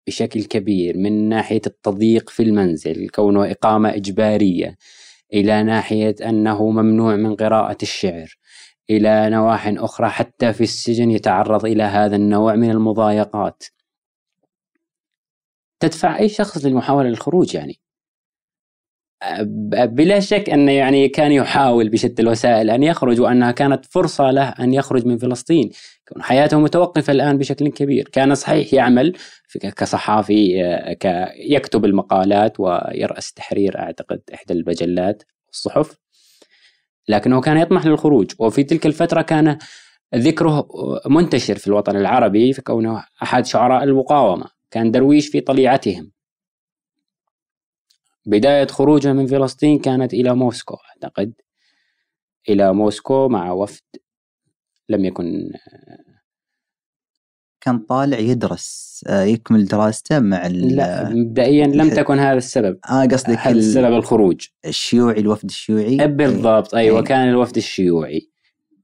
بشكل 0.06 0.44
كبير 0.44 0.96
من 0.96 1.28
ناحية 1.28 1.60
التضييق 1.66 2.30
في 2.30 2.42
المنزل 2.42 3.08
كونه 3.08 3.50
إقامة 3.50 3.94
إجبارية 3.94 4.76
إلى 5.32 5.62
ناحية 5.62 6.14
أنه 6.22 6.70
ممنوع 6.70 7.16
من 7.16 7.36
قراءة 7.36 7.78
الشعر. 7.82 8.36
إلى 8.96 9.30
نواح 9.30 9.66
أخرى 9.76 10.08
حتى 10.08 10.52
في 10.52 10.60
السجن 10.60 11.10
يتعرض 11.10 11.64
إلى 11.64 11.82
هذا 11.82 12.16
النوع 12.16 12.54
من 12.54 12.70
المضايقات. 12.70 13.64
تدفع 15.80 16.18
أي 16.18 16.28
شخص 16.28 16.64
للمحاولة 16.64 17.08
للخروج 17.08 17.54
يعني؟ 17.54 17.80
بلا 19.70 20.20
شك 20.20 20.50
انه 20.50 20.72
يعني 20.72 21.08
كان 21.08 21.32
يحاول 21.32 21.88
بشتى 21.88 22.22
الوسائل 22.22 22.70
أن 22.70 22.82
يخرج 22.82 23.20
وأنها 23.20 23.52
كانت 23.52 23.84
فرصة 23.84 24.30
له 24.30 24.48
أن 24.48 24.74
يخرج 24.74 25.06
من 25.06 25.18
فلسطين. 25.18 25.70
حياته 26.20 26.58
متوقفة 26.58 27.12
الآن 27.12 27.38
بشكل 27.38 27.68
كبير. 27.68 28.08
كان 28.08 28.34
صحيح 28.34 28.74
يعمل 28.74 29.16
كصحافي 29.76 30.48
يكتب 31.36 31.84
المقالات 31.84 32.60
ويرأس 32.60 33.32
تحرير 33.32 33.78
أعتقد 33.78 34.20
إحدى 34.34 34.54
المجلات 34.54 35.22
الصحف. 35.52 36.01
لكنه 37.08 37.40
كان 37.40 37.56
يطمح 37.56 37.86
للخروج. 37.86 38.32
وفي 38.38 38.64
تلك 38.64 38.86
الفترة 38.86 39.22
كان 39.22 39.58
ذكره 40.14 40.68
منتشر 41.06 41.56
في 41.58 41.66
الوطن 41.66 41.96
العربي 41.96 42.52
في 42.52 42.62
كونه 42.62 43.04
أحد 43.22 43.46
شعراء 43.46 43.84
المقاومة. 43.84 44.46
كان 44.70 44.90
درويش 44.90 45.28
في 45.28 45.40
طليعتهم. 45.40 46.12
بداية 48.26 48.66
خروجه 48.66 49.12
من 49.12 49.26
فلسطين 49.26 49.78
كانت 49.78 50.14
إلى 50.14 50.34
موسكو. 50.34 50.76
أعتقد 50.90 51.32
إلى 52.48 52.74
موسكو 52.74 53.28
مع 53.28 53.52
وفد 53.52 53.82
لم 54.88 55.04
يكن 55.04 55.52
كان 57.62 57.78
طالع 57.78 58.18
يدرس 58.18 58.92
آه، 59.08 59.22
يكمل 59.22 59.64
دراسته 59.64 60.18
مع 60.18 60.46
لا 60.46 61.08
مبدئيا 61.08 61.66
لم 61.66 61.90
تكن 61.90 62.18
هذا 62.18 62.38
السبب. 62.38 62.78
آه 62.90 63.04
قصدك 63.04 63.38
هذا 63.38 63.58
السبب 63.58 63.92
الخروج. 63.92 64.46
الشيوعي 64.64 65.20
الوفد 65.20 65.44
الشيوعي؟ 65.44 66.00
إيه، 66.00 66.06
بالضبط. 66.06 66.74
أيوه 66.74 66.98
أي. 66.98 67.04
كان 67.04 67.28
الوفد 67.28 67.56
الشيوعي 67.56 68.30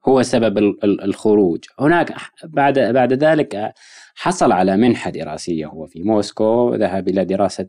هو 0.09 0.23
سبب 0.23 0.59
الخروج. 0.85 1.65
هناك 1.81 2.15
بعد 2.45 2.79
بعد 2.79 3.13
ذلك 3.13 3.73
حصل 4.15 4.53
على 4.53 4.77
منحة 4.77 5.11
دراسية 5.11 5.67
هو 5.67 5.87
في 5.87 6.03
موسكو 6.03 6.75
ذهب 6.75 7.09
إلى 7.09 7.25
دراسة 7.25 7.69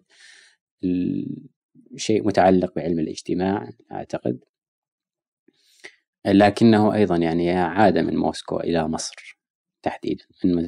شيء 1.95 2.27
متعلق 2.27 2.73
بعلم 2.75 2.99
الاجتماع 2.99 3.69
أعتقد. 3.91 4.39
لكنه 6.25 6.93
أيضا 6.93 7.17
يعني 7.17 7.51
عاد 7.51 7.97
من 7.97 8.15
موسكو 8.15 8.59
إلى 8.59 8.87
مصر. 8.87 9.38
تحديدا 9.81 10.25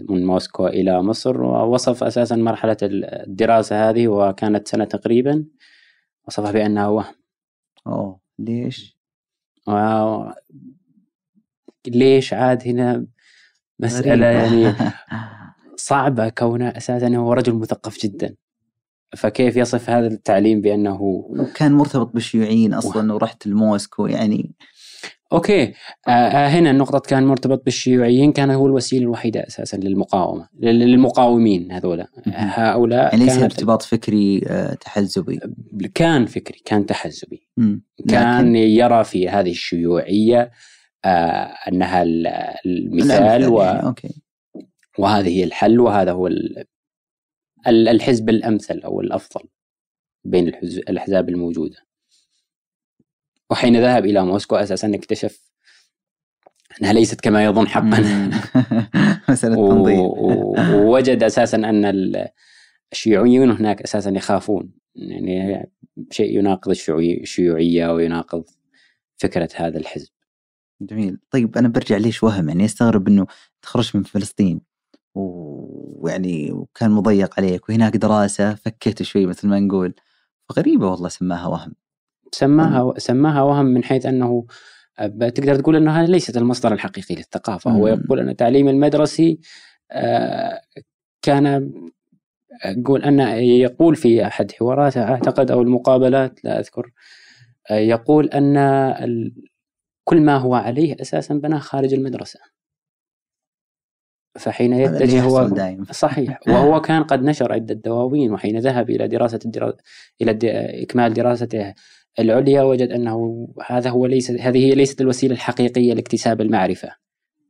من 0.10 0.26
موسكو 0.26 0.68
إلى 0.68 1.04
مصر 1.04 1.42
ووصف 1.42 2.04
أساسا 2.04 2.36
مرحلة 2.36 2.78
الدراسة 2.84 3.90
هذه 3.90 4.08
وكانت 4.08 4.68
سنة 4.68 4.86
تقريبا 4.86 5.46
وصفها 6.28 6.52
بأنها 6.52 6.88
وهم. 6.88 7.16
أوه 7.88 8.20
ليش؟ 8.40 8.98
و... 9.68 9.74
ليش 11.88 12.34
عاد 12.34 12.68
هنا 12.68 13.06
مسألة 13.80 14.26
يعني 14.26 14.76
صعبة 15.76 16.30
كونه 16.30 16.70
أساسا 16.70 17.16
هو 17.16 17.34
رجل 17.34 17.54
مثقف 17.54 17.98
جدا. 18.00 18.36
فكيف 19.18 19.58
يصف 19.58 19.90
هذا 19.90 20.08
التعليم 20.08 20.62
بأنه 20.62 21.02
وكان 21.02 21.72
مرتبط 21.72 22.14
بالشيوعيين 22.14 22.74
أصلا 22.74 23.14
ورحت 23.14 23.48
لموسكو 23.48 24.08
يعني 24.08 24.56
أوكي. 25.34 25.64
آه, 26.08 26.12
آه، 26.12 26.48
هنا 26.48 26.72
النقطة 26.72 27.00
كان 27.00 27.24
مرتبط 27.24 27.66
بالشيوعيين 27.66 28.32
كان 28.32 28.52
هو 28.52 28.68
الوسيلة 28.68 29.04
الوحيدة 29.04 29.48
أساسا 29.48 29.78
للمقاومة 29.78 30.50
للمقاومين 30.60 31.72
هذولا. 31.72 32.08
هؤلاء 32.28 33.14
يعني 33.14 33.26
ليس 33.26 33.38
ارتباط 33.38 33.82
فكري 33.82 34.42
آه 34.48 34.74
تحزبي. 34.74 35.40
كان 35.94 36.26
فكري 36.26 36.62
كان 36.66 36.86
تحزبي. 36.86 37.50
كان 38.10 38.56
يرى 38.56 39.04
في 39.04 39.30
هذه 39.30 39.52
الشيوعية 39.52 40.52
آه 41.06 41.54
أنها 41.68 42.04
المثال 42.66 43.48
و... 43.48 43.62
يعني. 43.62 43.84
أوكي. 43.84 44.22
وهذه 45.00 45.28
هي 45.28 45.44
الحل 45.44 45.80
وهذا 45.80 46.12
هو 46.12 46.30
الحزب 47.68 48.30
الأمثل 48.30 48.80
أو 48.80 49.02
الأفضل 49.02 49.42
بين 50.26 50.48
الأحزاب 50.90 51.30
الموجودة. 51.30 51.78
وحين 53.52 53.82
ذهب 53.82 54.06
إلى 54.06 54.26
موسكو 54.26 54.56
أساسا 54.56 54.96
اكتشف 54.96 55.52
أنها 56.82 56.94
ليست 56.94 57.22
كما 57.22 57.46
يظن 57.46 57.68
حقا. 57.68 58.30
مسألة 59.30 59.60
ووجد 60.74 61.24
أساسا 61.24 61.58
أن 61.58 62.16
الشيوعيون 62.92 63.52
هناك 63.52 63.82
أساسا 63.82 64.10
يخافون. 64.10 64.72
يعني 64.96 65.70
شيء 66.12 66.38
يناقض 66.38 66.72
الشيوعية 67.00 67.94
ويناقض 67.94 68.44
فكرة 69.18 69.50
هذا 69.56 69.78
الحزب. 69.78 70.10
جميل. 70.82 71.18
طيب 71.32 71.58
أنا 71.58 71.68
برجع 71.68 71.98
ليش 71.98 72.24
وهم؟ 72.24 72.50
يعني 72.50 72.66
أستغرب 72.66 73.08
أنه 73.08 73.28
تخرج 73.62 73.92
من 73.98 74.04
فلسطين 74.04 74.62
ويعني 75.16 76.52
وكان 76.52 76.92
مضيق 76.92 77.40
عليك 77.40 77.70
وهناك 77.70 77.98
دراسة 77.98 78.56
فكيت 78.56 79.04
شوي 79.04 79.26
مثل 79.26 79.48
ما 79.48 79.60
نقول. 79.60 79.94
غريبة 80.58 80.88
والله 80.92 81.10
سماها 81.10 81.48
وهم. 81.48 81.81
سماها 82.32 82.94
سماها 82.98 83.42
وهم 83.42 83.66
من 83.66 83.84
حيث 83.84 84.06
أنه 84.06 84.46
تقدر 85.20 85.56
تقول 85.56 85.76
أنها 85.76 86.06
ليست 86.06 86.38
المصدر 86.38 86.74
الحقيقي 86.74 87.16
للثقافة. 87.16 87.72
هو 87.72 87.88
يقول 87.88 88.20
أن 88.20 88.30
التعليم 88.30 88.68
المدرسي 88.68 89.40
آه، 89.92 90.62
كان 91.22 91.72
يقول 92.66 93.04
أن 93.04 93.20
يقول 93.40 93.96
في 93.96 94.28
أحد 94.28 94.52
حواراته 94.52 95.04
أعتقد 95.04 95.52
أو 95.52 95.62
المقابلات 95.62 96.44
لا 96.44 96.60
أذكر 96.60 96.92
آه، 97.72 97.76
يقول 97.76 98.30
أن 98.30 98.58
كل 100.04 100.22
ما 100.22 100.38
هو 100.38 100.56
عليه 100.56 100.96
أساسا 101.02 101.34
بناه 101.34 101.60
خارج 101.60 101.94
المدرسة. 101.94 102.40
فحين 104.40 104.74
يتجه 104.74 105.22
هو 105.22 105.48
دائم. 105.48 105.86
صحيح. 105.92 106.40
وهو 106.48 106.82
كان 106.82 107.04
قد 107.04 107.24
نشر 107.24 107.54
عدة 107.54 107.74
دواوين 107.74 108.32
وحين 108.32 108.60
ذهب 108.60 108.90
إلى 108.90 109.08
دراسة 109.08 109.40
الدرا... 109.46 109.74
إلى 110.22 110.32
الد... 110.32 110.46
إكمال 110.46 111.14
دراسته 111.14 111.74
العليا 112.20 112.64
وجد 112.64 112.92
أنه 112.92 113.48
هذا 113.68 113.90
هو 113.90 114.06
ليس 114.06 114.32
هذه 114.32 114.58
هي 114.58 114.76
ليست 114.76 115.02
الوسيلة 115.02 115.34
الحقيقية 115.34 115.94
لاكتساب 115.94 116.42
المعرفة. 116.42 116.90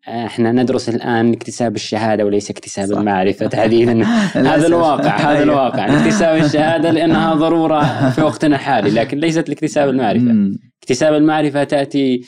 إحنا 0.08 0.52
ندرس 0.52 0.90
الآن 0.90 1.34
اكتساب 1.34 1.76
الشهادة 1.76 2.26
وليس 2.26 2.50
اكتساب 2.50 2.88
صح. 2.88 2.98
المعرفة 2.98 3.48
تحديدا. 3.48 4.04
هذا 4.54 4.68
الواقع 4.68 5.18
هذا 5.18 5.44
الواقع. 5.44 6.00
اكتساب 6.00 6.44
الشهادة 6.44 6.92
لأنها 6.92 7.36
ضرورة 7.46 8.10
في 8.10 8.22
وقتنا 8.22 8.56
الحالي 8.56 8.90
لكن 8.90 9.18
ليست 9.18 9.50
لاكتساب 9.50 9.90
المعرفة. 9.90 10.52
اكتساب 10.84 11.14
المعرفة 11.14 11.64
تأتي 11.64 12.22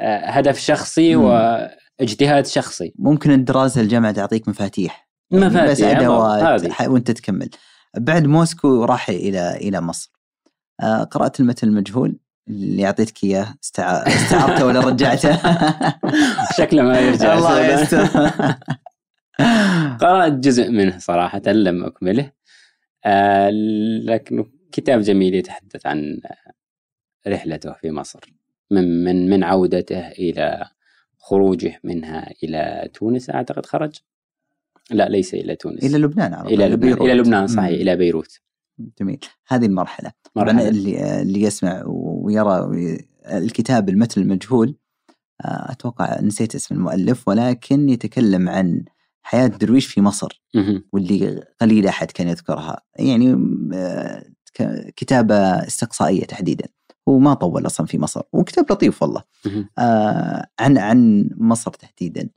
آه، 0.00 0.26
هدف 0.26 0.58
شخصي 0.58 1.16
واجتهاد 1.16 2.46
شخصي. 2.46 2.92
ممكن 2.98 3.30
الدراسة 3.30 3.80
الجامعة 3.80 4.12
تعطيك 4.12 4.48
مفاتيح. 4.48 5.08
مفاتيح 5.32 5.56
يعني 5.56 5.70
بس 5.70 5.82
أدوات. 5.82 6.88
وأنت 6.88 7.10
تكمل. 7.10 7.48
بعد 7.98 8.26
موسكو 8.26 8.84
راح 8.84 9.08
إلى 9.08 9.56
إلى 9.56 9.80
مصر. 9.80 10.10
آه، 10.80 11.04
قرأت 11.04 11.40
المتن 11.40 11.68
المجهول 11.68 12.16
اللي 12.48 12.86
اعطيتك 12.86 13.24
إياه. 13.24 13.54
استعرته 13.64 14.66
ولا 14.66 14.80
رجعته؟ 14.80 15.38
شكله 16.58 16.82
ما 16.82 17.00
يرجع 17.00 17.34
الله 17.38 17.66
يستر. 17.66 18.06
قرأت 20.02 20.32
جزء 20.32 20.70
منه 20.70 20.98
صراحة 20.98 21.42
لم 21.46 21.84
أكمله. 21.84 22.32
آه 23.04 23.50
لكن 24.04 24.44
كتاب 24.72 25.00
جميل 25.00 25.34
يتحدث 25.34 25.86
عن 25.86 26.20
رحلته 27.28 27.72
في 27.72 27.90
مصر 27.90 28.20
من 28.70 29.04
من 29.04 29.30
من 29.30 29.44
عودته 29.44 30.08
إلى 30.08 30.68
خروجه 31.18 31.80
منها 31.84 32.30
إلى 32.42 32.88
تونس 32.94 33.30
أعتقد 33.30 33.66
خرج؟ 33.66 33.94
لا 34.90 35.08
ليس 35.08 35.34
إلى 35.34 35.56
تونس. 35.56 35.84
إلى 35.84 35.98
لبنان 35.98 36.46
إلى 36.46 36.68
لبنان 36.68 36.92
إلى 36.92 37.14
لبنان 37.14 37.46
صحيح 37.46 37.80
إلى 37.80 37.96
بيروت. 37.96 38.40
جميل. 38.78 39.20
هذه 39.48 39.66
المرحلة. 39.66 40.12
مرحلة. 40.36 40.68
اللي 40.68 41.22
اللي 41.22 41.42
يسمع 41.42 41.82
ويرى 41.86 42.70
الكتاب 43.26 43.88
المتن 43.88 44.22
المجهول 44.22 44.76
آه، 45.44 45.72
أتوقع 45.72 46.20
نسيت 46.20 46.54
اسم 46.54 46.74
المؤلف 46.74 47.28
ولكن 47.28 47.88
يتكلم 47.88 48.48
عن 48.48 48.84
حياة 49.22 49.46
درويش 49.46 49.86
في 49.86 50.00
مصر. 50.00 50.42
واللي 50.92 51.44
قليل 51.60 51.86
أحد 51.86 52.10
كان 52.10 52.28
يذكرها. 52.28 52.80
يعني 52.96 53.36
آه، 53.74 54.24
كتابة 54.96 55.36
استقصائية 55.36 56.24
تحديدا. 56.24 56.68
هو 57.08 57.18
ما 57.18 57.34
طول 57.34 57.66
أصلا 57.66 57.86
في 57.86 57.98
مصر 57.98 58.22
وكتاب 58.32 58.72
لطيف 58.72 59.02
والله. 59.02 59.22
آه 59.78 60.46
عن 60.60 60.78
عن 60.78 61.30
مصر 61.36 61.70
تحديدا. 61.70 62.30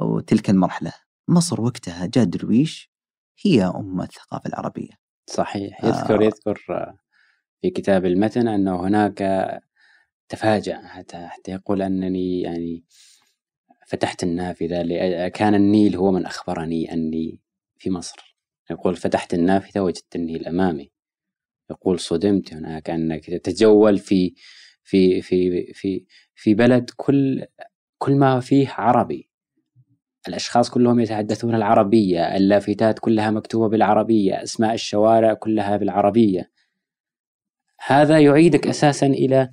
أو 0.00 0.20
تلك 0.20 0.50
المرحلة. 0.50 0.92
مصر 1.28 1.60
وقتها 1.60 2.06
جاء 2.06 2.24
درويش 2.24 2.92
هي 3.44 3.64
أم 3.64 4.00
الثقافة 4.00 4.48
العربية. 4.48 4.99
صحيح. 5.30 5.84
يذكر 5.84 6.22
آه. 6.22 6.24
يذكر 6.24 6.54
في 7.62 7.70
كتاب 7.70 8.06
المتن 8.06 8.48
أنه 8.48 8.86
هناك 8.86 9.22
تفاجأ 10.28 10.86
حتى, 10.86 11.26
حتى 11.26 11.52
يقول 11.52 11.82
أنني 11.82 12.40
يعني 12.40 12.84
فتحت 13.86 14.22
النافذة 14.22 15.28
كان 15.28 15.54
النيل 15.54 15.96
هو 15.96 16.10
من 16.10 16.26
أخبرني 16.26 16.92
أني 16.92 17.40
في 17.78 17.90
مصر. 17.90 18.36
يقول 18.70 18.96
فتحت 18.96 19.34
النافذة 19.34 19.80
وجدت 19.80 20.16
النيل 20.16 20.46
أمامي. 20.48 20.90
يقول 21.70 22.00
صدمت 22.00 22.54
هناك 22.54 22.90
أنك 22.90 23.24
تتجول 23.26 23.98
في 23.98 24.34
في 24.84 25.22
في 25.22 25.72
في 25.72 26.04
في 26.34 26.54
بلد 26.54 26.90
كل 26.96 27.44
كل 27.98 28.14
ما 28.14 28.40
فيه 28.40 28.68
عربي. 28.70 29.29
الأشخاص 30.28 30.70
كلهم 30.70 31.00
يتحدثون 31.00 31.54
العربية 31.54 32.36
اللافتات 32.36 32.98
كلها 32.98 33.30
مكتوبة 33.30 33.68
بالعربية 33.68 34.42
أسماء 34.42 34.74
الشوارع 34.74 35.34
كلها 35.34 35.76
بالعربية. 35.76 36.50
هذا 37.86 38.18
يعيدك 38.18 38.66
أساسا 38.66 39.06
إلى 39.06 39.50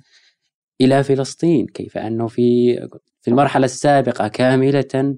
إلى 0.80 1.04
فلسطين 1.04 1.66
كيف 1.66 1.98
أنه 1.98 2.26
في 2.26 2.76
في 3.20 3.28
المرحلة 3.28 3.64
السابقة 3.64 4.28
كاملة 4.28 5.16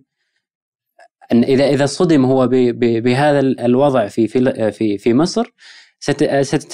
أن 1.32 1.44
إذا 1.44 1.68
إذا 1.68 1.86
صدم 1.86 2.24
هو 2.24 2.48
بهذا 2.74 3.40
الوضع 3.40 4.06
في 4.06 4.28
في 4.28 4.72
في, 4.72 4.98
في 4.98 5.14
مصر 5.14 5.52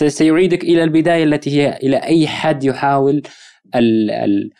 سيعيدك 0.06 0.64
إلى 0.64 0.84
البداية 0.84 1.24
التي 1.24 1.50
هي 1.50 1.76
إلى 1.76 1.96
أي 1.96 2.28
حد 2.28 2.64
يحاول 2.64 3.22
ال 3.74 4.10
ال 4.10 4.50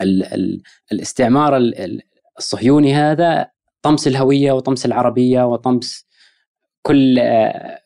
ال 0.00 0.24
ال 0.24 0.62
الاستعمار 0.92 1.56
الصهيوني 2.38 2.94
هذا 2.94 3.50
طمس 3.82 4.06
الهوية 4.08 4.52
وطمس 4.52 4.86
العربية 4.86 5.42
وطمس 5.42 6.06
كل 6.82 7.18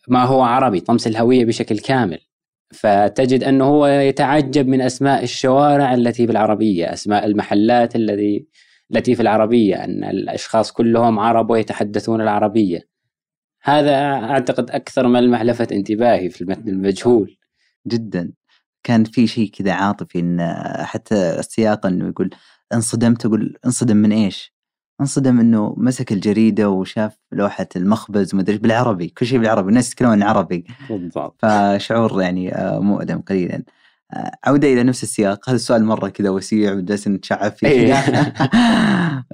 ما 0.09 0.25
هو 0.25 0.43
عربي 0.43 0.81
طمس 0.81 1.07
الهوية 1.07 1.45
بشكل 1.45 1.79
كامل 1.79 2.19
فتجد 2.73 3.45
أنه 3.45 3.65
هو 3.65 3.87
يتعجب 3.87 4.69
من 4.69 4.81
أسماء 4.81 5.23
الشوارع 5.23 5.95
التي 5.95 6.27
بالعربية، 6.27 6.93
أسماء 6.93 7.27
المحلات 7.27 7.97
الذي 7.97 8.47
التي 8.93 9.15
في 9.15 9.23
العربية، 9.23 9.85
أن 9.85 10.05
الأشخاص 10.05 10.73
كلهم 10.73 11.19
عرب 11.19 11.51
ويتحدثون 11.51 12.21
العربية. 12.21 12.89
هذا 13.63 13.95
أعتقد 14.15 14.71
أكثر 14.71 15.07
ما 15.07 15.45
لفت 15.45 15.73
انتباهي 15.73 16.31
في 16.31 16.41
المتن 16.41 16.69
المجهول. 16.69 17.37
جدا 17.87 18.33
كان 18.83 19.05
في 19.05 19.27
شيء 19.27 19.51
كذا 19.51 19.73
عاطفي 19.73 20.19
إن 20.19 20.55
حتى 20.85 21.15
السياق 21.39 21.87
إنه 21.87 22.09
يقول 22.09 22.31
انصدمت 22.75 23.27
أقول 23.27 23.59
انصدم 23.67 23.97
من 23.97 24.13
إيش؟ 24.13 24.55
انصدم 25.01 25.41
إنه 25.41 25.75
مسك 25.77 26.13
الجريدة 26.13 26.71
وشاف 26.71 27.19
لوحة 27.33 27.67
المخبز 27.77 28.35
ومدري 28.35 28.59
بالعربي 28.59 29.09
كل 29.09 29.27
شيء 29.27 29.39
بالعربي 29.39 29.69
الناس 29.69 29.93
يتكلمون 29.93 30.23
عربي 30.23 30.65
بالضبط. 30.91 31.37
فشعور 31.43 32.23
يعني 32.23 32.55
آه، 32.55 32.79
مؤلم 32.81 33.21
قليلا. 33.21 33.63
آه، 34.13 34.33
عودة 34.45 34.69
إلى 34.69 34.83
نفس 34.83 35.03
السياق. 35.03 35.49
هذا 35.49 35.57
السؤال 35.57 35.85
مرة 35.85 36.09
كذا 36.09 36.31
وسيع 36.31 36.73
وجالسين 36.73 37.13
نتشعب 37.13 37.53
فيه 37.53 37.67
إيه. 37.69 37.95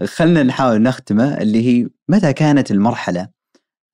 خلنا 0.16 0.42
نحاول 0.42 0.82
نختمه 0.82 1.38
اللي 1.38 1.68
هي 1.68 1.88
متى 2.08 2.32
كانت 2.32 2.70
المرحلة 2.70 3.28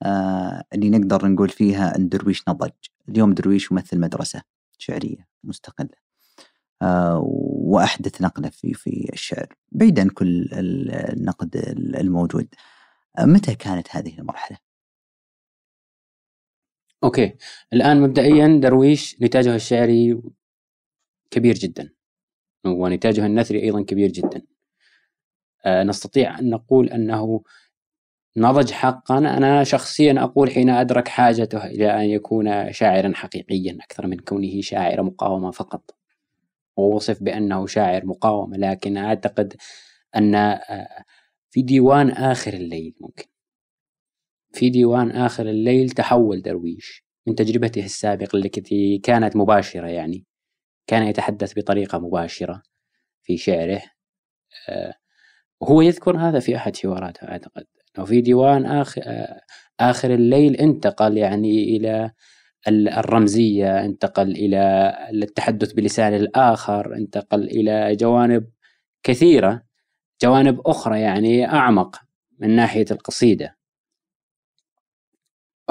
آه، 0.02 0.62
اللي 0.72 0.90
نقدر 0.90 1.26
نقول 1.28 1.48
فيها 1.48 1.96
أن 1.96 2.08
درويش 2.08 2.42
نضج؟ 2.48 2.70
اليوم 3.08 3.34
درويش 3.34 3.70
يمثل 3.70 4.00
مدرسة 4.00 4.42
شعرية 4.78 5.28
مستقلة. 5.44 5.88
آه، 5.88 6.03
وأحدث 7.74 8.22
نقلة 8.22 8.48
في 8.48 8.74
في 8.74 9.10
الشعر 9.12 9.46
بعيد 9.72 10.00
عن 10.00 10.08
كل 10.08 10.48
النقد 10.52 11.56
الموجود. 12.00 12.48
آه، 13.18 13.24
متى 13.24 13.54
كانت 13.54 13.88
هذه 13.90 14.18
المرحلة؟ 14.18 14.58
أوكي. 17.04 17.34
الآن 17.72 18.00
مبدئيا 18.00 18.60
درويش 18.62 19.22
نتاجه 19.22 19.54
الشعري 19.54 20.22
كبير 21.30 21.54
جدا 21.54 21.92
ونتاجه 22.66 23.26
النثري 23.26 23.62
أيضا 23.62 23.82
كبير 23.82 24.10
جدا. 24.10 24.42
آه، 25.66 25.82
نستطيع 25.82 26.38
أن 26.38 26.50
نقول 26.50 26.88
أنه 26.88 27.42
نضج 28.36 28.70
حقا. 28.72 29.18
أنا 29.18 29.64
شخصيا 29.64 30.24
أقول 30.24 30.50
حين 30.50 30.70
أدرك 30.70 31.08
حاجته 31.08 31.66
إلى 31.66 32.04
أن 32.04 32.10
يكون 32.10 32.72
شاعرا 32.72 33.12
حقيقيا 33.14 33.78
أكثر 33.80 34.06
من 34.06 34.18
كونه 34.18 34.60
شاعر 34.60 35.02
مقاومة 35.02 35.50
فقط. 35.50 36.03
ووصف 36.76 37.22
بأنه 37.22 37.66
شاعر 37.66 38.06
مقاومة 38.06 38.56
لكن 38.56 38.96
أعتقد 38.96 39.56
أن 40.16 40.34
آه، 40.34 41.04
في 41.50 41.62
ديوان 41.62 42.10
آخر 42.10 42.52
الليل 42.54 42.94
ممكن. 43.00 43.24
في 44.52 44.70
ديوان 44.70 45.10
آخر 45.10 45.46
الليل 45.48 45.90
تحول 45.90 46.42
درويش 46.42 47.04
من 47.26 47.34
تجربته 47.34 47.84
السابقة 47.84 48.36
التي 48.36 48.98
كانت 48.98 49.36
مباشرة 49.36 49.86
يعني. 49.88 50.24
كان 50.86 51.02
يتحدث 51.02 51.58
بطريقة 51.58 51.98
مباشرة 51.98 52.62
في 53.22 53.36
شعره 53.36 53.82
آه، 54.68 54.94
وهو 55.60 55.82
يذكر 55.82 56.16
هذا 56.16 56.40
في 56.40 56.56
أحد 56.56 56.76
حواراته 56.76 57.28
أعتقد. 57.28 57.66
أنه 57.98 58.06
في 58.06 58.20
ديوان 58.20 58.66
آخر, 58.66 59.02
آه، 59.06 59.40
آخر 59.80 60.14
الليل 60.14 60.56
انتقل 60.56 61.16
يعني 61.18 61.76
إلى 61.76 62.10
الرمزية 62.68 63.84
انتقل 63.84 64.30
إلى 64.30 64.94
التحدث 65.12 65.72
بلسان 65.72 66.14
الآخر 66.14 66.94
انتقل 66.94 67.44
إلى 67.44 67.96
جوانب 67.96 68.50
كثيرة 69.02 69.62
جوانب 70.22 70.60
أخرى 70.66 71.00
يعني 71.00 71.46
أعمق 71.46 72.02
من 72.38 72.56
ناحية 72.56 72.84
القصيدة. 72.90 73.56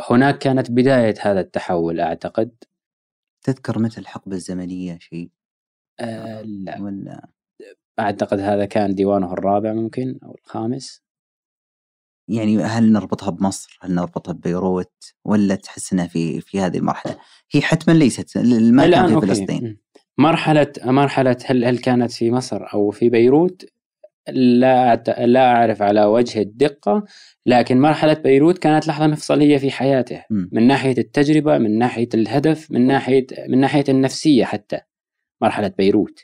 هناك 0.10 0.38
كانت 0.38 0.72
بداية 0.72 1.14
هذا 1.22 1.40
التحول 1.40 2.00
أعتقد. 2.00 2.52
تذكر 3.44 3.80
متى 3.80 4.02
الحقبة 4.02 4.36
الزمنية 4.36 4.98
شيء؟ 5.00 5.30
أه 6.00 6.42
لا. 6.42 6.82
ولا؟ 6.82 7.28
أعتقد 8.00 8.40
هذا 8.40 8.66
كان 8.66 8.96
ديوانه 8.96 9.34
الرابع 9.34 9.74
ممكن 9.74 10.20
أو 10.24 10.36
الخامس. 10.36 11.04
يعني 12.28 12.64
هل 12.64 12.92
نربطها 12.92 13.30
بمصر؟ 13.30 13.80
هل 13.82 13.96
نربطها 13.96 14.32
ببيروت؟ 14.32 14.94
ولا 15.26 15.56
تحس 15.56 15.94
إنها 15.94 16.08
في 16.08 16.42
في 16.42 16.60
هذه 16.60 16.78
المرحلة؟ 16.78 17.18
هي 17.52 17.62
حتما 17.62 17.94
ليست 17.94 18.38
ما 18.38 18.90
كان 18.90 19.20
في. 19.20 19.28
فلسطين 19.28 19.78
مرحلة 20.18 20.72
مرحلة 20.86 21.38
هل 21.46 21.66
هل 21.66 21.78
كانت 21.78 22.12
في 22.12 22.32
مصر 22.32 22.74
أو 22.74 22.92
في 22.92 23.10
بيروت؟ 23.10 23.66
لا 24.30 24.96
لا 25.18 25.52
أعرف 25.52 25.82
على 25.82 26.06
وجه 26.06 26.42
الدقة 26.42 27.04
لكن 27.46 27.82
مرحلة 27.82 28.14
بيروت 28.14 28.58
كانت 28.58 28.88
لحظة 28.88 29.08
مفصلية 29.08 29.58
في 29.58 29.72
حياته 29.72 30.24
مم. 30.30 30.50
من 30.52 30.68
ناحية 30.68 30.98
التجربة 30.98 31.58
من 31.58 31.78
ناحية 31.78 32.10
الهدف 32.14 32.72
من 32.72 32.88
ناحية 32.88 33.28
من 33.50 33.60
ناحية 33.60 33.84
النفسية 33.90 34.46
حتى 34.46 34.80
مرحلة 35.42 35.74
بيروت 35.78 36.20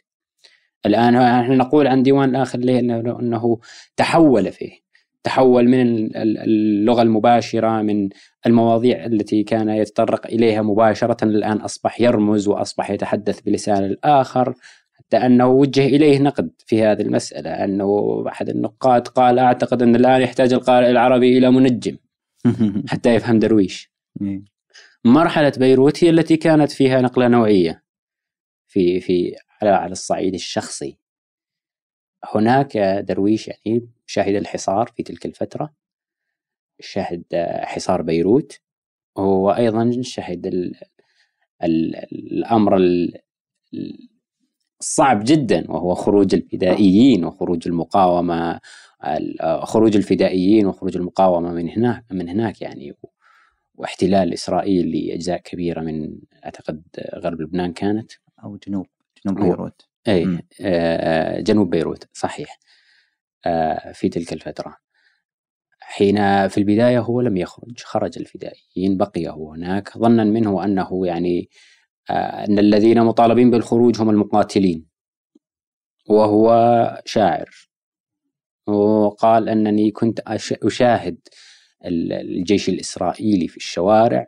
الآن 0.85 1.39
نحن 1.41 1.57
نقول 1.57 1.87
عن 1.87 2.03
ديوان 2.03 2.29
الآخر 2.29 2.59
ليه 2.59 2.79
أنه 2.79 3.59
تحول 3.97 4.51
فيه 4.51 4.88
تحول 5.29 5.67
من 5.67 5.81
ال- 5.81 6.17
ال- 6.17 6.37
اللغة 6.37 7.01
المباشرة 7.01 7.81
من 7.81 8.09
المواضيع 8.45 9.05
التي 9.05 9.43
كان 9.43 9.69
يتطرق 9.69 10.27
إليها 10.27 10.61
مباشرة 10.61 11.23
الآن 11.23 11.57
أصبح 11.57 12.01
يرمز 12.01 12.47
وأصبح 12.47 12.91
يتحدث 12.91 13.41
بلسان 13.41 13.83
الآخر 13.83 14.55
حتى 14.93 15.17
أنه 15.17 15.47
وجه 15.47 15.85
إليه 15.85 16.19
نقد 16.19 16.51
في 16.65 16.83
هذه 16.83 17.01
المسألة 17.01 17.49
أنه 17.49 18.23
أحد 18.27 18.49
النقاد 18.49 19.07
قال 19.07 19.39
أعتقد 19.39 19.81
أن 19.81 19.95
الآن 19.95 20.21
يحتاج 20.21 20.53
القارئ 20.53 20.89
العربي 20.91 21.37
إلى 21.37 21.51
منجم 21.51 21.97
حتى 22.91 23.15
يفهم 23.15 23.39
درويش 23.39 23.91
إيه. 24.21 24.41
مرحلة 25.05 25.53
بيروت 25.57 26.03
هي 26.03 26.09
التي 26.09 26.37
كانت 26.37 26.71
فيها 26.71 27.01
نقلة 27.01 27.27
نوعية 27.27 27.83
في 28.67 28.99
في 28.99 29.35
على 29.61 29.69
على 29.69 29.91
الصعيد 29.91 30.33
الشخصي 30.33 30.97
هناك 32.35 32.77
درويش 33.07 33.47
يعني 33.47 33.89
شهد 34.09 34.35
الحصار 34.35 34.87
في 34.95 35.03
تلك 35.03 35.25
الفترة 35.25 35.73
شهد 36.79 37.23
حصار 37.63 38.01
بيروت 38.01 38.59
وأيضا 39.15 39.91
شهد 40.01 40.47
ال 40.47 40.75
ال 41.63 41.95
الأمر 42.13 42.77
ال- 42.77 43.21
الصعب 44.79 45.23
جدا 45.25 45.71
وهو 45.71 45.95
خروج 45.95 46.35
الفدائيين 46.35 47.25
وخروج 47.25 47.67
المقاومة 47.67 48.59
ال- 49.07 49.61
خروج 49.67 49.95
الفدائيين 49.95 50.65
وخروج 50.65 50.97
المقاومة 50.97 51.51
من 51.51 51.69
هناك 51.69 52.05
من 52.11 52.29
هناك 52.29 52.61
يعني 52.61 52.93
واحتلال 53.75 54.33
إسرائيل 54.33 54.91
لأجزاء 55.07 55.37
كبيرة 55.41 55.81
من 55.81 56.19
أعتقد 56.45 56.81
غرب 57.15 57.41
لبنان 57.41 57.73
كانت. 57.73 58.11
أو 58.43 58.57
جنوب 58.67 58.85
جنوب 59.25 59.39
بيروت. 59.51 59.81
مم. 60.25 60.41
آه، 60.61 61.39
جنوب 61.41 61.69
بيروت 61.69 62.07
صحيح. 62.13 62.49
آه، 62.59 62.78
في 63.93 64.09
تلك 64.09 64.33
الفترة. 64.33 64.77
حين 65.81 66.47
في 66.47 66.57
البداية 66.57 66.99
هو 66.99 67.21
لم 67.21 67.37
يخرج 67.37 67.79
خرج 67.83 68.19
الفدائيين 68.19 68.97
بقي 68.97 69.27
هو 69.29 69.53
هناك. 69.53 69.97
ظنا 69.97 70.23
منه 70.23 70.63
أنه 70.65 71.07
يعني 71.07 71.49
آه، 72.09 72.13
أن 72.45 72.59
الذين 72.59 73.01
مطالبين 73.03 73.51
بالخروج 73.51 74.01
هم 74.01 74.09
المقاتلين. 74.09 74.85
وهو 76.09 76.51
شاعر. 77.05 77.49
وقال 78.67 79.49
أنني 79.49 79.91
كنت 79.91 80.19
أش- 80.21 80.65
أشاهد 80.65 81.17
ال- 81.85 82.13
الجيش 82.13 82.69
الإسرائيلي 82.69 83.47
في 83.47 83.57
الشوارع. 83.57 84.27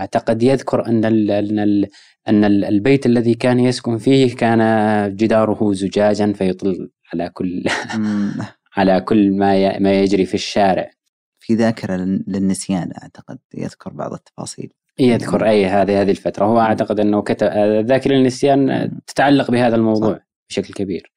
وأعتقد 0.00 0.42
يذكر 0.42 0.86
أن 0.86 1.04
ال 1.04 1.30
أن 1.30 1.58
ال 1.58 1.88
أن 2.28 2.44
ال- 2.44 2.64
البيت 2.64 3.06
الذي 3.06 3.34
كان 3.34 3.60
يسكن 3.60 3.98
فيه 3.98 4.36
كان 4.36 4.60
جداره 5.16 5.72
زجاجا 5.72 6.32
فيطل 6.32 6.90
على 7.12 7.28
كل. 7.28 7.64
على 8.76 9.00
كل 9.00 9.30
ما 9.32 9.78
ما 9.78 10.00
يجري 10.00 10.26
في 10.26 10.34
الشارع. 10.34 10.90
في 11.38 11.54
ذاكرة 11.54 11.96
لل- 11.96 12.24
للنسيان 12.28 12.92
أعتقد 13.02 13.38
يذكر 13.54 13.92
بعض 13.92 14.12
التفاصيل. 14.12 14.72
يذكر 14.98 15.48
أي 15.48 15.66
هذه 15.66 16.00
هذه 16.02 16.10
الفترة. 16.10 16.44
هو 16.44 16.60
أعتقد 16.60 17.00
أنه 17.00 17.22
كتب 17.22 17.46
ذاكرة 17.86 18.16
النسيان 18.16 18.90
تتعلق 19.06 19.50
بهذا 19.50 19.76
الموضوع 19.76 20.20
بشكل 20.50 20.74
كبير. 20.74 21.12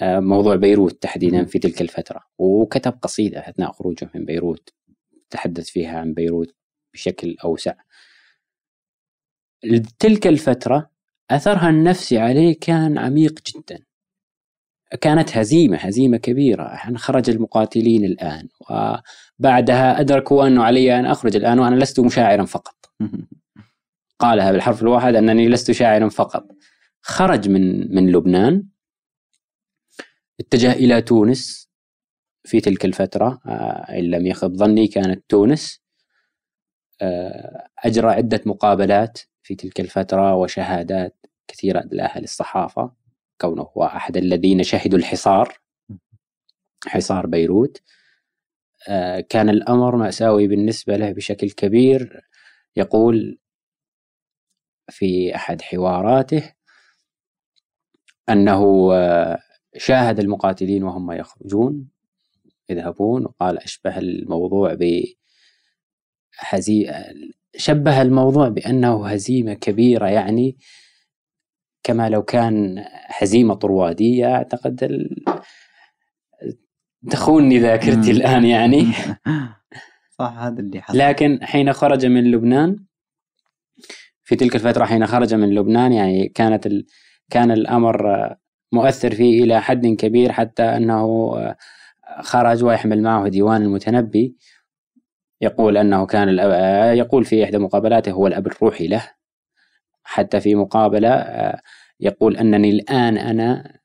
آه، 0.00 0.20
موضوع 0.20 0.56
بيروت 0.56 1.02
تحديدا 1.02 1.44
في 1.44 1.58
تلك 1.58 1.80
الفترة. 1.80 2.20
وكتب 2.38 2.92
قصيدة 3.02 3.38
أثناء 3.48 3.72
خروجه 3.72 4.10
من 4.14 4.24
بيروت 4.24 4.68
تحدث 5.30 5.68
فيها 5.68 5.98
عن 5.98 6.14
بيروت. 6.14 6.54
بشكل 6.94 7.36
أوسع. 7.44 7.74
تلك 9.98 10.26
الفترة 10.26 10.90
أثرها 11.30 11.70
النفسي 11.70 12.18
عليه 12.18 12.58
كان 12.60 12.98
عميق 12.98 13.40
جدا. 13.46 13.84
كانت 15.00 15.36
هزيمة 15.36 15.76
هزيمة 15.76 16.16
كبيرة. 16.16 16.62
يعني 16.62 16.98
خرج 16.98 17.30
المقاتلين 17.30 18.04
الآن 18.04 18.48
وبعدها 18.60 20.00
أدركوا 20.00 20.46
أنه 20.46 20.64
علي 20.64 20.98
أن 20.98 21.06
أخرج 21.06 21.36
الآن 21.36 21.58
وأنا 21.58 21.74
لست 21.74 22.00
مشاعرا 22.00 22.44
فقط. 22.44 22.76
قالها 24.18 24.52
بالحرف 24.52 24.82
الواحد 24.82 25.14
أنني 25.14 25.48
لست 25.48 25.70
شاعرا 25.70 26.08
فقط. 26.08 26.46
خرج 27.02 27.48
من 27.48 27.94
من 27.94 28.12
لبنان 28.12 28.64
اتجه 30.40 30.72
إلى 30.72 31.02
تونس 31.02 31.70
في 32.44 32.60
تلك 32.60 32.84
الفترة. 32.84 33.40
آه، 33.46 33.98
إن 33.98 34.04
لم 34.04 34.26
يخب 34.26 34.54
ظني 34.56 34.86
كانت 34.86 35.24
تونس. 35.28 35.80
أجرى 37.78 38.08
عدة 38.08 38.40
مقابلات 38.46 39.18
في 39.42 39.54
تلك 39.54 39.80
الفترة 39.80 40.34
وشهادات 40.34 41.26
كثيرة 41.48 41.84
لها 41.92 42.20
للصحافة 42.20 42.92
كونه 43.40 43.62
هو 43.62 43.84
أحد 43.84 44.16
الذين 44.16 44.62
شهدوا 44.62 44.98
الحصار 44.98 45.58
حصار 46.86 47.26
بيروت. 47.26 47.82
آه، 48.88 49.20
كان 49.20 49.48
الأمر 49.48 49.96
مأساوي 49.96 50.48
بالنسبة 50.48 50.96
له 50.96 51.12
بشكل 51.12 51.50
كبير. 51.50 52.28
يقول 52.76 53.38
في 54.90 55.34
أحد 55.34 55.62
حواراته 55.62 56.52
أنه 58.28 58.90
آه، 58.94 59.38
شاهد 59.76 60.20
المقاتلين 60.20 60.84
وهم 60.84 61.12
يخرجون 61.12 61.88
يذهبون 62.70 63.24
وقال 63.24 63.58
أشبه 63.58 63.98
الموضوع 63.98 64.74
ب 64.74 65.04
هزي... 66.40 66.92
شبه 67.56 68.02
الموضوع 68.02 68.48
بأنه 68.48 69.08
هزيمة 69.08 69.54
كبيرة 69.54 70.06
يعني 70.06 70.56
كما 71.82 72.08
لو 72.08 72.22
كان 72.22 72.84
هزيمة 73.18 73.54
طروادية 73.54 74.34
أعتقد 74.34 74.84
ال... 74.84 75.24
تخونني 77.10 77.58
ذاكرتي. 77.58 78.10
الآن 78.10 78.44
يعني. 78.44 78.86
صح 80.18 80.38
هذا 80.38 80.60
اللي 80.60 80.80
حصل. 80.80 80.98
لكن 80.98 81.38
حين 81.42 81.72
خرج 81.72 82.06
من 82.06 82.30
لبنان 82.30 82.84
في 84.22 84.36
تلك 84.36 84.54
الفترة 84.54 84.84
حين 84.84 85.06
خرج 85.06 85.34
من 85.34 85.54
لبنان 85.54 85.92
يعني 85.92 86.28
كانت 86.28 86.66
ال... 86.66 86.86
كان 87.30 87.50
الأمر 87.50 88.28
مؤثر 88.72 89.14
فيه 89.14 89.44
إلى 89.44 89.62
حد 89.62 89.86
كبير 89.86 90.32
حتى 90.32 90.62
أنه 90.62 91.34
خرج 92.20 92.64
ويحمل 92.64 93.02
معه 93.02 93.28
ديوان 93.28 93.62
المتنبي. 93.62 94.36
يقول 95.40 95.76
أنه 95.76 96.06
كان 96.06 96.28
الأب... 96.28 96.50
يقول 96.96 97.24
في 97.24 97.44
إحدى 97.44 97.58
مقابلاته 97.58 98.12
هو 98.12 98.26
الأب 98.26 98.46
الروحي 98.46 98.86
له 98.86 99.10
حتى 100.04 100.40
في 100.40 100.54
مقابلة 100.54 101.08
آه، 101.08 101.60
يقول 102.00 102.36
أنني 102.36 102.70
الآن 102.70 103.18
أنا 103.18 103.78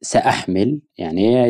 سأحمل 0.00 0.80
يعني 0.98 1.46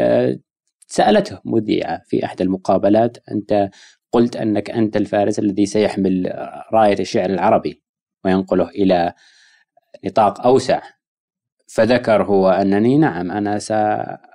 آه، 0.00 0.38
سألته 0.86 1.40
مذيعة 1.44 2.02
في 2.06 2.24
إحدى 2.24 2.42
المقابلات 2.44 3.18
أنت 3.30 3.70
قلت 4.12 4.36
أنك 4.36 4.70
أنت 4.70 4.96
الفارس 4.96 5.38
الذي 5.38 5.66
سيحمل 5.66 6.32
راية 6.72 7.00
الشعر 7.00 7.30
العربي 7.30 7.82
وينقله 8.24 8.68
إلى 8.68 9.12
نطاق 10.04 10.46
أوسع 10.46 10.82
فذكر 11.68 12.22
هو 12.22 12.50
أنني 12.50 12.98
نعم 12.98 13.30
أنا 13.30 13.58
س 13.58 13.72
الذي 13.72 14.29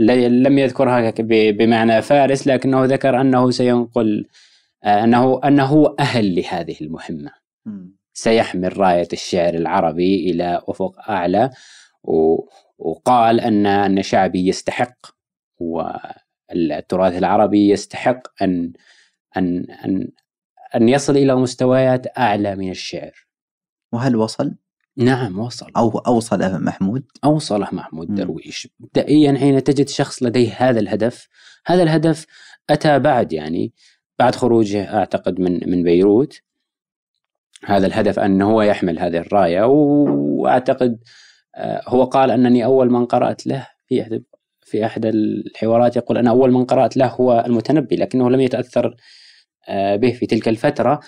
لم 0.00 0.58
يذكرها 0.58 1.10
بمعنى 1.50 2.02
فارس 2.02 2.46
لكنه 2.48 2.84
ذكر 2.84 3.20
أنه 3.20 3.50
سينقل 3.50 4.26
آه، 4.84 5.04
أنه 5.04 5.40
أنه 5.44 5.94
أهل 6.00 6.34
لهذه 6.34 6.76
المهمة. 6.80 7.30
مم. 7.66 7.96
سيحمل 8.12 8.78
راية 8.78 9.08
الشعر 9.12 9.54
العربي 9.54 10.30
إلى 10.30 10.62
أفق 10.68 11.10
أعلى 11.10 11.50
و- 12.02 12.48
وقال 12.78 13.40
أن 13.40 13.66
أن 13.66 14.02
شعبي 14.02 14.48
يستحق 14.48 14.96
والتراث 15.60 17.18
العربي 17.18 17.68
يستحق 17.70 18.42
أن 18.42 18.72
أن 19.36 19.70
أن 19.84 20.08
أن 20.76 20.88
يصل 20.88 21.16
إلى 21.16 21.34
مستويات 21.36 22.18
أعلى 22.18 22.56
من 22.56 22.70
الشعر. 22.70 23.26
وهل 23.92 24.16
وصل؟ 24.16 24.54
نعم 24.98 25.38
وصل. 25.38 25.66
أو 25.76 25.98
أوصل 25.98 26.64
محمود. 26.64 27.04
أوصله 27.24 27.68
محمود. 27.72 28.14
درويش. 28.14 28.68
مبدئيا 28.80 29.38
حين 29.38 29.64
تجد 29.64 29.88
شخص 29.88 30.22
لديه 30.22 30.52
هذا 30.56 30.80
الهدف 30.80 31.28
هذا 31.66 31.82
الهدف 31.82 32.26
أتى 32.70 32.98
بعد 32.98 33.32
يعني 33.32 33.72
بعد 34.18 34.34
خروجه 34.34 34.94
أعتقد 34.98 35.40
من 35.40 35.70
من 35.70 35.82
بيروت. 35.82 36.40
هذا 37.64 37.86
الهدف 37.86 38.18
أنه 38.18 38.50
هو 38.50 38.62
يحمل 38.62 38.98
هذه 38.98 39.16
الراية 39.16 39.64
وأعتقد 39.64 40.98
آه، 41.54 41.82
هو 41.88 42.04
قال 42.04 42.30
أنني 42.30 42.64
أول 42.64 42.90
من 42.90 43.06
قرأت 43.06 43.46
له 43.46 43.66
في 43.88 44.02
أحد 44.02 44.22
في 44.62 44.86
أحد 44.86 45.06
الحوارات 45.06 45.96
يقول 45.96 46.18
أنا 46.18 46.30
أول 46.30 46.52
من 46.52 46.64
قرأت 46.64 46.96
له 46.96 47.06
هو 47.06 47.44
المتنبي 47.46 47.96
لكنه 47.96 48.30
لم 48.30 48.40
يتأثر 48.40 48.96
آه، 49.68 49.96
به 49.96 50.12
في 50.12 50.26
تلك 50.26 50.48
الفترة. 50.48 51.00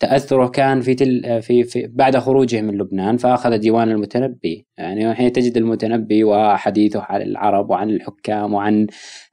تأثره 0.00 0.48
كان 0.48 0.80
في 0.80 0.94
تل 0.94 1.42
في, 1.42 1.64
في 1.64 1.86
بعد 1.86 2.16
خروجه 2.16 2.60
من 2.60 2.78
لبنان 2.78 3.16
فأخذ 3.16 3.58
ديوان 3.58 3.90
المتنبي. 3.90 4.66
يعني 4.78 5.14
حين 5.14 5.32
تجد 5.32 5.56
المتنبي 5.56 6.24
وحديثه 6.24 7.02
عن 7.02 7.22
العرب 7.22 7.70
وعن 7.70 7.90
الحكام 7.90 8.54
وعن 8.54 8.86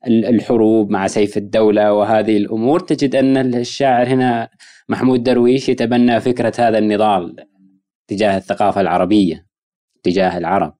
الحروب 0.08 0.90
مع 0.90 1.08
سيف 1.08 1.38
الدولة 1.38 1.94
وهذه 1.94 2.38
الأمور. 2.38 2.80
تجد 2.80 3.16
أن 3.16 3.38
الشاعر 3.56 4.08
هنا 4.08 4.50
محمود 4.90 5.24
درويش 5.24 5.70
يتبنى 5.70 6.20
فكرة 6.20 6.54
هذا 6.60 6.78
النضال 6.78 7.36
تجاه 8.08 8.38
الثقافة 8.38 8.82
العربية 8.82 9.46
تجاه 10.04 10.38
العرب. 10.38 10.80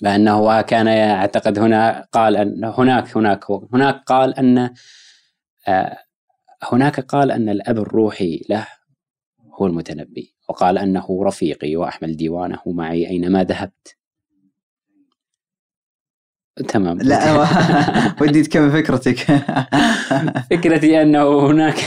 لأنه 0.00 0.60
كان 0.62 0.86
يعتقد 0.86 1.58
هنا 1.58 2.08
قال 2.12 2.36
أن 2.36 2.64
هناك 2.64 3.16
هناك 3.16 3.44
هناك 3.72 4.02
قال 4.06 4.38
أن 4.38 4.70
آه، 5.68 5.98
هناك 6.62 7.00
قال 7.00 7.30
أن 7.30 7.48
الأب 7.48 7.78
الروحي 7.78 8.44
له 8.50 8.66
هو 9.60 9.66
المتنبي 9.66 10.34
وقال 10.48 10.78
أنه 10.78 11.24
رفيقي 11.24 11.76
وأحمل 11.76 12.16
ديوانه 12.16 12.62
معي 12.66 13.08
أينما 13.08 13.44
ذهبت. 13.44 13.96
تمام. 16.68 16.98
لا 16.98 17.46
ودي 18.22 18.42
تكمل 18.42 18.70
فكرتك. 18.72 19.16
فكرتي 20.50 21.02
أنه 21.02 21.46
هناك 21.50 21.76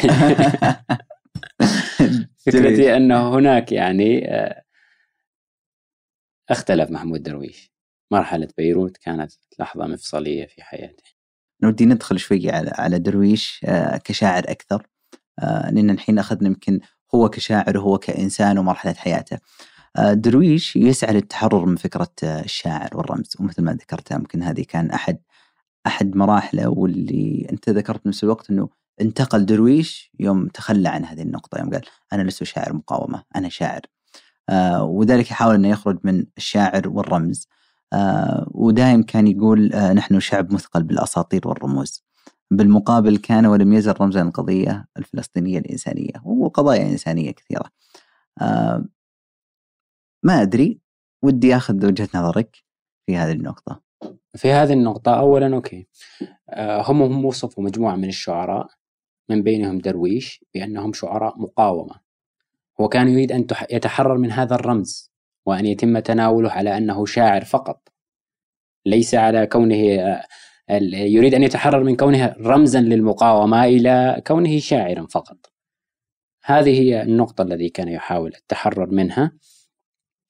فكرتي 2.45 2.95
أنه 2.97 3.35
هناك 3.35 3.71
يعني 3.71 4.29
آه، 4.35 4.63
اختلف 6.49 6.91
محمود 6.91 7.23
درويش. 7.23 7.71
مرحلة 8.11 8.47
بيروت 8.57 8.97
كانت 8.97 9.31
لحظة 9.59 9.87
مفصلية 9.87 10.45
في 10.45 10.63
حياته. 10.63 11.00
نودي 11.63 11.85
ندخل 11.85 12.19
شوي 12.19 12.51
على 12.51 12.71
على 12.75 12.99
درويش 12.99 13.61
آه، 13.65 13.97
كشاعر 13.97 14.43
أكثر 14.47 14.87
آه، 15.39 15.71
لأن 15.71 15.89
الحين 15.89 16.19
أخذنا 16.19 16.47
يمكن 16.47 16.79
هو 17.15 17.29
كشاعر 17.29 17.77
وهو 17.77 17.97
كإنسان 17.97 18.57
ومرحلة 18.57 18.93
حياته. 18.93 19.37
آه، 19.95 20.13
درويش 20.13 20.75
يسعى 20.75 21.13
للتحرر 21.13 21.65
من 21.65 21.75
فكرة 21.75 22.11
الشاعر 22.23 22.97
والرمز 22.97 23.33
ومثل 23.39 23.63
ما 23.63 23.73
ذكرت 23.73 24.11
يمكن 24.11 24.43
هذه 24.43 24.65
كان 24.69 24.91
أحد 24.91 25.17
أحد 25.87 26.15
مراحله 26.15 26.69
واللي 26.69 27.47
أنت 27.51 27.69
ذكرت 27.69 28.07
نفس 28.07 28.23
الوقت 28.23 28.49
إنه 28.49 28.69
انتقل 29.01 29.45
درويش 29.45 30.11
يوم 30.19 30.47
تخلى 30.47 30.89
عن 30.89 31.05
هذه 31.05 31.21
النقطة 31.21 31.59
يوم 31.59 31.69
قال 31.69 31.81
أنا 32.13 32.23
لست 32.23 32.43
شاعر 32.43 32.73
مقاومة 32.73 33.23
أنا 33.35 33.49
شاعر. 33.49 33.81
وذلك 34.81 35.31
يحاول 35.31 35.55
إنه 35.55 35.69
يخرج 35.69 35.99
من 36.03 36.25
الشاعر 36.37 36.89
والرمز 36.89 37.47
ودائم 38.51 39.03
كان 39.03 39.27
يقول 39.27 39.73
آه 39.73 39.93
نحن 39.93 40.19
شعب 40.19 40.53
مثقل 40.53 40.83
بالأساطير 40.83 41.47
والرموز. 41.47 42.03
بالمقابل 42.51 43.17
كان 43.17 43.45
ولم 43.45 43.73
يزل 43.73 43.93
رمزا 44.01 44.21
القضية 44.21 44.87
الفلسطينية 44.97 45.59
الإنسانية 45.59 46.13
وقضايا 46.25 46.81
إنسانية 46.81 47.31
كثيرة. 47.31 47.65
آه 48.41 48.85
ما 50.23 50.41
أدري 50.41 50.79
ودي 51.23 51.55
آخذ 51.55 51.85
وجهة 51.85 52.09
نظرك 52.15 52.57
في 53.05 53.17
هذه 53.17 53.31
النقطة. 53.31 53.81
في 54.35 54.51
هذه 54.51 54.73
النقطة 54.73 55.19
أولا 55.19 55.55
أوكي. 55.55 55.87
آه 56.49 56.91
هم 56.91 57.01
هم 57.01 57.25
وصفوا 57.25 57.63
مجموعة 57.63 57.95
من 57.95 58.07
الشعراء 58.07 58.67
من 59.29 59.43
بينهم 59.43 59.79
درويش 59.79 60.45
بأنهم 60.53 60.93
شعراء 60.93 61.41
مقاومة. 61.41 61.95
هو 62.81 62.87
كان 62.87 63.07
يريد 63.07 63.31
أن 63.31 63.47
يتحرر 63.71 64.17
من 64.17 64.31
هذا 64.31 64.55
الرمز. 64.55 65.10
وأن 65.45 65.65
يتم 65.65 65.99
تناوله 65.99 66.51
على 66.51 66.77
أنه 66.77 67.05
شاعر 67.05 67.43
فقط. 67.45 67.89
ليس 68.85 69.15
على 69.15 69.47
كونه 69.47 69.75
يريد 70.93 71.33
أن 71.33 71.43
يتحرر 71.43 71.83
من 71.83 71.95
كونه 71.95 72.35
رمزا 72.39 72.81
للمقاومة 72.81 73.65
إلى 73.65 74.21
كونه 74.27 74.59
شاعرا 74.59 75.07
فقط. 75.07 75.51
هذه 76.43 76.81
هي 76.81 77.01
النقطة 77.01 77.41
التي 77.41 77.69
كان 77.69 77.87
يحاول 77.87 78.33
التحرر 78.35 78.91
منها 78.91 79.31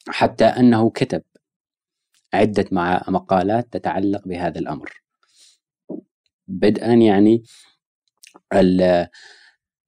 حتى 0.07 0.45
أنه 0.45 0.89
كتب 0.89 1.24
عدة 2.34 2.66
مقالات 3.07 3.74
تتعلق 3.74 4.28
بهذا 4.28 4.59
الأمر. 4.59 5.01
بدءا 6.47 6.93
يعني 6.93 7.43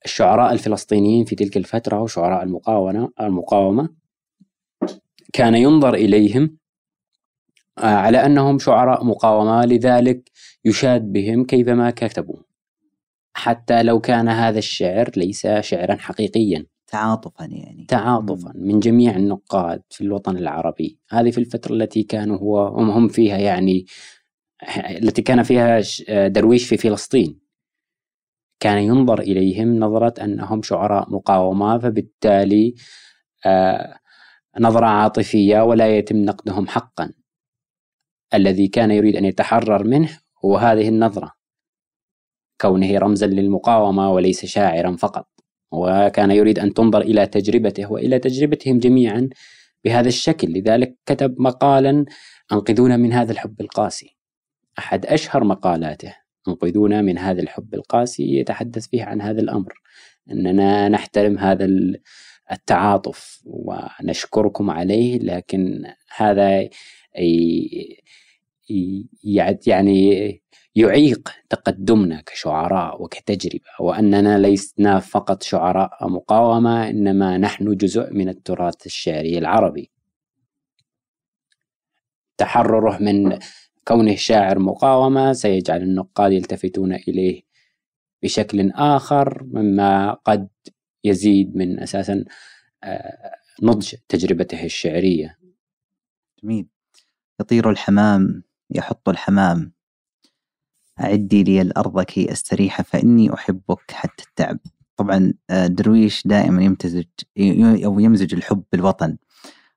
الشعراء 0.05 0.53
الفلسطينيين 0.53 1.25
في 1.25 1.35
تلك 1.35 1.57
الفترة 1.57 2.01
وشعراء 2.01 2.43
المقاومة 2.43 3.11
المقاومة 3.21 4.02
كان 5.33 5.55
ينظر 5.55 5.93
إليهم 5.93 6.57
آه، 7.77 7.85
على 7.85 8.25
أنهم 8.25 8.59
شعراء 8.59 9.03
مقاومة 9.03 9.65
لذلك 9.65 10.31
يشاد 10.65 11.01
بهم 11.01 11.45
كيفما 11.45 11.91
كتبوا. 11.91 12.39
حتى 13.35 13.83
لو 13.83 13.99
كان 13.99 14.29
هذا 14.29 14.57
الشعر 14.57 15.11
ليس 15.17 15.47
شعرا 15.47 15.95
حقيقيا. 15.95 16.65
تعاطفا 16.87 17.45
يعني. 17.45 17.85
تعاطفا 17.87 18.53
من 18.55 18.79
جميع 18.79 19.15
النقاد 19.15 19.81
في 19.89 20.01
الوطن 20.01 20.37
العربي. 20.37 20.99
هذه 21.09 21.31
في 21.31 21.37
الفترة 21.37 21.73
التي 21.73 22.03
كانوا 22.03 22.37
هو 22.37 22.67
هم, 22.67 22.89
هم 22.89 23.07
فيها 23.07 23.37
يعني 23.37 23.85
التي 24.77 25.21
كان 25.21 25.43
فيها 25.43 25.81
درويش 26.27 26.67
في 26.67 26.77
فلسطين. 26.77 27.39
كان 28.59 28.77
ينظر 28.77 29.19
إليهم 29.19 29.79
نظرة 29.79 30.23
أنهم 30.23 30.61
شعراء 30.61 31.13
مقاومة 31.13 31.77
فبالتالي 31.79 32.75
آه 33.45 33.99
نظرة 34.59 34.85
عاطفية 34.85 35.61
ولا 35.61 35.97
يتم 35.97 36.17
نقدهم 36.17 36.67
حقا. 36.67 37.13
الذي 38.33 38.67
كان 38.67 38.91
يريد 38.91 39.15
أن 39.15 39.25
يتحرر 39.25 39.83
منه 39.83 40.19
هو 40.45 40.57
هذه 40.57 40.89
النظرة. 40.89 41.31
كونه 42.61 42.97
رمزا 42.97 43.27
للمقاومة 43.27 44.11
وليس 44.11 44.45
شاعرا 44.45 44.95
فقط. 44.95 45.29
وكان 45.71 46.31
يريد 46.31 46.59
أن 46.59 46.73
تنظر 46.73 47.01
إلى 47.01 47.25
تجربته 47.25 47.91
وإلى 47.91 48.19
تجربتهم 48.19 48.79
جميعا 48.79 49.29
بهذا 49.85 50.07
الشكل. 50.07 50.47
لذلك 50.53 50.97
كتب 51.05 51.41
مقالا 51.41 52.05
أنقذونا 52.51 52.97
من 52.97 53.13
هذا 53.13 53.31
الحب 53.31 53.61
القاسي. 53.61 54.17
أحد 54.79 55.05
أشهر 55.05 55.43
مقالاته 55.43 56.15
أنقذونا 56.47 57.01
من 57.01 57.17
هذا 57.17 57.41
الحب 57.41 57.73
القاسي. 57.73 58.23
يتحدث 58.23 58.87
فيه 58.87 59.03
عن 59.03 59.21
هذا 59.21 59.41
الأمر. 59.41 59.73
أننا 60.31 60.89
نحترم 60.89 61.37
هذا 61.37 61.65
التعاطف 62.53 63.41
ونشكركم 63.45 64.69
عليه 64.71 65.19
لكن 65.19 65.85
هذا 66.15 66.69
يعني 69.67 70.41
يعيق 70.75 71.31
تقدمنا 71.49 72.21
كشعراء 72.21 73.03
وكتجربة 73.03 73.69
وأننا 73.79 74.47
لسنا 74.47 74.99
فقط 74.99 75.43
شعراء 75.43 76.09
مقاومة 76.09 76.89
إنما 76.89 77.37
نحن 77.37 77.75
جزء 77.77 78.13
من 78.13 78.29
التراث 78.29 78.85
الشعري 78.85 79.37
العربي. 79.37 79.91
تحرره 82.37 82.97
من 82.97 83.39
كونه 83.87 84.15
شاعر 84.15 84.59
مقاومة 84.59 85.33
سيجعل 85.33 85.81
النقاد 85.81 86.31
يلتفتون 86.31 86.93
إليه 86.93 87.41
بشكل 88.23 88.71
آخر 88.71 89.43
مما 89.43 90.13
قد 90.13 90.47
يزيد 91.03 91.55
من 91.55 91.79
أساسا 91.79 92.25
آه، 92.83 93.35
نضج 93.63 93.93
تجربته 94.09 94.63
الشعرية. 94.65 95.37
جميل. 96.43 96.67
يطير 97.41 97.69
الحمام 97.69 98.43
يحط 98.69 99.09
الحمام. 99.09 99.73
أعدي 100.99 101.43
لي 101.43 101.61
الأرض 101.61 102.01
كي 102.01 102.31
أستريح 102.31 102.81
فإني 102.81 103.33
أحبك 103.33 103.91
حتى 103.91 104.23
التعب. 104.23 104.59
طبعا 104.97 105.33
آه، 105.49 105.67
درويش 105.67 106.27
دائما 106.27 106.63
يمتزج 106.63 107.05
أو 107.85 107.99
يمزج 107.99 108.33
الحب 108.33 108.63
بالوطن. 108.71 109.17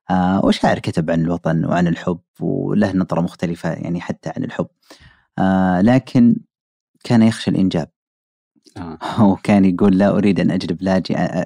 آه، 0.09 0.45
وشاعر 0.45 0.79
كتب 0.79 1.11
عن 1.11 1.21
الوطن 1.21 1.65
وعن 1.65 1.87
الحب 1.87 2.19
وله 2.39 2.91
نظرة 2.93 3.21
مختلفة 3.21 3.73
يعني 3.73 4.01
حتى 4.01 4.29
عن 4.37 4.43
الحب. 4.43 4.67
لكن 5.81 6.35
كان 7.03 7.21
يخشى 7.21 7.51
الإنجاب. 7.51 7.89
آه. 8.77 8.97
وكان 9.31 9.65
يقول 9.65 9.97
لا 9.97 10.09
أريد 10.09 10.39
أن 10.39 10.51
أجلب 10.51 10.81
لاجئا 10.81 11.43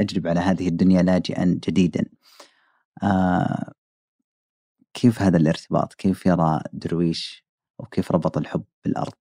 أجلب 0.00 0.26
على 0.26 0.40
هذه 0.40 0.68
الدنيا 0.68 1.02
لاجئا 1.02 1.44
جديدا. 1.68 2.04
آه 3.02 3.72
كيف 4.94 5.22
هذا 5.22 5.36
الارتباط؟ 5.36 5.94
كيف 5.94 6.26
يرى 6.26 6.60
درويش؟ 6.72 7.44
وكيف 7.78 8.12
ربط 8.12 8.38
الحب 8.38 8.64
بالأرض؟ 8.84 9.12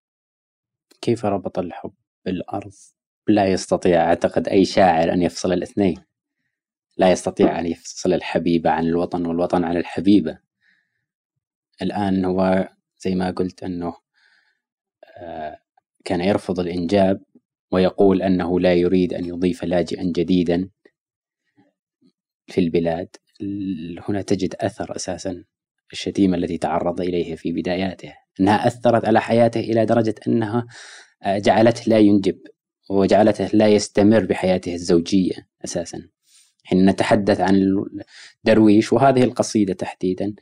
كيف 1.02 1.26
ربط 1.26 1.60
الحب 1.60 1.94
بالأرض؟ 2.26 2.74
لا 3.28 3.46
يستطيع 3.46 4.04
أعتقد 4.04 4.48
أي 4.48 4.66
شاعر 4.66 5.14
أن 5.14 5.22
يفصل 5.22 5.54
الاثنين. 5.54 5.98
لا 6.98 7.12
يستطيع 7.12 7.60
أن 7.60 7.66
يفصل 7.66 8.14
الحبيبة 8.14 8.70
عن 8.70 8.86
الوطن 8.86 9.26
والوطن 9.26 9.64
عن 9.64 9.78
الحبيبة 9.78 10.40
الآن 11.82 12.26
هو 12.26 12.70
زي 13.00 13.16
ما 13.16 13.32
قلت 13.32 13.64
أنه 13.64 13.96
آه، 15.18 15.60
كان 16.06 16.22
يرفض 16.22 16.60
الإنجاب 16.60 17.22
ويقول 17.72 18.22
أنه 18.22 18.60
لا 18.60 18.74
يريد 18.74 19.14
أن 19.14 19.26
يضيف 19.26 19.64
لاجئا 19.64 20.04
جديدا 20.04 20.70
في 22.48 22.62
البلاد. 22.62 23.08
هنا 24.10 24.22
تجد 24.22 24.56
أثر 24.60 24.96
أساسا 24.96 25.44
الشتيمة 25.92 26.38
التي 26.38 26.58
تعرض 26.58 27.02
إليها 27.02 27.36
في 27.36 27.52
بداياته 27.52 28.14
أنها 28.40 28.68
أثرت 28.68 29.06
على 29.06 29.22
حياته 29.22 29.60
إلى 29.60 29.86
درجة 29.86 30.16
أنها 30.28 30.68
جعلته 31.28 31.84
لا 31.88 32.00
ينجب 32.00 32.38
وجعلته 32.90 33.50
لا 33.54 33.68
يستمر 33.68 34.26
بحياته 34.26 34.74
الزوجية 34.74 35.48
أساسا. 35.66 36.10
حين 36.64 36.90
نتحدث 36.90 37.42
عن 37.42 37.86
درويش 38.44 38.94
وهذه 38.94 39.24
القصيدة 39.24 39.74
تحديدا 39.74 40.34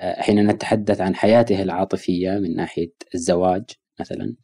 حين 0.00 0.46
نتحدث 0.46 1.00
عن 1.00 1.14
حياته 1.14 1.62
العاطفية 1.62 2.30
من 2.30 2.56
ناحية 2.56 2.92
الزواج 3.14 3.64
مثلا 4.00 4.34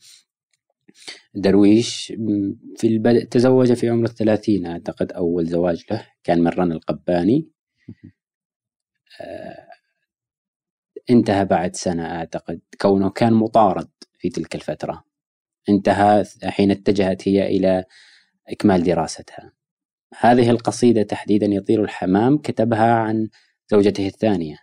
درويش 1.35 2.13
في 2.77 2.87
البدء 2.87 3.25
تزوج 3.25 3.73
في 3.73 3.89
عمر 3.89 4.05
الثلاثين 4.05 4.67
أعتقد 4.67 5.13
أول 5.13 5.47
زواج 5.47 5.85
له 5.91 6.07
كان 6.25 6.41
من 6.41 6.49
رنا 6.49 6.75
القباني. 6.75 7.51
آه، 9.21 9.69
انتهى 11.11 11.45
بعد 11.45 11.77
سنة 11.77 12.07
أعتقد 12.07 12.61
كونه 12.81 13.11
كان 13.11 13.33
مطارد 13.33 13.89
في 14.19 14.29
تلك 14.29 14.55
الفترة. 14.55 15.05
انتهى 15.69 16.25
حين 16.45 16.71
اتجهت 16.71 17.29
هي 17.29 17.47
إلى 17.47 17.85
إكمال 18.49 18.83
دراستها. 18.83 19.53
هذه 20.19 20.51
القصيدة 20.51 21.03
تحديدا 21.03 21.47
يطير 21.47 21.85
الحمام 21.85 22.39
كتبها 22.39 22.95
عن 22.95 23.29
زوجته 23.71 24.07
الثانية. 24.07 24.57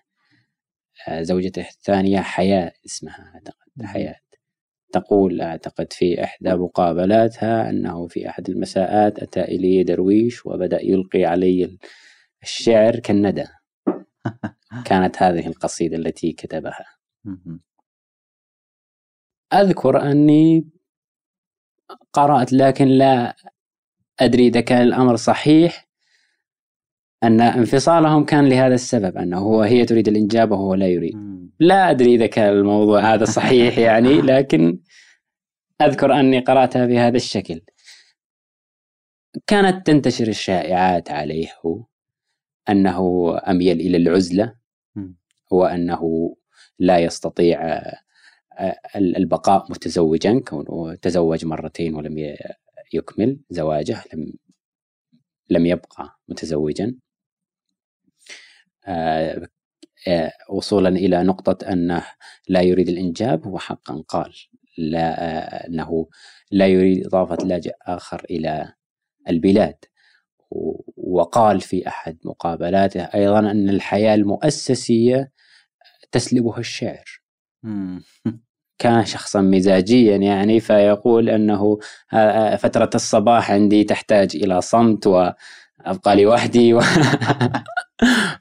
آه، 1.07 1.21
زوجته 1.21 1.61
الثانية 1.61 2.19
حياة 2.19 2.73
اسمها 2.85 3.31
أعتقد 3.35 3.83
حياة 3.83 4.15
تقول 4.95 5.41
أعتقد 5.41 5.93
في 5.93 6.23
إحدى 6.23 6.53
مقابلاتها 6.53 7.69
أنه 7.69 8.07
في 8.07 8.29
أحد 8.29 8.49
المساءات 8.49 9.19
أتى 9.19 9.41
إلي 9.41 9.83
درويش 9.83 10.45
وبدأ 10.45 10.81
يلقي 10.81 11.25
علي 11.25 11.77
الشعر 12.43 12.99
كالندى. 12.99 13.45
كانت 14.87 15.23
هذه 15.23 15.47
القصيدة 15.47 15.97
التي 15.97 16.31
كتبها. 16.31 16.85
أذكر 19.53 20.11
أني 20.11 20.69
قرأت 22.13 22.53
لكن 22.53 22.87
لا 22.87 23.35
أدري 24.19 24.47
إذا 24.47 24.61
كان 24.61 24.81
الأمر 24.81 25.15
صحيح 25.15 25.87
أن 27.23 27.41
انفصالهم 27.41 28.25
كان 28.25 28.49
لهذا 28.49 28.73
السبب 28.73 29.17
أنه 29.17 29.37
هو 29.37 29.61
هي 29.61 29.85
تريد 29.85 30.07
الإنجاب 30.07 30.51
وهو 30.51 30.73
لا 30.73 30.87
يريد. 30.87 31.34
لا 31.59 31.91
أدري 31.91 32.15
إذا 32.15 32.27
كان 32.27 32.53
الموضوع 32.53 33.13
هذا 33.13 33.25
صحيح 33.25 33.77
يعني 33.87 34.21
لكن 34.21 34.79
أذكر 35.81 36.19
أني 36.19 36.39
قرأتها 36.39 36.85
بهذا 36.85 37.17
الشكل. 37.17 37.61
كانت 39.47 39.87
تنتشر 39.87 40.27
الشائعات 40.27 41.11
عليه 41.11 41.47
أنه 42.69 43.37
أميل 43.37 43.79
إلى 43.79 43.97
العزلة 43.97 44.55
وأنه 45.51 46.35
لا 46.79 46.99
يستطيع 46.99 47.81
البقاء 48.95 49.71
متزوجا 49.71 50.39
كونه 50.39 50.95
تزوج 50.95 51.45
مرتين 51.45 51.95
ولم 51.95 52.35
يكمل 52.93 53.39
زواجه 53.49 54.03
لم 54.13 54.33
لم 55.49 55.65
يبقى 55.65 56.19
متزوجا. 56.27 56.95
آه، 58.87 59.43
آه، 59.43 59.47
وصولا 60.49 60.89
إلى 60.89 61.23
نقطة 61.23 61.71
أنه 61.71 62.03
لا 62.49 62.61
يريد 62.61 62.89
الإنجاب 62.89 63.47
هو 63.47 63.59
حقا 63.59 64.03
قال. 64.07 64.33
لا 64.77 65.23
آه، 65.23 65.67
أنه 65.67 66.07
لا 66.51 66.67
يريد 66.67 67.05
إضافة 67.05 67.45
لاجئ 67.45 67.73
آخر 67.81 68.25
إلى 68.29 68.73
البلاد. 69.29 69.75
وقال 70.97 71.61
في 71.61 71.87
أحد 71.87 72.17
مقابلاته 72.25 73.01
أيضا 73.01 73.39
أن 73.39 73.69
الحياة 73.69 74.15
المؤسسية 74.15 75.31
تسلبها 76.11 76.59
الشعر. 76.59 77.05
كان 78.79 79.05
شخصا 79.05 79.41
مزاجيا 79.41 80.17
يعني 80.17 80.59
فيقول 80.59 81.29
أنه 81.29 81.77
فترة 82.57 82.89
الصباح 82.95 83.51
عندي 83.51 83.83
تحتاج 83.83 84.35
إلى 84.35 84.61
صمت 84.61 85.07
وأبقى 85.07 86.23
لوحدي 86.23 86.73
و... 86.73 86.81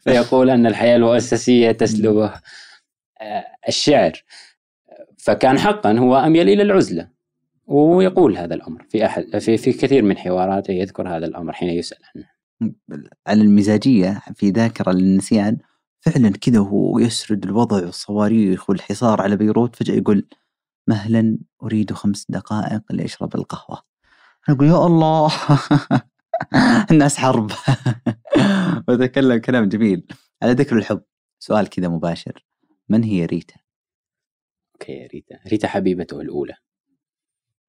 فيقول 0.00 0.50
أن 0.50 0.66
الحياة 0.66 0.96
المؤسسية 0.96 1.72
تسلبه 1.72 2.32
آه، 3.20 3.44
الشعر. 3.68 4.12
فكان 5.18 5.58
حقا 5.58 5.98
هو 5.98 6.16
اميل 6.16 6.48
إلى 6.48 6.62
العزله 6.62 7.08
ويقول 7.66 8.36
هذا 8.36 8.54
الأمر. 8.54 8.86
في 8.88 9.06
أحد 9.06 9.38
في 9.38 9.56
في 9.56 9.72
كثير 9.72 10.02
من 10.02 10.18
حواراته 10.18 10.72
يذكر 10.72 11.08
هذا 11.08 11.26
الأمر 11.26 11.52
حين 11.52 11.68
يسأل 11.68 11.98
عنه. 12.14 12.34
على 13.26 13.42
المزاجية 13.42 14.22
في 14.34 14.50
ذاكرة 14.50 14.92
للنسيان 14.92 15.58
فعلا 16.00 16.30
كذا 16.30 16.58
هو 16.58 16.98
يسرد 16.98 17.44
الوضع 17.44 17.76
والصواريخ 17.76 18.70
والحصار 18.70 19.22
على 19.22 19.36
بيروت 19.36 19.76
فجأة 19.76 19.94
يقول 19.94 20.26
مهلا 20.88 21.38
أريد 21.62 21.92
خمس 21.92 22.26
دقائق 22.28 22.82
لأشرب 22.90 23.34
القهوة. 23.34 23.82
أقول 24.48 24.66
يا 24.66 24.86
الله 24.86 25.32
الناس 26.90 27.16
حرب. 27.16 27.50
وتكلم 28.88 29.40
كلام 29.40 29.68
جميل. 29.68 30.06
على 30.42 30.52
ذكر 30.52 30.78
الحب 30.78 31.02
سؤال 31.38 31.68
كذا 31.68 31.88
مباشر. 31.88 32.46
من 32.88 33.04
هي 33.04 33.26
ريتا؟ 33.26 33.54
okay 34.74 35.06
ريتا. 35.06 35.38
ريتا 35.46 35.68
حبيبته 35.68 36.20
الأولى. 36.20 36.54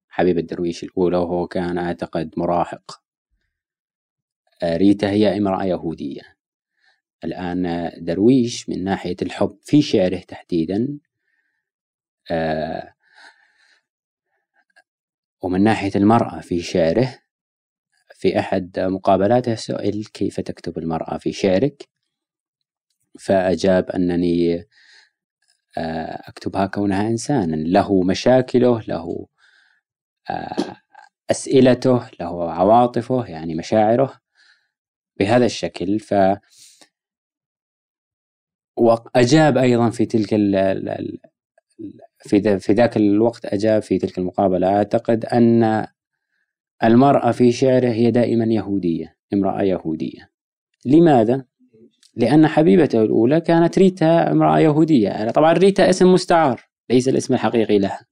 حبيبة 0.08 0.40
درويش 0.40 0.84
الأولى 0.84 1.16
وهو 1.16 1.46
كان 1.46 1.78
أعتقد 1.78 2.34
مراهق. 2.36 3.02
آه، 4.62 4.76
ريتا 4.76 5.10
هي 5.10 5.38
امرأة 5.38 5.64
يهودية. 5.64 6.36
الآن 7.24 7.92
درويش 7.98 8.68
من 8.68 8.84
ناحية 8.84 9.16
الحب 9.22 9.58
في 9.62 9.82
شعره 9.82 10.18
تحديدا. 10.18 10.98
آه، 12.30 12.94
ومن 15.42 15.64
ناحية 15.64 15.90
المرأة 15.96 16.40
في 16.40 16.62
شعره 16.62 17.18
في 18.18 18.38
أحد 18.38 18.80
مقابلاته 18.80 19.54
سئل 19.54 20.04
كيف 20.04 20.40
تكتب 20.40 20.78
المرأة 20.78 21.18
في 21.18 21.32
شعرك؟ 21.32 21.88
فأجاب 23.18 23.90
أنني 23.90 24.66
آه، 25.78 26.28
أكتبها 26.28 26.66
كونها 26.66 27.08
إنسانا. 27.08 27.56
له 27.56 28.02
مشاكله 28.02 28.80
له 28.80 29.26
آه، 30.30 30.76
أسئلته 31.30 32.10
له 32.20 32.52
عواطفه 32.52 33.26
يعني 33.26 33.54
مشاعره 33.54 34.20
بهذا 35.18 35.46
الشكل. 35.46 35.98
ف 36.00 36.14
وأجاب 38.76 39.58
أيضا 39.58 39.90
في 39.90 40.06
تلك 40.06 40.34
ال 40.34 41.18
في 42.18 42.58
في 42.60 42.72
ذاك 42.72 42.96
الوقت 42.96 43.46
أجاب 43.46 43.82
في 43.82 43.98
تلك 43.98 44.18
المقابلة. 44.18 44.76
أعتقد 44.76 45.24
أن 45.24 45.86
المرأة 46.84 47.32
في 47.32 47.52
شعره 47.52 47.88
هي 47.88 48.10
دائما 48.10 48.44
يهودية 48.44 49.16
امرأة 49.34 49.62
يهودية. 49.62 50.30
لماذا؟ 50.84 51.44
لأن 52.16 52.46
حبيبته 52.46 53.02
الأولى 53.02 53.40
كانت 53.40 53.78
ريتا 53.78 54.30
امرأة 54.30 54.58
يهودية. 54.58 55.30
طبعا 55.30 55.52
ريتا 55.52 55.90
اسم 55.90 56.12
مستعار 56.12 56.68
ليس 56.90 57.08
الاسم 57.08 57.34
الحقيقي 57.34 57.78
لها. 57.78 58.06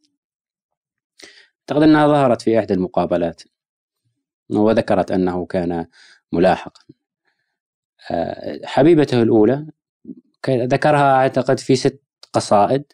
أعتقد 1.61 1.83
أنها 1.83 2.07
ظهرت 2.07 2.43
في 2.43 2.59
إحدى 2.59 2.75
المقابلات 2.75 3.43
وذكرت 4.51 5.13
أنه 5.13 5.47
كان 5.47 5.87
ملاحقا. 6.33 6.83
آه، 8.11 8.61
حبيبته 8.65 9.23
الأولى 9.23 9.67
ذكرها 10.49 11.15
أعتقد 11.15 11.61
في 11.61 11.77
ست 11.77 12.03
قصائد 12.33 12.85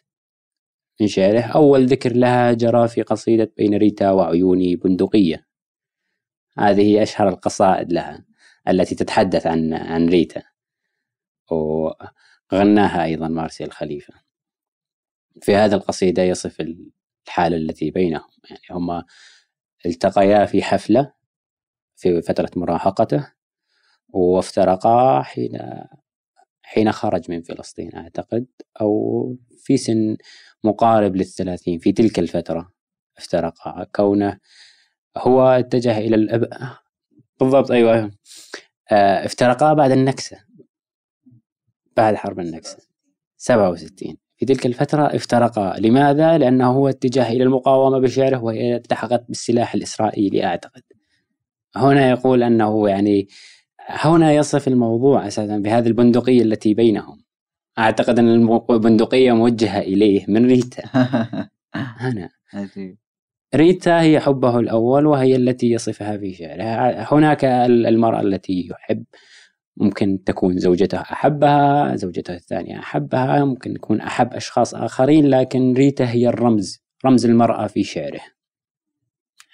من 1.01 1.07
شعره. 1.07 1.41
أول 1.41 1.85
ذكر 1.85 2.13
لها 2.13 2.53
جرى 2.53 2.87
في 2.87 3.01
قصيدة 3.01 3.51
بين 3.57 3.77
ريتا 3.77 4.11
وعيوني 4.11 4.75
بندقية. 4.75 5.50
هذه 6.61 7.03
أشهر 7.03 7.29
القصائد 7.29 7.93
لها 7.93 8.25
التي 8.67 8.95
تتحدث 8.95 9.47
عن 9.47 9.73
عن 9.73 10.09
ريتا. 10.09 10.43
وغناها 11.51 13.03
أيضا 13.03 13.27
مارسيل 13.27 13.67
الخليفة. 13.67 14.13
في 15.41 15.55
هذه 15.55 15.73
القصيدة 15.73 16.23
يصف 16.23 16.61
الحالة 17.27 17.57
التي 17.57 17.91
بينهم. 17.91 18.29
يعني 18.49 18.61
هما 18.71 19.05
التقيا 19.85 20.45
في 20.45 20.63
حفلة 20.63 21.13
في 21.95 22.21
فترة 22.21 22.49
مراهقته 22.55 23.33
وافترقا 24.09 25.21
حين 25.21 25.59
حين 26.63 26.91
خرج 26.91 27.31
من 27.31 27.41
فلسطين 27.41 27.95
أعتقد 27.95 28.47
أو 28.81 29.37
في 29.59 29.77
سن 29.77 30.17
مقارب 30.63 31.15
للثلاثين 31.15 31.79
في 31.79 31.91
تلك 31.91 32.19
الفترة 32.19 32.73
افترق 33.17 33.83
كونه 33.95 34.39
هو 35.17 35.41
اتجه 35.41 35.97
إلى 35.97 36.15
الأب 36.15 36.49
بالضبط 37.39 37.71
أيوة 37.71 38.11
افترقا 38.91 39.73
بعد 39.73 39.91
النكسة. 39.91 40.37
بعد 41.97 42.15
حرب 42.15 42.39
النكسة. 42.39 42.77
67 43.37 44.17
في 44.37 44.45
تلك 44.45 44.65
الفترة 44.65 45.03
افترقا. 45.15 45.79
لماذا؟ 45.79 46.37
لأنه 46.37 46.71
هو 46.71 46.89
اتجه 46.89 47.29
إلى 47.29 47.43
المقاومة 47.43 47.99
بشعره 47.99 48.43
وهي 48.43 48.75
التحقت 48.75 49.25
بالسلاح 49.27 49.73
الإسرائيلي 49.73 50.45
أعتقد. 50.45 50.81
هنا 51.75 52.09
يقول 52.09 52.43
أنه 52.43 52.89
يعني 52.89 53.27
هنا 53.79 54.33
يصف 54.33 54.67
الموضوع 54.67 55.27
أساسا 55.27 55.57
بهذه 55.57 55.87
البندقية 55.87 56.41
التي 56.41 56.73
بينهم. 56.73 57.23
أعتقد 57.79 58.19
أن 58.19 58.29
البندقية 58.69 59.31
موجهة 59.31 59.79
إليه 59.79 60.25
من 60.27 60.45
ريتا 60.45 60.83
هنا. 61.75 62.29
ريتا 63.55 64.01
هي 64.01 64.19
حبه 64.19 64.59
الأول 64.59 65.05
وهي 65.05 65.35
التي 65.35 65.71
يصفها 65.71 66.17
في 66.17 66.33
شعره 66.33 66.63
هناك 67.13 67.45
المرأة 67.45 68.21
التي 68.21 68.67
يحب 68.71 69.03
ممكن 69.77 70.23
تكون 70.23 70.57
زوجته 70.57 71.01
أحبها 71.01 71.95
زوجته 71.95 72.33
الثانية 72.33 72.79
أحبها 72.79 73.45
ممكن 73.45 73.71
يكون 73.71 74.01
أحب 74.01 74.33
أشخاص 74.33 74.75
آخرين 74.75 75.25
لكن 75.25 75.73
ريتا 75.73 76.09
هي 76.11 76.27
الرمز 76.27 76.81
رمز 77.05 77.25
المرأة 77.25 77.67
في 77.67 77.83
شعره. 77.83 78.21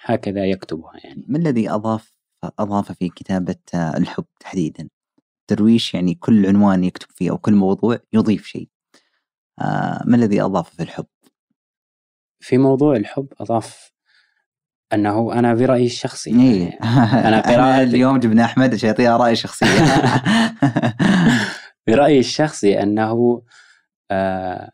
هكذا 0.02 0.46
يكتبها 0.46 0.94
يعني. 1.04 1.26
ما 1.28 1.38
الذي 1.38 1.70
أضاف 1.70 2.14
أضاف 2.60 2.92
في 2.92 3.10
كتابة 3.10 3.56
الحب 3.76 4.26
تحديدا؟ 4.40 4.90
درويش 5.50 5.94
يعني 5.94 6.16
كل 6.16 6.46
عنوان 6.46 6.84
يكتب 6.84 7.08
فيه 7.12 7.32
أو 7.32 7.38
كل 7.38 7.54
موضوع 7.54 8.00
يضيف 8.14 8.46
شيء. 8.46 8.70
آه، 9.62 10.04
ما 10.06 10.16
الذي 10.16 10.42
أضاف 10.42 10.70
في 10.70 10.84
الحب؟ 10.84 11.06
في 12.40 12.58
موضوع 12.58 12.96
الحب 12.96 13.28
أضاف 13.40 13.92
أنه 14.94 15.34
أنا 15.34 15.54
برأيي 15.54 15.86
الشخصي. 15.86 16.30
إيه. 16.30 16.80
أنا 17.28 17.42
قراءة 17.52 17.84
اليوم 17.84 18.20
جبنا 18.20 18.46
أحمد 18.46 18.74
عشان 18.74 18.90
يعطيها 18.90 19.18
رأي 19.18 19.36
شخصي. 19.36 19.66
برأيي 21.88 22.20
الشخصي 22.20 22.82
أنه 22.82 23.42
آه 24.12 24.72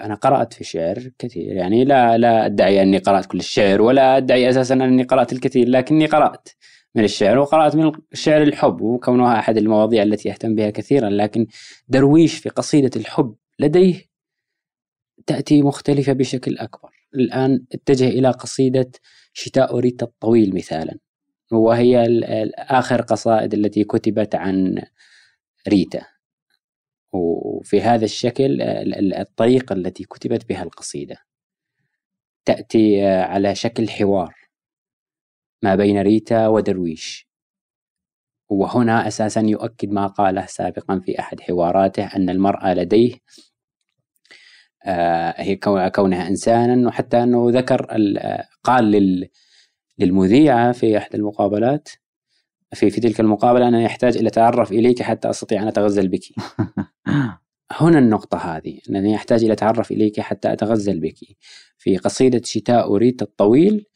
أنا 0.00 0.14
قرأت 0.14 0.52
في 0.52 0.60
الشعر 0.60 1.10
كثير. 1.18 1.52
يعني 1.52 1.84
لا 1.84 2.18
لا 2.18 2.46
أدعي 2.46 2.82
أني 2.82 2.98
قرأت 2.98 3.26
كل 3.26 3.38
الشعر 3.38 3.82
ولا 3.82 4.16
أدعي 4.16 4.50
أساسا 4.50 4.74
أني 4.74 5.02
قرأت 5.02 5.32
الكثير 5.32 5.68
لكني 5.68 6.06
قرأت 6.06 6.48
من 6.94 7.04
الشعر 7.04 7.38
وقرأت 7.38 7.76
من 7.76 7.92
الشعر 8.12 8.42
الحب 8.42 8.80
وكونها 8.80 9.38
أحد 9.38 9.56
المواضيع 9.56 10.02
التي 10.02 10.30
أهتم 10.30 10.54
بها 10.54 10.70
كثيرا. 10.70 11.10
لكن 11.10 11.46
درويش 11.88 12.38
في 12.38 12.48
قصيدة 12.48 12.90
الحب 12.96 13.34
لديه 13.58 14.04
تأتي 15.26 15.62
مختلفة 15.62 16.12
بشكل 16.12 16.58
أكبر. 16.58 16.95
الآن 17.14 17.66
اتجه 17.72 18.08
إلى 18.08 18.30
قصيدة 18.30 18.90
شتاء 19.32 19.78
ريتا 19.78 20.06
الطويل 20.06 20.54
مثالا 20.54 20.98
وهي 21.52 22.06
آخر 22.54 23.02
قصائد 23.02 23.54
التي 23.54 23.84
كتبت 23.84 24.34
عن 24.34 24.82
ريتا. 25.68 26.06
وفي 27.12 27.80
هذا 27.80 28.04
الشكل 28.04 28.62
الطريقة 29.18 29.72
التي 29.72 30.04
كتبت 30.04 30.48
بها 30.48 30.62
القصيدة 30.62 31.16
تأتي 32.44 33.06
على 33.06 33.54
شكل 33.54 33.88
حوار 33.88 34.34
ما 35.62 35.74
بين 35.74 36.02
ريتا 36.02 36.48
ودرويش. 36.48 37.26
وهنا 38.48 39.06
أساسا 39.08 39.40
يؤكد 39.40 39.90
ما 39.90 40.06
قاله 40.06 40.46
سابقا 40.46 41.00
في 41.00 41.18
أحد 41.20 41.40
حواراته 41.40 42.16
أن 42.16 42.30
المرأة 42.30 42.74
لديه 42.74 43.14
آه، 43.14 43.18
هي 45.36 45.56
كونها 45.94 46.28
إنسانا 46.28 46.88
وحتى 46.88 47.22
أنه 47.22 47.50
ذكر 47.50 47.86
قال 48.64 49.28
للمذيعه 49.98 50.72
في 50.72 50.98
أحد 50.98 51.14
المقابلات 51.14 51.88
في 52.74 52.90
في 52.90 53.00
تلك 53.00 53.20
المقابلة 53.20 53.68
أنا 53.68 53.82
يحتاج 53.82 54.16
إلى 54.16 54.28
اتعرف 54.28 54.72
إليك 54.72 55.02
حتى 55.02 55.30
أستطيع 55.30 55.62
أن 55.62 55.68
أتغزل 55.68 56.08
بك. 56.08 56.22
هنا 57.72 57.98
النقطة 57.98 58.38
هذه 58.38 58.78
أنني 58.90 59.16
أحتاج 59.16 59.44
إلى 59.44 59.52
أتعرف 59.52 59.90
إليك 59.90 60.20
حتى 60.20 60.52
أتغزل 60.52 61.00
بك 61.00 61.16
في 61.78 61.96
قصيدة 61.96 62.40
شتاء 62.44 62.86
أريد 62.94 63.22
الطويل 63.22 63.86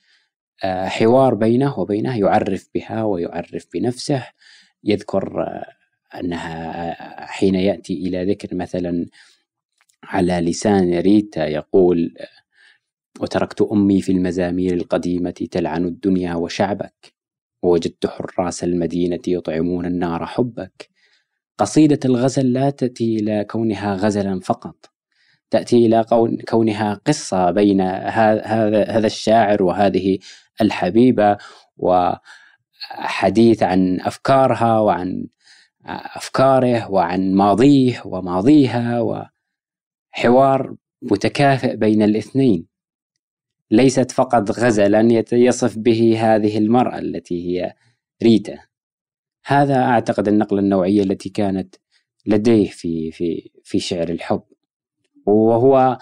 آه، 0.64 0.88
حوار 0.88 1.34
بينه 1.34 1.78
وبينه 1.78 2.18
يعرف 2.18 2.68
بها 2.74 3.02
ويعرف 3.04 3.66
بنفسه 3.74 4.26
يذكر 4.84 5.42
آه، 5.42 5.66
أنها 6.20 7.26
حين 7.26 7.54
يأتي 7.54 7.94
إلى 7.94 8.32
ذكر 8.32 8.54
مثلا 8.54 9.06
على 10.04 10.32
لسان 10.32 10.98
ريتا 10.98 11.46
يقول 11.46 12.14
وتركت 13.20 13.62
أمي 13.62 14.02
في 14.02 14.12
المزامير 14.12 14.74
القديمة 14.74 15.30
تلعن 15.30 15.84
الدنيا 15.84 16.34
وشعبك 16.34 17.14
ووجدت 17.62 18.06
حراس 18.06 18.64
المدينة 18.64 19.20
يطعمون 19.28 19.86
النار 19.86 20.26
حبك. 20.26 20.90
قصيدة 21.58 22.00
الغزل 22.04 22.52
لا 22.52 22.70
تأتي 22.70 23.16
إلى 23.16 23.44
كونها 23.44 23.94
غزلا 23.94 24.40
فقط 24.40 24.90
تأتي 25.50 25.86
إلى 25.86 26.04
كونها 26.48 27.00
قصة 27.06 27.50
بين 27.50 27.80
هذا 27.80 29.06
الشاعر 29.06 29.62
وهذه 29.62 30.18
الحبيبة 30.60 31.38
وحديث 31.76 33.62
عن 33.62 34.00
أفكارها 34.00 34.78
وعن 34.78 35.26
أفكاره 35.86 36.90
وعن 36.90 37.34
ماضيه 37.34 38.02
وماضيها 38.04 39.00
و 39.00 39.24
حوار 40.10 40.74
متكافئ 41.02 41.76
بين 41.76 42.02
الاثنين. 42.02 42.66
ليست 43.70 44.10
فقط 44.10 44.50
غزلا 44.50 45.24
يصف 45.32 45.78
به 45.78 46.18
هذه 46.18 46.58
المرأة 46.58 46.98
التي 46.98 47.46
هي 47.48 47.74
ريتا. 48.22 48.58
هذا 49.46 49.76
أعتقد 49.82 50.28
النقلة 50.28 50.60
النوعية 50.60 51.02
التي 51.02 51.28
كانت 51.28 51.74
لديه 52.26 52.68
في 52.70 53.10
في 53.10 53.50
في 53.64 53.78
شعر 53.80 54.08
الحب. 54.08 54.42
وهو 55.26 55.98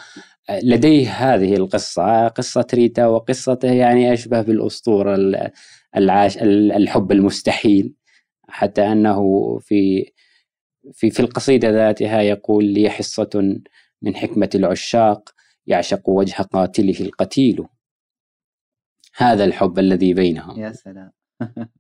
لديه 0.63 1.11
هذه 1.11 1.55
القصة 1.55 2.29
قصة 2.29 2.67
ريتا 2.75 3.07
وقصته 3.07 3.73
يعني 3.73 4.13
أشبه 4.13 4.43
بالأسطورة 4.43 5.19
العاش 5.97 6.39
الحب 6.39 7.13
المستحيل. 7.13 7.95
حتى 8.49 8.83
أنه 8.93 9.59
في 9.59 10.13
في 10.93 11.11
في 11.11 11.21
القصيدة 11.21 11.71
ذاتها 11.71 12.23
يقول 12.23 12.65
لي 12.65 12.91
حصة 12.91 13.61
من 14.03 14.17
حكمة 14.17 14.51
العشاق 14.55 15.31
يعشق 15.67 16.09
وجه 16.09 16.43
قاتله 16.43 17.01
القتيل. 17.01 17.67
هذا 19.17 19.45
الحب 19.45 19.79
الذي 19.79 20.15
بينهم. 20.15 20.61
يا 20.61 20.73
سلام. 20.73 21.11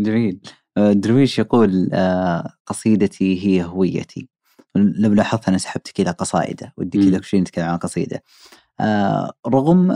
جميل. 0.00 0.40
آه، 0.76 0.92
درويش 0.92 1.38
يقول 1.38 1.90
آه، 1.92 2.54
قصيدتي 2.66 3.46
هي 3.46 3.64
هويتي. 3.64 4.28
لو 4.74 5.12
لاحظت 5.12 5.48
أنا 5.48 5.58
سحبتك 5.58 6.00
إلى 6.00 6.10
قصائده 6.10 6.72
ودي 6.76 7.10
كذا 7.10 7.20
شوي 7.20 7.40
نتكلم 7.40 7.64
عن 7.64 7.76
قصيده. 7.76 8.22
آه، 8.80 9.32
رغم 9.46 9.92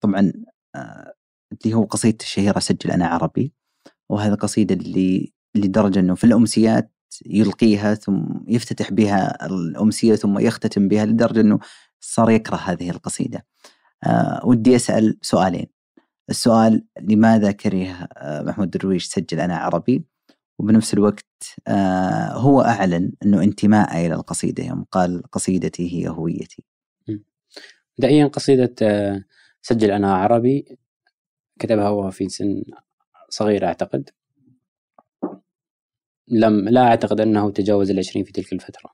طبعا 0.00 0.32
اللي 1.64 1.74
هو 1.74 1.84
قصيدته 1.84 2.22
الشهيرة 2.22 2.58
سجل 2.58 2.90
أنا 2.90 3.06
عربي. 3.06 3.52
وهذا 4.10 4.34
القصيده 4.34 4.74
اللي 4.74 5.32
لدرجة 5.54 6.00
إنه 6.00 6.14
في 6.14 6.24
الأمسيات 6.24 6.92
يلقيها 7.26 7.94
ثم 7.94 8.24
يفتتح 8.48 8.92
بها 8.92 9.46
الأمسية 9.46 10.14
ثم 10.14 10.38
يختتم 10.38 10.88
بها 10.88 11.06
لدرجة 11.06 11.40
أنه 11.40 11.58
صار 12.00 12.30
يكره 12.30 12.56
هذه 12.56 12.90
القصيدة. 12.90 13.46
أه 14.04 14.40
ودي 14.44 14.76
أسأل 14.76 15.18
سؤالين. 15.22 15.66
السؤال 16.30 16.84
لماذا 17.00 17.52
كره 17.52 18.08
آه، 18.16 18.42
محمود 18.42 18.70
درويش 18.70 19.06
سجل 19.06 19.40
أنا 19.40 19.56
عربي؟ 19.56 20.04
وبنفس 20.58 20.94
الوقت 20.94 21.24
أه 21.68 22.32
هو 22.32 22.60
أعلن 22.62 23.12
أنه 23.24 23.42
انتماء 23.42 24.06
إلى 24.06 24.14
القصيدة 24.14 24.64
يوم 24.64 24.84
قال 24.92 25.22
قصيدتي 25.32 25.94
هي 25.94 26.08
هويتي. 26.08 26.64
مبدئيا 27.98 28.26
قصيدة 28.26 28.74
آه، 28.82 29.24
سجل 29.62 29.90
أنا 29.90 30.14
عربي 30.14 30.78
كتبها 31.58 31.88
وهو 31.88 32.10
في 32.10 32.28
سن 32.28 32.62
صغير 33.30 33.66
أعتقد. 33.66 34.10
لم 36.30 36.68
لا 36.68 36.80
أعتقد 36.82 37.20
أنه 37.20 37.50
تجاوز 37.50 37.90
العشرين 37.90 38.24
في 38.24 38.32
تلك 38.32 38.52
الفترة. 38.52 38.90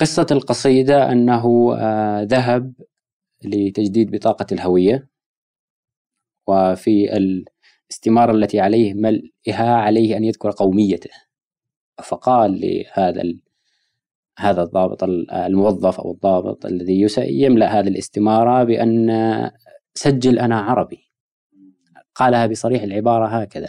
قصة 0.00 0.26
القصيدة 0.30 1.12
أنه 1.12 1.74
آه، 1.78 2.22
ذهب 2.22 2.74
لتجديد 3.44 4.10
بطاقة 4.10 4.46
الهوية 4.52 5.08
وفي 6.46 7.16
الاستمارة 7.16 8.32
التي 8.32 8.60
عليه 8.60 8.94
ملئها 8.94 9.74
عليه 9.74 10.16
أن 10.16 10.24
يذكر 10.24 10.50
قوميته 10.50 11.10
فقال 12.04 12.60
لهذا 12.60 13.22
هذا 14.38 14.62
الضابط 14.62 15.04
الموظف 15.32 16.00
أو 16.00 16.12
الضابط 16.12 16.66
الذي 16.66 17.06
يملأ 17.18 17.80
هذه 17.80 17.88
الاستمارة 17.88 18.64
بأن 18.64 19.10
سجل 19.94 20.38
أنا 20.38 20.60
عربي. 20.60 21.11
قالها 22.14 22.46
بصريح 22.46 22.82
العبارة 22.82 23.26
هكذا. 23.26 23.68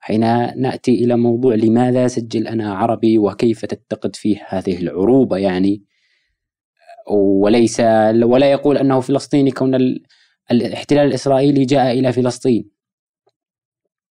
حين 0.00 0.20
نأتي 0.60 1.04
إلى 1.04 1.16
موضوع 1.16 1.54
لماذا 1.54 2.08
سجل 2.08 2.48
أنا 2.48 2.74
عربي 2.74 3.18
وكيف 3.18 3.64
تتقد 3.64 4.16
فيه 4.16 4.46
هذه 4.48 4.78
العروبة 4.78 5.36
يعني. 5.36 5.82
وليس 7.10 7.80
ولا 8.22 8.52
يقول 8.52 8.78
أنه 8.78 9.00
فلسطيني 9.00 9.50
كون 9.50 9.74
الاحتلال 10.50 11.06
الإسرائيلي 11.06 11.64
جاء 11.64 11.98
إلى 11.98 12.12
فلسطين. 12.12 12.70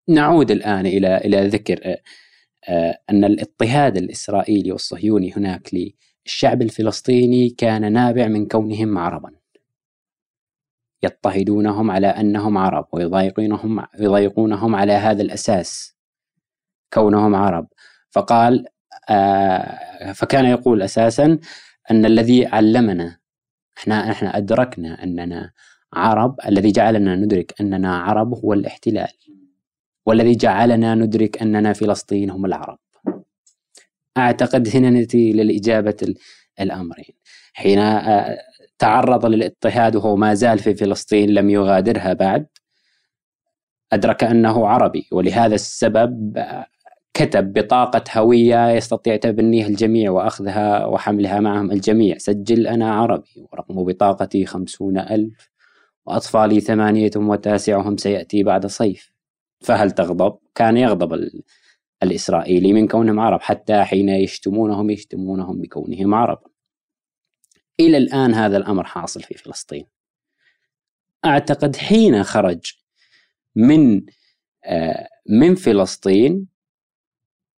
نعود 0.10 0.52
الآن 0.52 0.86
إلى 0.86 1.18
إلى 1.18 1.48
ذكر 1.48 1.98
آه، 2.70 2.98
أن 3.10 3.24
الاضطهاد 3.24 3.98
الإسرائيلي 3.98 4.72
والصهيوني 4.72 5.34
هناك 5.38 5.70
الشعب 6.26 6.62
الفلسطيني 6.62 7.50
كان 7.50 7.94
نابع 7.94 8.28
من 8.28 8.48
كونهم 8.48 8.98
عربا. 8.98 9.41
يضطهدونهم 11.04 11.92
على 11.92 12.08
أنهم 12.08 12.58
عرب 12.58 12.88
ويضايقونهم 12.94 13.86
يضايقونهم 14.00 14.76
على 14.76 14.94
هذا 14.94 15.22
الأساس 15.22 15.96
كونهم 16.94 17.36
عرب. 17.36 17.68
فقال 18.10 18.66
آه 19.10 20.12
فكان 20.14 20.46
يقول 20.46 20.82
أساسا 20.82 21.40
أن 21.92 22.06
الذي 22.06 22.46
علمنا 22.46 23.18
إحنا 23.78 24.12
إحنا 24.12 24.38
أدركنا 24.38 25.04
أننا 25.04 25.52
عرب 25.94 26.36
الذي 26.48 26.72
جعلنا 26.72 27.16
ندرك 27.16 27.54
أننا 27.62 27.98
عرب 27.98 28.34
هو 28.34 28.54
الاحتلال 28.54 29.14
والذي 30.06 30.36
جعلنا 30.36 30.96
ندرك 30.96 31.42
أننا 31.42 31.74
فلسطين 31.74 32.30
هم 32.30 32.46
العرب. 32.46 32.80
أعتقد 34.18 34.70
هنا 34.76 34.90
نأتي 34.90 35.34
للإجابة 35.34 36.16
الأمرين. 36.60 37.16
حين 37.54 37.80
آه، 37.80 38.38
تعرض 38.82 39.26
للاضطهاد 39.26 39.96
وهو 39.96 40.16
ما 40.16 40.34
زال 40.34 40.60
في 40.60 40.76
فلسطين 40.76 41.30
لم 41.30 41.50
يغادرها 41.50 42.14
بعد. 42.14 42.48
أدرك 43.94 44.24
أنه 44.24 44.68
عربي 44.68 45.08
ولهذا 45.12 45.56
السبب 45.56 46.44
كتب 47.14 47.54
بطاقة 47.54 48.04
هوية 48.18 48.70
يستطيع 48.70 49.16
تبنيها 49.16 49.68
الجميع 49.68 50.12
وأخذها 50.12 50.86
وحملها 50.86 51.40
معهم 51.40 51.72
الجميع. 51.72 52.18
سجل 52.18 52.68
أنا 52.68 52.94
عربي 52.94 53.48
ورقم 53.52 53.84
بطاقتي 53.84 54.46
خمسون 54.46 54.98
ألف 54.98 55.50
وأطفالي 56.06 56.60
ثمانية 56.60 57.12
وتاسعهم 57.16 57.98
سيأتي 57.98 58.44
بعد 58.44 58.66
صيف. 58.66 59.12
فهل 59.60 59.92
تغضب؟ 59.92 60.38
كان 60.56 60.78
يغضب 60.78 61.30
الإسرائيلي 62.04 62.74
من 62.74 62.88
كونهم 62.88 63.20
عرب 63.20 63.42
حتى 63.42 63.84
حين 63.84 64.10
يشتمونهم 64.10 64.90
يشتمونهم 64.90 65.62
بكونهم 65.62 66.14
عرب. 66.16 66.51
إلى 67.88 67.98
الآن 67.98 68.34
هذا 68.34 68.58
الأمر 68.58 68.84
حاصل 68.84 69.22
في 69.22 69.34
فلسطين. 69.34 69.86
أعتقد 71.26 71.76
حين 71.76 72.24
خرج 72.24 72.74
من 73.56 74.02
آه، 74.66 75.08
من 75.30 75.56
فلسطين 75.56 76.48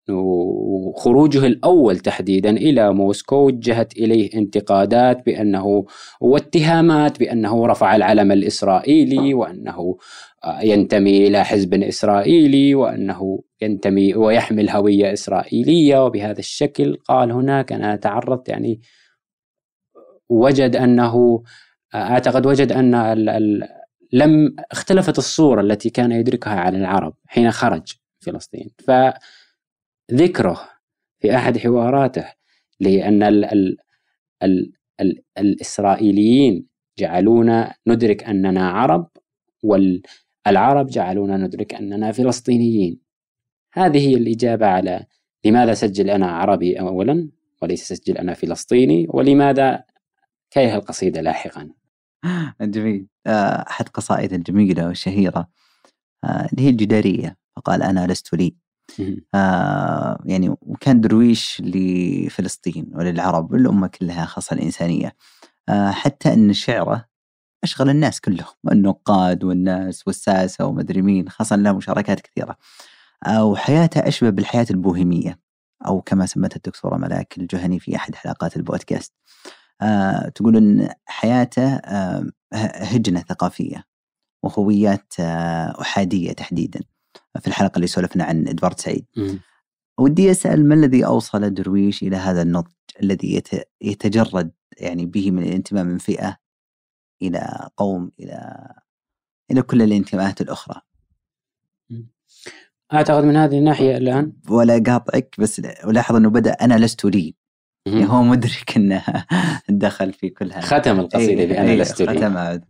وخروجه 0.10 1.46
الأول 1.46 2.00
تحديدا 2.00 2.50
إلى 2.50 2.94
موسكو 2.94 3.36
وجهت 3.36 3.98
إليه 3.98 4.34
انتقادات 4.34 5.26
بأنه 5.26 5.86
واتهامات 6.22 7.20
بأنه 7.20 7.68
رفع 7.68 7.96
العلم 7.96 8.32
الإسرائيلي 8.32 9.34
وأنه 9.34 9.98
آه، 10.44 10.62
ينتمي 10.62 11.28
إلى 11.28 11.46
حزب 11.46 11.74
إسرائيلي 11.84 12.76
وأنه 12.76 13.44
ينتمي 13.62 14.16
ويحمل 14.16 14.70
هوية 14.70 15.14
إسرائيلية 15.14 16.06
وبهذا 16.06 16.40
الشكل 16.40 16.98
قال 17.08 17.32
هناك 17.32 17.72
أنا 17.72 17.96
تعرضت 17.96 18.50
يعني 18.50 18.82
وجد 20.34 20.76
أنه 20.76 21.44
أعتقد 21.96 22.46
وجد 22.46 22.72
أن 22.72 22.96
ال 22.96 23.30
ال 23.30 23.68
لم 24.14 24.56
اختلفت 24.72 25.18
الصورة 25.18 25.62
التي 25.62 25.90
كان 25.90 26.12
يدركها 26.12 26.60
عن 26.60 26.76
العرب 26.76 27.14
حين 27.26 27.52
خرج 27.52 27.94
فلسطين. 28.20 28.70
فذكره 30.10 30.60
في 31.20 31.36
أحد 31.36 31.58
حواراته 31.58 32.26
لأن 32.80 33.24
ال 33.24 33.46
ال 33.46 33.78
ال 34.44 34.74
ال 35.02 35.24
الإسرائيليين 35.38 36.68
جعلونا 36.98 37.76
ندرك 37.88 38.24
أننا 38.24 38.70
عرب 38.70 39.10
والعرب 39.64 40.88
جعلونا 40.88 41.38
ندرك 41.38 41.74
أننا 41.74 42.12
فلسطينيين. 42.12 43.00
هذه 43.74 44.08
هي 44.10 44.14
الإجابة 44.14 44.66
على 44.66 45.06
لماذا 45.46 45.74
سجل 45.74 46.10
أنا 46.10 46.32
عربي 46.32 46.80
اولا 46.80 47.30
وليس 47.62 47.94
سجل 47.94 48.18
أنا 48.18 48.34
فلسطيني 48.34 49.08
ولماذا 49.10 49.84
كره 50.54 50.76
القصيدة 50.76 51.22
لاحقا. 51.22 51.70
جميل. 52.62 53.08
آه، 53.28 53.66
أحد 53.70 53.90
قصائد 53.90 54.34
الجميلة 54.34 54.88
والشهيرة. 54.88 55.48
آه، 56.24 56.48
اللي 56.52 56.62
هي 56.66 56.70
الجدارية. 56.70 57.38
فقال 57.56 57.84
أنا 57.84 58.08
لست 58.08 58.34
لي. 58.34 58.56
آه 59.36 60.20
يعني 60.26 60.50
وكان 60.62 61.02
درويش 61.02 61.62
لفلسطين 61.66 62.92
وللعرب 62.96 63.52
والأمة 63.52 63.88
كلها 63.88 64.26
خاصة 64.26 64.54
الإنسانية. 64.54 65.16
آه 65.70 65.92
حتى 65.92 66.34
أن 66.34 66.54
شعره 66.54 67.06
أشغل 67.64 67.90
الناس 67.90 68.22
كلهم 68.22 68.54
النقاد 68.72 69.44
والناس 69.44 70.08
والساسة 70.08 70.66
ومدري 70.66 71.02
مين 71.02 71.30
خاصة 71.30 71.56
له 71.56 71.72
مشاركات 71.74 72.20
كثيرة. 72.22 72.58
آه 73.28 73.46
وحياته 73.46 74.08
أشبه 74.08 74.30
بالحياة 74.30 74.66
البوهيمية 74.72 75.40
أو 75.88 76.02
كما 76.02 76.26
سمتها 76.26 76.56
الدكتورة 76.58 76.98
ملاك 76.98 77.38
الجهني 77.38 77.80
في 77.80 77.96
أحد 77.96 78.16
حلقات 78.16 78.58
البودكاست. 78.58 79.14
تقول 80.36 80.58
إن 80.58 80.90
حياته 81.06 81.76
آه، 81.76 82.26
هجنة 82.54 83.20
ثقافية 83.20 83.84
وهويات 84.44 85.14
آه، 85.20 85.82
أحادية 85.82 86.32
تحديدا. 86.32 86.80
في 87.40 87.48
الحلقة 87.48 87.76
اللي 87.76 87.88
سولفنا 87.88 88.24
عن 88.24 88.48
إدوارد 88.48 88.80
سعيد. 88.80 89.06
ودي 90.00 90.32
أسأل 90.32 90.68
ما 90.68 90.76
الذي 90.76 91.06
أوصل 91.06 91.54
درويش 91.54 92.04
إلى 92.04 92.16
هذا 92.16 92.42
النضج 92.42 92.72
الذي 93.04 93.42
يتجرد 93.82 94.52
يعني 94.78 95.06
به 95.06 95.32
من 95.32 95.44
الانتماء 95.44 95.84
من 95.84 95.98
فئة 95.98 96.38
إلى 97.22 97.70
قوم 97.78 98.12
إلى 98.20 98.68
إلى 99.52 99.62
كل 99.62 99.82
الانتماءات 99.82 100.42
الأخرى. 100.42 100.82
أعتقد 102.94 103.24
من 103.24 103.36
هذه 103.36 103.58
الناحية 103.60 103.98
الآن. 103.98 104.34
ولا 104.50 104.84
قاطعك 104.88 105.36
بس 105.40 105.60
الاحظ 105.60 106.16
إنه 106.16 106.30
بدأ 106.30 106.52
أنا 106.52 106.78
لست 106.78 107.06
لي. 107.06 107.36
هو 107.88 108.24
مدرك 108.24 108.78
انه 108.78 109.04
دخل 109.70 110.14
في 110.14 110.30
كل 110.30 110.52
هذا. 110.52 110.62
ختم 110.62 111.00
القصيدة 111.00 111.42
إيه 111.42 111.48
بأنا 111.48 111.72
إيه 111.72 111.78
لست 111.78 112.02
لي 112.02 112.18
ختمها 112.18 112.62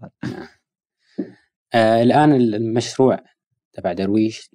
آه 1.73 2.03
الآن 2.03 2.33
المشروع 2.33 3.19
تبع 3.73 3.93
درويش 3.93 4.49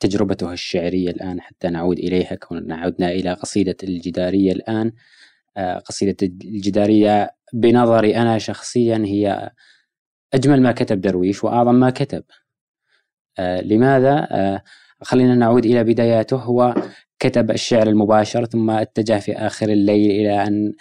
تجربته 0.00 0.52
الشعرية 0.52 1.10
الآن 1.10 1.40
حتى 1.40 1.68
نعود 1.68 1.98
إليها 1.98 2.34
كوننا 2.34 2.76
عدنا 2.76 3.08
إلى 3.08 3.32
قصيدة 3.32 3.76
الجدارية 3.82 4.52
الآن. 4.52 4.92
آه 5.56 5.78
قصيدة 5.78 6.16
الجدارية 6.22 7.30
بنظري 7.52 8.16
أنا 8.16 8.38
شخصيا 8.38 9.02
هي 9.06 9.50
أجمل 10.34 10.62
ما 10.62 10.72
كتب 10.72 11.00
درويش 11.00 11.44
وأعظم 11.44 11.74
ما 11.74 11.90
كتب. 11.90 12.24
آه 13.38 13.60
لماذا؟ 13.60 14.28
آه 14.30 14.62
خلينا 15.02 15.34
نعود 15.34 15.64
إلى 15.66 15.84
بداياته. 15.84 16.36
هو 16.36 16.74
كتب 17.18 17.50
الشعر 17.50 17.88
المباشر 17.88 18.44
ثم 18.44 18.70
اتجه 18.70 19.18
في 19.18 19.32
آخر 19.32 19.68
الليل 19.68 20.10
إلى 20.10 20.46
أن 20.46 20.72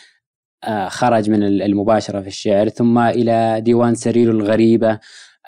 آه، 0.63 0.87
خرج 0.89 1.29
من 1.29 1.43
المباشرة 1.43 2.21
في 2.21 2.27
الشعر 2.27 2.69
ثم 2.69 2.99
إلى 2.99 3.61
ديوان 3.61 3.95
سرير 3.95 4.31
الغريبة 4.31 4.99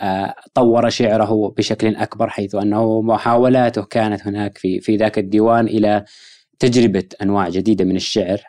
آه، 0.01 0.35
طور 0.53 0.89
شعره 0.89 1.53
بشكل 1.57 1.95
أكبر 1.95 2.29
حيث 2.29 2.55
أنه 2.55 3.01
محاولاته 3.01 3.83
كانت 3.83 4.27
هناك 4.27 4.57
في 4.57 4.79
في 4.79 4.95
ذاك 4.97 5.19
الديوان 5.19 5.67
إلى 5.67 6.05
تجربة 6.59 7.03
أنواع 7.21 7.49
جديدة 7.49 7.85
من 7.85 7.95
الشعر 7.95 8.41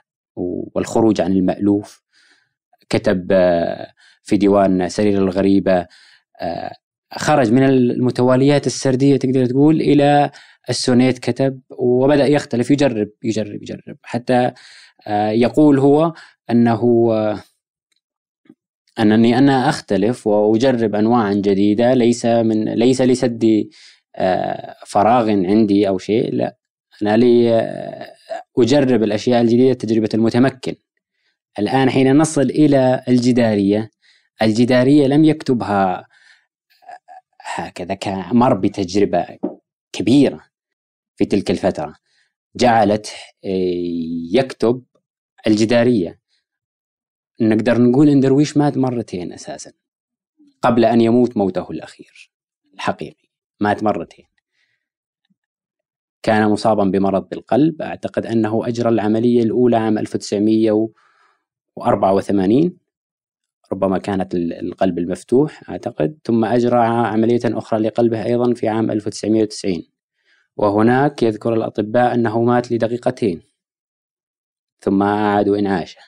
والخروج 0.74 1.20
عن 1.20 1.32
المألوف. 1.32 2.02
كتب 2.88 3.28
آه، 3.32 3.92
في 4.22 4.36
ديوان 4.36 4.88
سرير 4.88 5.18
الغريبة 5.18 5.86
خرج 7.16 7.52
من 7.52 7.62
المتواليات 7.64 8.66
السردية 8.66 9.16
تقدر 9.16 9.46
تقول 9.46 9.80
إلى 9.80 10.30
السونيت 10.68 11.18
كتب 11.18 11.60
وبدأ 11.70 12.26
يختلف 12.26 12.70
يجرب 12.70 13.08
يجرب 13.22 13.62
يجرب. 13.62 13.96
حتى 14.02 14.52
آه، 15.06 15.30
يقول 15.30 15.78
هو 15.78 16.12
أنه 16.50 17.08
آه، 17.12 17.42
أنني 18.98 19.38
أنا 19.38 19.68
أختلف 19.68 20.26
وأجرب 20.26 20.94
أنواعا 20.94 21.34
جديدة 21.34 21.94
ليس 21.94 22.26
من 22.26 22.64
ليس 22.64 23.02
لسد 23.02 23.68
آه، 24.16 24.76
فراغ 24.86 25.30
عندي 25.30 25.88
أو 25.88 25.98
شيء 25.98 26.34
لا. 26.34 26.56
أنا 27.02 27.16
لي 27.16 27.50
أجرب 28.58 29.02
الأشياء 29.02 29.40
الجديدة 29.40 29.74
تجربة 29.74 30.08
المتمكن. 30.14 30.74
الآن 31.58 31.90
حين 31.90 32.16
نصل 32.16 32.42
إلى 32.42 33.04
الجدارية 33.08 33.90
الجدارية 34.42 35.06
لم 35.06 35.24
يكتبها 35.24 36.06
هكذا 37.54 37.94
كمر 37.94 38.54
بتجربة 38.54 39.26
كبيرة. 39.92 40.49
في 41.20 41.26
تلك 41.26 41.50
الفترة. 41.50 41.94
جعلت 42.56 43.06
آه، 43.44 43.48
يكتب 44.32 44.82
الجدارية. 45.46 46.20
نقدر 47.40 47.82
نقول 47.82 48.08
إن 48.08 48.20
درويش 48.20 48.56
مات 48.56 48.76
مرتين 48.76 49.32
أساسا. 49.32 49.72
قبل 50.62 50.84
أن 50.84 51.00
يموت 51.00 51.36
موته 51.36 51.70
الأخير 51.70 52.30
الحقيقي. 52.74 53.28
مات 53.60 53.82
مرتين. 53.82 54.24
كان 56.22 56.48
مصابا 56.48 56.84
بمرض 56.84 57.28
بالقلب. 57.28 57.82
أعتقد 57.82 58.26
أنه 58.26 58.68
أجرى 58.68 58.88
العملية 58.88 59.42
الأولى 59.42 59.76
عام 59.76 59.98
1984 59.98 62.78
ربما 63.72 63.98
كانت 63.98 64.34
القلب 64.34 64.98
المفتوح 64.98 65.70
أعتقد. 65.70 66.18
ثم 66.24 66.44
أجرى 66.44 66.80
عملية 66.80 67.40
أخرى 67.44 67.80
لقلبه 67.80 68.24
أيضا 68.24 68.54
في 68.54 68.68
عام 68.68 68.90
1990 68.90 69.99
وهناك 70.56 71.22
يذكر 71.22 71.54
الأطباء 71.54 72.14
أنه 72.14 72.42
مات 72.42 72.72
لدقيقتين. 72.72 73.42
ثم 74.80 75.02
أعادوا 75.02 75.58
إنعاشه. 75.58 76.00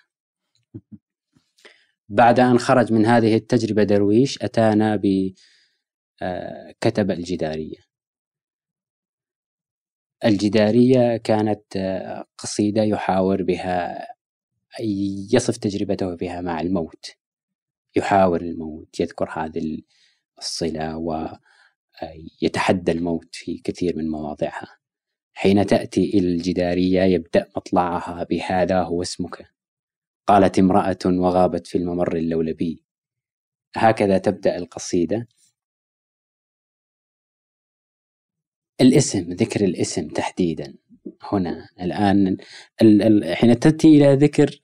بعد 2.08 2.40
أن 2.40 2.58
خرج 2.58 2.92
من 2.92 3.06
هذه 3.06 3.36
التجربة 3.36 3.82
درويش 3.82 4.42
أتانا 4.42 4.96
بكتب 4.96 5.40
الجدارية. 7.10 7.78
الجدارية 10.24 11.16
كانت 11.16 11.62
قصيدة 12.38 12.82
يحاور 12.82 13.42
بها 13.42 14.06
يصف 15.32 15.56
تجربته 15.56 16.14
بها 16.14 16.40
مع 16.40 16.60
الموت. 16.60 17.06
يحاور 17.96 18.40
الموت 18.40 19.00
يذكر 19.00 19.30
هذه 19.30 19.82
الصلة 20.38 20.96
ويتحدى 22.02 22.92
الموت 22.92 23.34
في 23.34 23.58
كثير 23.58 23.96
من 23.96 24.10
مواضعها. 24.10 24.78
حين 25.34 25.66
تأتي 25.66 26.04
إلى 26.04 26.28
الجدارية 26.28 27.02
يبدأ 27.02 27.48
مطلعها 27.56 28.24
بهذا 28.24 28.82
هو 28.82 29.02
اسمك. 29.02 29.54
قالت 30.26 30.58
امرأة 30.58 30.98
وغابت 31.06 31.66
في 31.66 31.78
الممر 31.78 32.16
اللولبي. 32.16 32.84
هكذا 33.76 34.18
تبدأ 34.18 34.56
القصيدة. 34.56 35.28
الاسم 38.80 39.32
ذكر 39.32 39.64
الاسم 39.64 40.08
تحديدا. 40.08 40.74
هنا 41.22 41.68
الآن 41.80 42.36
حين 43.34 43.58
تأتي 43.58 43.88
إلى 43.88 44.14
ذكر 44.14 44.60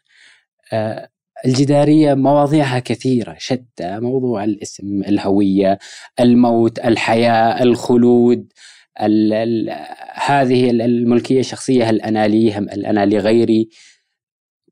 آه، 0.73 1.11
الجدارية 1.47 2.15
مواضيعها 2.15 2.79
كثيرة 2.79 3.37
شتى 3.39 4.01
موضوع 4.01 4.45
الاسم 4.45 5.03
الهوية 5.03 5.79
الموت 6.21 6.79
الحياة 6.79 7.63
الخلود 7.63 8.53
ال 9.01 9.33
ال 9.33 9.87
هذه 10.15 10.71
الملكية 10.71 11.41
الشخصية 11.41 11.91
هل 11.91 12.01
أنا 12.01 12.29
لي 12.29 12.53
هل 12.53 12.87
أنا 12.87 13.07
لغيري 13.07 13.69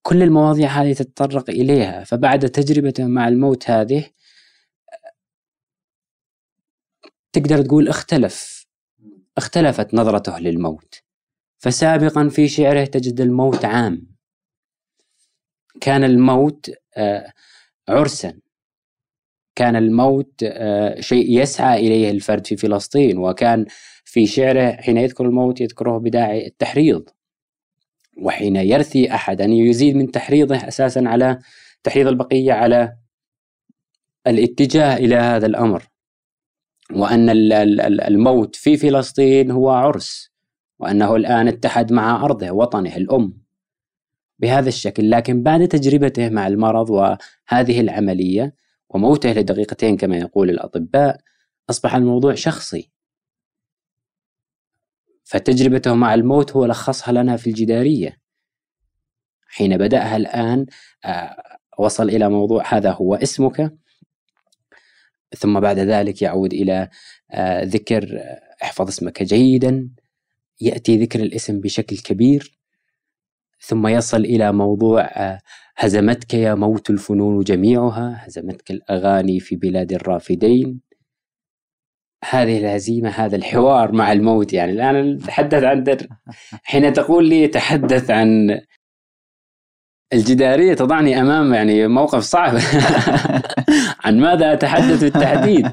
كل 0.02 0.22
المواضيع 0.22 0.68
هذه 0.68 0.92
تتطرق 0.92 1.50
إليها 1.50 2.04
فبعد 2.04 2.48
تجربته 2.48 3.06
مع 3.06 3.28
الموت 3.28 3.70
هذه 3.70 4.04
تقدر 7.32 7.62
تقول 7.62 7.88
اختلف 7.88 8.66
اختلفت 9.36 9.94
نظرته 9.94 10.38
للموت. 10.38 11.02
فسابقا 11.58 12.28
في 12.28 12.48
شعره 12.48 12.84
تجد 12.84 13.20
الموت 13.20 13.64
عام. 13.64 14.15
كان 15.80 16.04
الموت 16.04 16.70
آه، 16.96 17.32
عرسا. 17.88 18.40
كان 19.54 19.76
الموت 19.76 20.42
آه، 20.44 21.00
شيء 21.00 21.40
يسعى 21.40 21.80
إليه 21.80 22.10
الفرد 22.10 22.46
في 22.46 22.56
فلسطين 22.56 23.18
وكان 23.18 23.66
في 24.04 24.26
شعره 24.26 24.72
حين 24.72 24.96
يذكر 24.96 25.24
الموت 25.24 25.60
يذكره 25.60 25.98
بداعي 25.98 26.46
التحريض. 26.46 27.08
وحين 28.22 28.56
يرثي 28.56 29.14
احدا 29.14 29.44
يزيد 29.44 29.96
من 29.96 30.10
تحريضه 30.10 30.56
أساسا 30.56 31.02
على 31.06 31.38
تحريض 31.82 32.06
البقية 32.06 32.52
على 32.52 32.96
الاتجاه 34.26 34.96
إلى 34.96 35.16
هذا 35.16 35.46
الأمر. 35.46 35.82
وأن 36.92 37.30
الموت 38.00 38.56
في 38.56 38.76
فلسطين 38.76 39.50
هو 39.50 39.70
عرس 39.70 40.32
وأنه 40.78 41.16
الآن 41.16 41.48
اتحد 41.48 41.92
مع 41.92 42.24
أرضه 42.24 42.50
وطنه 42.50 42.96
الأم. 42.96 43.45
بهذا 44.38 44.68
الشكل 44.68 45.10
لكن 45.10 45.42
بعد 45.42 45.68
تجربته 45.68 46.28
مع 46.28 46.46
المرض 46.46 46.90
وهذه 46.90 47.80
العملية 47.80 48.54
وموته 48.88 49.32
لدقيقتين 49.32 49.96
كما 49.96 50.16
يقول 50.16 50.50
الأطباء 50.50 51.20
أصبح 51.70 51.94
الموضوع 51.94 52.34
شخصي. 52.34 52.90
فتجربته 55.24 55.94
مع 55.94 56.14
الموت 56.14 56.52
هو 56.52 56.66
لخصها 56.66 57.12
لنا 57.12 57.36
في 57.36 57.50
الجدارية. 57.50 58.20
حين 59.48 59.76
بدأها 59.76 60.16
الآن 60.16 60.66
آه، 61.04 61.36
وصل 61.78 62.08
إلى 62.08 62.28
موضوع 62.28 62.74
هذا 62.74 62.92
هو 62.92 63.14
اسمك 63.14 63.74
ثم 65.38 65.60
بعد 65.60 65.78
ذلك 65.78 66.22
يعود 66.22 66.52
إلى 66.52 66.88
آه، 67.30 67.64
ذكر 67.64 68.18
آه، 68.18 68.40
احفظ 68.62 68.88
اسمك 68.88 69.22
جيدا 69.22 69.90
يأتي 70.60 70.96
ذكر 70.96 71.20
الاسم 71.20 71.60
بشكل 71.60 71.98
كبير. 71.98 72.55
ثم 73.60 73.86
يصل 73.86 74.20
إلى 74.20 74.52
موضوع 74.52 75.10
هزمتك 75.76 76.34
يا 76.34 76.54
موت 76.54 76.90
الفنون 76.90 77.40
جميعها 77.40 78.26
هزمتك 78.26 78.70
الأغاني 78.70 79.40
في 79.40 79.56
بلاد 79.56 79.92
الرافدين. 79.92 80.80
هذه 82.30 82.58
الهزيمة 82.58 83.08
هذا 83.10 83.36
الحوار 83.36 83.92
مع 83.92 84.12
الموت 84.12 84.52
يعني. 84.52 84.72
الآن 84.72 85.14
نتحدث 85.14 85.64
عن 85.64 85.82
در. 85.82 86.06
حين 86.70 86.92
تقول 86.92 87.28
لي 87.28 87.48
تحدث 87.48 88.10
عن 88.10 88.60
الجدارية 90.12 90.74
تضعني 90.74 91.20
أمام 91.20 91.54
يعني 91.54 91.86
موقف 91.88 92.22
صعب. 92.22 92.58
عن 94.04 94.20
ماذا 94.20 94.52
أتحدث 94.52 95.04
بالتحديد؟ 95.04 95.66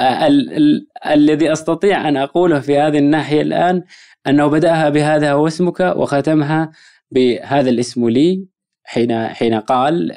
ال- 0.00 0.52
ال- 0.56 0.86
الذي 1.06 1.52
أستطيع 1.52 2.08
أن 2.08 2.16
أقوله 2.16 2.60
في 2.60 2.78
هذه 2.78 2.98
الناحية 2.98 3.42
الآن 3.42 3.82
أنه 4.26 4.46
بدأها 4.46 4.88
بهذا 4.88 5.32
هو 5.32 5.46
اسمك 5.46 5.80
وختمها 5.80 6.70
بهذا 7.10 7.70
الاسم 7.70 8.08
لي 8.08 8.46
حين 8.84 9.28
حين 9.28 9.54
قال 9.54 10.16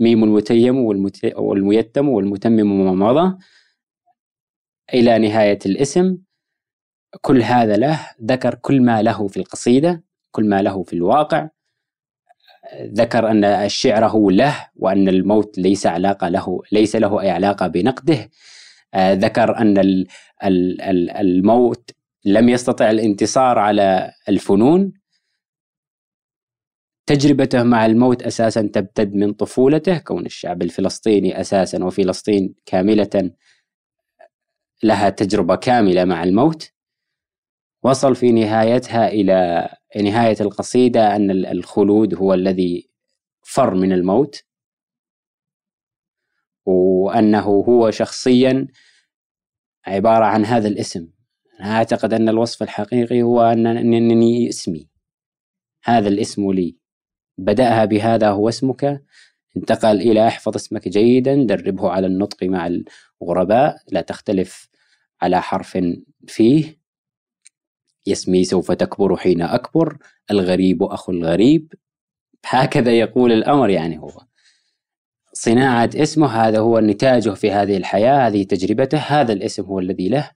ميم 0.00 0.24
المتيم 0.24 0.78
والميتم 1.36 2.08
والمتمم 2.08 2.80
وما 2.80 3.12
مضى 3.12 3.38
إلى 4.94 5.18
نهاية 5.18 5.58
الاسم. 5.66 6.18
كل 7.20 7.42
هذا 7.42 7.76
له 7.76 8.00
ذكر 8.24 8.54
كل 8.54 8.82
ما 8.82 9.02
له 9.02 9.28
في 9.28 9.36
القصيدة 9.36 10.04
كل 10.30 10.48
ما 10.48 10.62
له 10.62 10.82
في 10.82 10.92
الواقع. 10.92 11.48
ذكر 12.82 13.30
أن 13.30 13.44
الشعر 13.44 14.06
هو 14.06 14.30
له 14.30 14.70
وأن 14.76 15.08
الموت 15.08 15.58
ليس 15.58 15.86
علاقة 15.86 16.28
له 16.28 16.62
ليس 16.72 16.96
له 16.96 17.20
أي 17.20 17.30
علاقة 17.30 17.66
بنقده. 17.66 18.30
ذكر 18.96 19.58
أن 19.58 20.04
الموت 21.20 21.90
لم 22.24 22.48
يستطع 22.48 22.90
الانتصار 22.90 23.58
على 23.58 24.12
الفنون. 24.28 24.92
تجربته 27.06 27.62
مع 27.62 27.86
الموت 27.86 28.22
أساسا 28.22 28.62
تبتد 28.62 29.14
من 29.14 29.32
طفولته 29.32 29.98
كون 29.98 30.26
الشعب 30.26 30.62
الفلسطيني 30.62 31.40
أساسا 31.40 31.84
وفلسطين 31.84 32.54
كاملة 32.66 33.32
لها 34.82 35.10
تجربة 35.10 35.56
كاملة 35.56 36.04
مع 36.04 36.22
الموت. 36.24 36.72
وصل 37.82 38.16
في 38.16 38.32
نهايتها 38.32 39.08
إلى 39.08 39.68
نهاية 40.02 40.36
القصيدة 40.40 41.16
أن 41.16 41.30
الخلود 41.30 42.14
هو 42.14 42.34
الذي 42.34 42.90
فر 43.42 43.74
من 43.74 43.92
الموت. 43.92 44.44
وأنه 46.66 47.40
هو 47.40 47.90
شخصيا 47.90 48.68
عبارة 49.86 50.24
عن 50.24 50.44
هذا 50.44 50.68
الاسم. 50.68 51.08
أنا 51.60 51.76
أعتقد 51.76 52.14
أن 52.14 52.28
الوصف 52.28 52.62
الحقيقي 52.62 53.22
هو 53.22 53.42
أنني 53.42 54.48
اسمي. 54.48 54.88
هذا 55.84 56.08
الاسم 56.08 56.52
لي. 56.52 56.81
بدأها 57.38 57.84
بهذا 57.84 58.30
هو 58.30 58.48
اسمك. 58.48 59.02
انتقل 59.56 60.00
إلى 60.00 60.28
احفظ 60.28 60.54
اسمك 60.56 60.88
جيدا 60.88 61.34
دربه 61.34 61.90
على 61.90 62.06
النطق 62.06 62.44
مع 62.44 62.70
الغرباء. 63.22 63.82
لا 63.88 64.00
تختلف 64.00 64.68
على 65.22 65.42
حرف 65.42 65.78
فيه. 66.28 66.82
يسمي 68.06 68.44
سوف 68.44 68.72
تكبر 68.72 69.16
حين 69.16 69.42
أكبر. 69.42 69.98
الغريب 70.30 70.82
أخو 70.82 71.12
الغريب. 71.12 71.72
هكذا 72.46 72.98
يقول 72.98 73.32
الأمر 73.32 73.70
يعني 73.70 73.98
هو. 73.98 74.12
صناعة 75.32 75.90
اسمه 75.96 76.26
هذا 76.26 76.58
هو 76.58 76.80
نتاجه 76.80 77.30
في 77.30 77.50
هذه 77.50 77.76
الحياة 77.76 78.26
هذه 78.28 78.42
تجربته 78.42 78.98
هذا 78.98 79.32
الاسم 79.32 79.64
هو 79.64 79.78
الذي 79.78 80.08
له. 80.08 80.30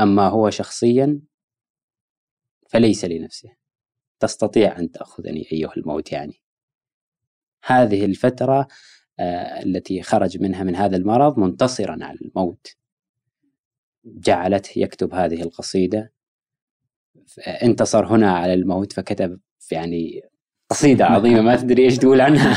أما 0.00 0.28
هو 0.28 0.50
شخصيا 0.50 1.20
فليس 2.68 3.04
لنفسه. 3.04 3.65
تستطيع 4.20 4.78
أن 4.78 4.90
تأخذني 4.90 5.46
أيها 5.52 5.72
الموت 5.76 6.12
يعني. 6.12 6.40
هذه 7.64 8.04
الفترة 8.04 8.68
آه، 9.18 9.62
التي 9.62 10.02
خرج 10.02 10.42
منها 10.42 10.62
من 10.62 10.76
هذا 10.76 10.96
المرض 10.96 11.38
منتصرا 11.38 11.98
على 12.00 12.18
الموت. 12.22 12.76
جعلته 14.04 14.78
يكتب 14.78 15.14
هذه 15.14 15.42
القصيدة. 15.42 16.12
انتصر 17.62 18.06
هنا 18.06 18.32
على 18.32 18.54
الموت 18.54 18.92
فكتب 18.92 19.40
يعني 19.72 20.22
قصيدة 20.70 21.04
عظيمة 21.14 21.40
ما 21.40 21.56
تدري 21.56 21.84
إيش 21.84 21.98
تقول 21.98 22.20
عنها. 22.20 22.52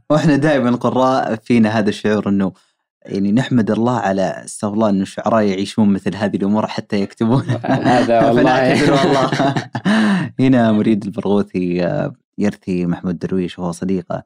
وإحنا 0.10 0.36
دائما 0.36 0.68
القراء 0.68 1.36
فينا 1.36 1.68
هذا 1.68 1.88
الشعور 1.88 2.28
إنه 2.28 2.52
يعني 3.10 3.32
نحمد 3.32 3.70
الله 3.70 3.98
على 3.98 4.22
استغفر 4.44 4.74
الله 4.74 4.90
انه 4.90 5.02
الشعراء 5.02 5.42
يعيشون 5.42 5.92
مثل 5.92 6.16
هذه 6.16 6.36
الأمور 6.36 6.66
حتى 6.66 7.00
يكتبون. 7.00 7.42
هذا 7.94 8.30
والله. 8.30 8.90
والله. 8.90 9.54
هنا 10.40 10.72
مريد 10.72 11.04
البرغوثي 11.04 11.84
آه، 11.84 12.12
يرثي 12.38 12.86
محمود 12.86 13.18
درويش 13.18 13.58
وهو 13.58 13.72
صديقه 13.72 14.22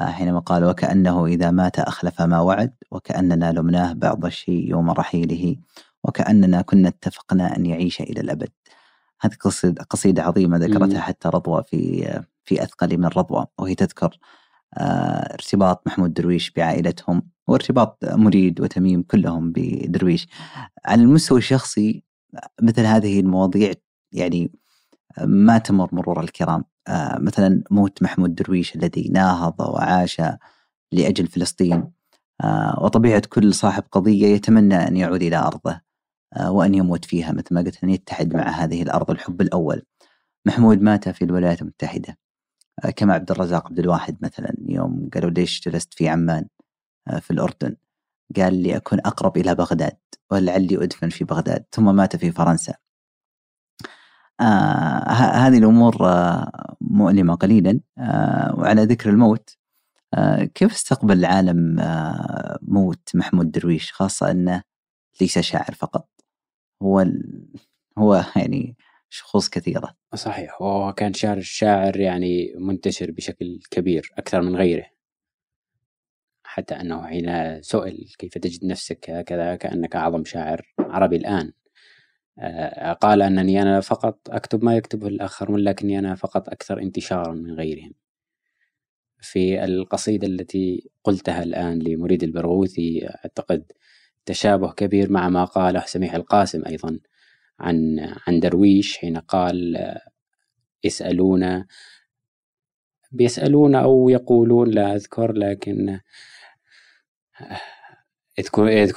آه، 0.00 0.04
حينما 0.04 0.38
قال 0.38 0.64
وكأنه 0.64 1.26
إذا 1.26 1.50
مات 1.50 1.78
أخلف 1.78 2.22
ما 2.22 2.40
وعد 2.40 2.74
وكأننا 2.90 3.52
لمناه 3.52 3.92
بعض 3.92 4.24
الشيء 4.24 4.70
يوم 4.70 4.90
رحيله 4.90 5.56
وكأننا 6.04 6.62
كنا 6.62 6.88
اتفقنا 6.88 7.56
أن 7.56 7.66
يعيش 7.66 8.00
إلى 8.00 8.20
الأبد. 8.20 8.50
هذه 9.20 9.34
قصيدة, 9.40 9.82
قصيدة 9.82 10.22
عظيمة 10.22 10.56
ذكرتها 10.56 11.00
حتى 11.00 11.28
رضوى 11.28 11.64
في 11.66 12.08
في 12.44 12.62
أثقل 12.62 12.98
من 12.98 13.06
رضوى 13.06 13.46
وهي 13.58 13.74
تذكر 13.74 14.06
آه، 14.06 14.18
ارتباط 14.76 15.86
محمود 15.86 16.14
درويش 16.14 16.50
بعائلتهم 16.50 17.22
وارتباط 17.48 17.98
مريد 18.04 18.60
وتميم 18.60 19.02
كلهم 19.02 19.52
بدرويش. 19.52 20.28
على 20.84 21.02
المستوى 21.02 21.38
الشخصي 21.38 22.04
مثل 22.62 22.82
هذه 22.86 23.20
المواضيع 23.20 23.72
يعني 24.12 24.52
ما 25.24 25.58
تمر 25.58 25.88
مرور 25.92 26.20
الكرام. 26.20 26.64
آه، 26.88 27.18
مثلا 27.18 27.62
موت 27.70 28.02
محمود 28.02 28.34
درويش 28.34 28.76
الذي 28.76 29.08
ناهض 29.12 29.60
وعاش 29.60 30.22
لأجل 30.92 31.26
فلسطين. 31.26 31.92
آه، 32.44 32.78
وطبيعة 32.82 33.22
كل 33.28 33.54
صاحب 33.54 33.84
قضية 33.92 34.26
يتمنى 34.26 34.74
أن 34.74 34.96
يعود 34.96 35.22
إلى 35.22 35.36
أرضه 35.36 35.80
آه، 36.36 36.50
وأن 36.52 36.74
يموت 36.74 37.04
فيها 37.04 37.32
مثل 37.32 37.54
ما 37.54 37.60
قلت 37.60 37.84
أن 37.84 37.90
يتحد 37.90 38.34
مع 38.34 38.48
هذه 38.48 38.82
الأرض 38.82 39.10
الحب 39.10 39.40
الأول. 39.40 39.82
محمود 40.46 40.82
مات 40.82 41.08
في 41.08 41.24
الولايات 41.24 41.62
المتحدة. 41.62 42.18
كما 42.96 43.14
عبد 43.14 43.30
الرزاق 43.30 43.66
عبد 43.66 43.78
الواحد 43.78 44.16
مثلا 44.22 44.54
يوم 44.68 45.10
قالوا 45.14 45.30
ليش 45.30 45.68
جلست 45.68 45.94
في 45.94 46.08
عمان 46.08 46.46
في 47.20 47.30
الأردن؟ 47.30 47.76
قال 48.36 48.54
لي 48.62 48.76
أكون 48.76 48.98
أقرب 49.00 49.36
إلى 49.36 49.54
بغداد 49.54 49.98
ولعلي 50.30 50.84
أدفن 50.84 51.08
في 51.08 51.24
بغداد 51.24 51.64
ثم 51.72 51.96
مات 51.96 52.16
في 52.16 52.32
فرنسا. 52.32 52.74
آه 54.40 55.10
هذه 55.12 55.58
الأمور 55.58 55.96
آه 56.08 56.76
مؤلمة 56.80 57.34
قليلا 57.34 57.80
آه 57.98 58.54
وعلى 58.58 58.84
ذكر 58.84 59.10
الموت 59.10 59.56
آه 60.14 60.44
كيف 60.44 60.72
استقبل 60.72 61.18
العالم 61.18 61.80
آه 61.80 62.58
موت 62.62 63.10
محمود 63.14 63.50
درويش؟ 63.52 63.92
خاصة 63.92 64.30
أنه 64.30 64.62
ليس 65.20 65.38
شاعر 65.38 65.74
فقط 65.74 66.08
هو 66.82 67.06
هو 67.98 68.24
يعني 68.36 68.76
شخوص 69.10 69.48
كثيرة. 69.48 69.96
صحيح 70.14 70.62
هو 70.62 70.92
كان 70.92 71.12
شاعر 71.14 71.40
شاعر 71.40 72.00
يعني 72.00 72.54
منتشر 72.56 73.10
بشكل 73.10 73.60
كبير 73.70 74.12
أكثر 74.18 74.42
من 74.42 74.56
غيره. 74.56 74.86
حتى 76.44 76.74
أنه 76.74 77.06
حين 77.06 77.62
سئل 77.62 78.08
كيف 78.18 78.38
تجد 78.38 78.64
نفسك 78.64 79.10
هكذا 79.10 79.56
كأنك 79.56 79.96
أعظم 79.96 80.24
شاعر 80.24 80.74
عربي 80.78 81.16
الآن. 81.16 81.52
آه، 82.38 82.92
قال 82.92 83.22
أنني 83.22 83.62
أنا 83.62 83.80
فقط 83.80 84.18
أكتب 84.30 84.64
ما 84.64 84.76
يكتبه 84.76 85.08
الآخرون 85.08 85.60
لكني 85.60 85.98
أنا 85.98 86.14
فقط 86.14 86.48
أكثر 86.48 86.78
انتشارا 86.82 87.32
من 87.32 87.54
غيرهم. 87.54 87.94
في 89.20 89.64
القصيدة 89.64 90.26
التي 90.26 90.90
قلتها 91.04 91.42
الآن 91.42 91.78
لمريد 91.78 92.22
البرغوثي 92.22 93.08
أعتقد 93.08 93.72
تشابه 94.26 94.72
كبير 94.72 95.10
مع 95.12 95.28
ما 95.28 95.44
قاله 95.44 95.84
سميح 95.86 96.14
القاسم 96.14 96.62
أيضا. 96.66 96.98
عن 97.60 97.98
عن 98.26 98.40
درويش 98.40 98.98
حين 98.98 99.16
قال 99.18 99.76
يسألون 100.84 101.64
بيسألون 103.12 103.74
أو 103.74 104.08
يقولون 104.08 104.70
لا 104.70 104.94
أذكر 104.94 105.32
لكن 105.32 106.00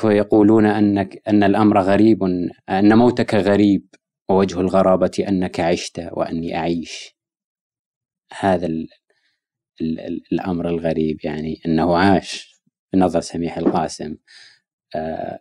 يقولون 0.04 0.66
أنك 0.66 1.22
أن 1.28 1.44
الأمر 1.44 1.80
غريب 1.82 2.24
أن 2.70 2.98
موتك 2.98 3.36
غريب 3.36 3.88
ووجه 4.30 4.60
الغرابة 4.60 5.12
أنك 5.30 5.60
عشت 5.60 6.00
وأني 6.12 6.58
أعيش. 6.58 7.16
هذا 8.40 8.66
ال 8.68 8.88
ال 9.82 10.00
ال 10.00 10.22
الأمر 10.32 10.70
الغريب 10.70 11.18
يعني 11.24 11.62
أنه 11.66 11.98
عاش. 11.98 12.62
بنظر 12.94 13.22
سميح 13.22 13.58
القاسم. 13.58 14.16
آه، 14.96 15.40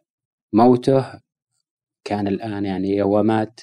موته 0.52 1.20
كان 2.10 2.28
الآن 2.28 2.64
يعني 2.64 3.02
هو 3.02 3.22
مات 3.22 3.60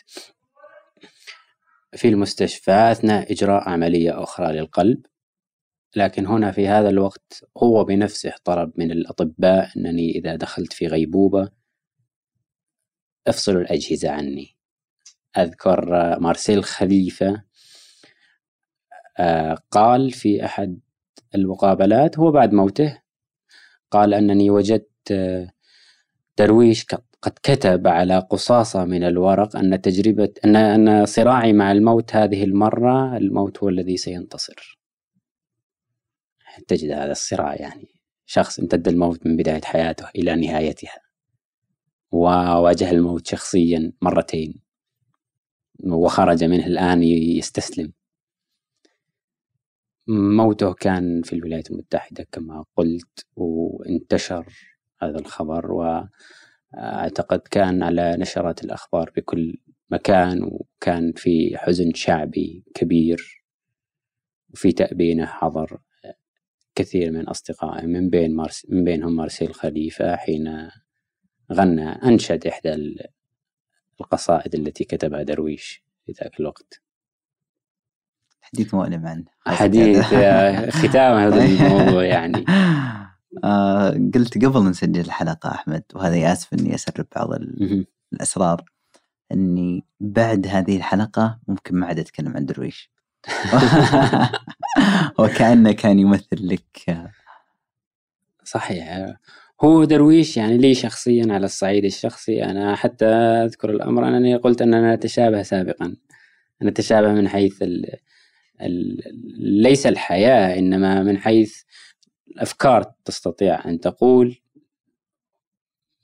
في 1.96 2.08
المستشفى 2.08 2.72
أثناء 2.72 3.32
إجراء 3.32 3.70
عملية 3.70 4.24
أخرى 4.24 4.54
للقلب 4.54 5.06
لكن 5.96 6.26
هنا 6.26 6.52
في 6.52 6.68
هذا 6.68 6.90
الوقت 6.90 7.44
هو 7.58 7.84
بنفسه 7.84 8.34
طلب 8.44 8.72
من 8.76 8.92
الأطباء 8.92 9.72
أنني 9.78 10.12
إذا 10.12 10.36
دخلت 10.36 10.74
في 10.74 10.88
غيبوبة 10.88 11.50
افصلوا 13.28 13.62
الأجهزة 13.62 14.10
عني. 14.10 14.58
أذكر 15.38 15.86
مارسيل 16.20 16.64
خليفة 16.64 17.44
آه، 19.20 19.58
قال 19.72 20.12
في 20.12 20.46
أحد 20.46 20.80
المقابلات 21.36 22.20
هو 22.20 22.32
بعد 22.32 22.54
موته 22.54 23.02
قال 23.92 24.14
أنني 24.14 24.50
وجدت 24.50 25.12
آه، 25.12 25.52
درويش 26.38 26.86
قد 27.28 27.40
كتب 27.44 27.88
على 27.88 28.20
قصاصة 28.20 28.86
من 28.86 29.04
الورق 29.04 29.56
أن 29.58 29.82
تجربة 29.82 30.34
أن 30.46 30.56
أن 30.56 31.06
صراعي 31.06 31.54
مع 31.54 31.72
الموت 31.72 32.16
هذه 32.16 32.44
المرة 32.44 33.18
الموت 33.18 33.64
هو 33.64 33.70
الذي 33.70 33.98
سينتصر. 33.98 34.80
تجد 36.68 36.92
هذا 36.92 37.12
الصراع 37.12 37.56
يعني 37.56 37.88
شخص 38.26 38.60
امتد 38.60 38.88
الموت 38.88 39.26
من 39.28 39.38
بداية 39.38 39.62
حياته 39.62 40.10
إلى 40.16 40.36
نهايتها. 40.36 41.00
وواجه 42.12 42.92
الموت 42.92 43.28
شخصيا 43.28 43.94
مرتين. 44.02 44.62
وخرج 45.84 46.44
منه 46.44 46.66
الآن 46.66 47.04
يستسلم. 47.04 47.94
موته 50.08 50.74
كان 50.74 51.22
في 51.22 51.34
الولايات 51.34 51.72
المتحدة 51.72 52.28
كما 52.32 52.66
قلت 52.78 53.26
وانتشر 53.36 54.46
هذا 55.02 55.20
الخبر 55.20 55.72
وأعتقد 56.78 57.40
كان 57.40 57.84
على 57.84 58.18
نشرات 58.20 58.64
الأخبار 58.64 59.12
بكل 59.18 59.58
مكان 59.90 60.44
وكان 60.44 61.14
في 61.16 61.58
حزن 61.58 61.94
شعبي 61.94 62.64
كبير 62.76 63.44
وفي 64.54 64.72
تأبينه 64.72 65.26
حضر 65.26 65.80
كثير 66.76 67.12
من 67.12 67.28
أصدقائي 67.28 67.88
من 67.88 68.10
بين 68.10 68.36
مارس 68.36 68.66
من 68.70 68.84
بينهم 68.84 69.16
مارسيل 69.16 69.54
خليفة 69.54 70.16
حين 70.16 70.70
غنى 71.54 71.90
أنشد 71.90 72.48
إحدى 72.48 72.76
القصائد 74.02 74.56
التي 74.56 74.84
كتبها 74.84 75.24
درويش 75.24 75.84
في 76.06 76.12
ذاك 76.12 76.40
الوقت. 76.40 76.82
حديث 78.42 78.74
مؤلم 78.74 79.08
عنه 79.08 79.26
حديث 79.46 80.06
ختام 80.70 81.18
هذا 81.18 81.46
الموضوع 81.46 82.04
يعني. 82.04 82.46
آه 83.44 83.90
قلت 83.90 84.46
قبل 84.46 84.70
نسجل 84.70 85.02
الحلقة 85.02 85.52
أحمد 85.52 85.84
وهذا 85.96 86.32
آسف 86.34 86.54
إني 86.54 86.76
أسرب 86.76 87.06
بعض 87.16 87.30
الأسرار 88.14 88.64
إني 89.32 89.86
بعد 90.00 90.48
هذه 90.48 90.78
الحلقة 90.78 91.40
ممكن 91.48 91.76
ما 91.76 91.88
عاد 91.88 92.00
أتكلم 92.00 92.38
عن 92.38 92.46
درويش. 92.46 92.92
وكأنه 95.20 95.72
كان 95.72 96.00
يمثل 96.00 96.28
لك. 96.48 97.08
صحيح. 98.44 99.16
هو 99.64 99.84
درويش 99.84 100.38
يعني 100.38 100.58
لي 100.58 100.74
شخصيا 100.74 101.34
على 101.34 101.46
الصعيد 101.46 101.86
الشخصي 101.86 102.44
أنا 102.44 102.76
حتى 102.76 103.06
أذكر 103.06 103.70
الأمر 103.70 104.08
أنني 104.08 104.36
قلت 104.36 104.62
أننا 104.62 104.96
نتشابه 104.96 105.42
سابقا. 105.42 105.96
نتشابه 106.64 107.12
من 107.14 107.28
حيث 107.28 107.62
ال 107.62 107.86
ال 108.62 108.98
ليس 109.62 109.88
الحياة 109.88 110.60
إنما 110.60 111.04
من 111.04 111.18
حيث 111.18 111.62
الأفكار 112.28 112.84
تستطيع 113.06 113.66
أن 113.66 113.80
تقول 113.80 114.38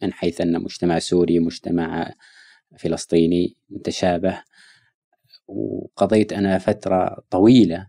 من 0.02 0.14
حيث 0.14 0.42
أن 0.42 0.64
مجتمع 0.64 1.00
سوري 1.00 1.40
مجتمع 1.40 2.14
فلسطيني 2.78 3.56
متشابه. 3.70 4.44
وقضيت 5.48 6.34
أنا 6.34 6.58
فترة 6.58 7.24
طويلة 7.30 7.88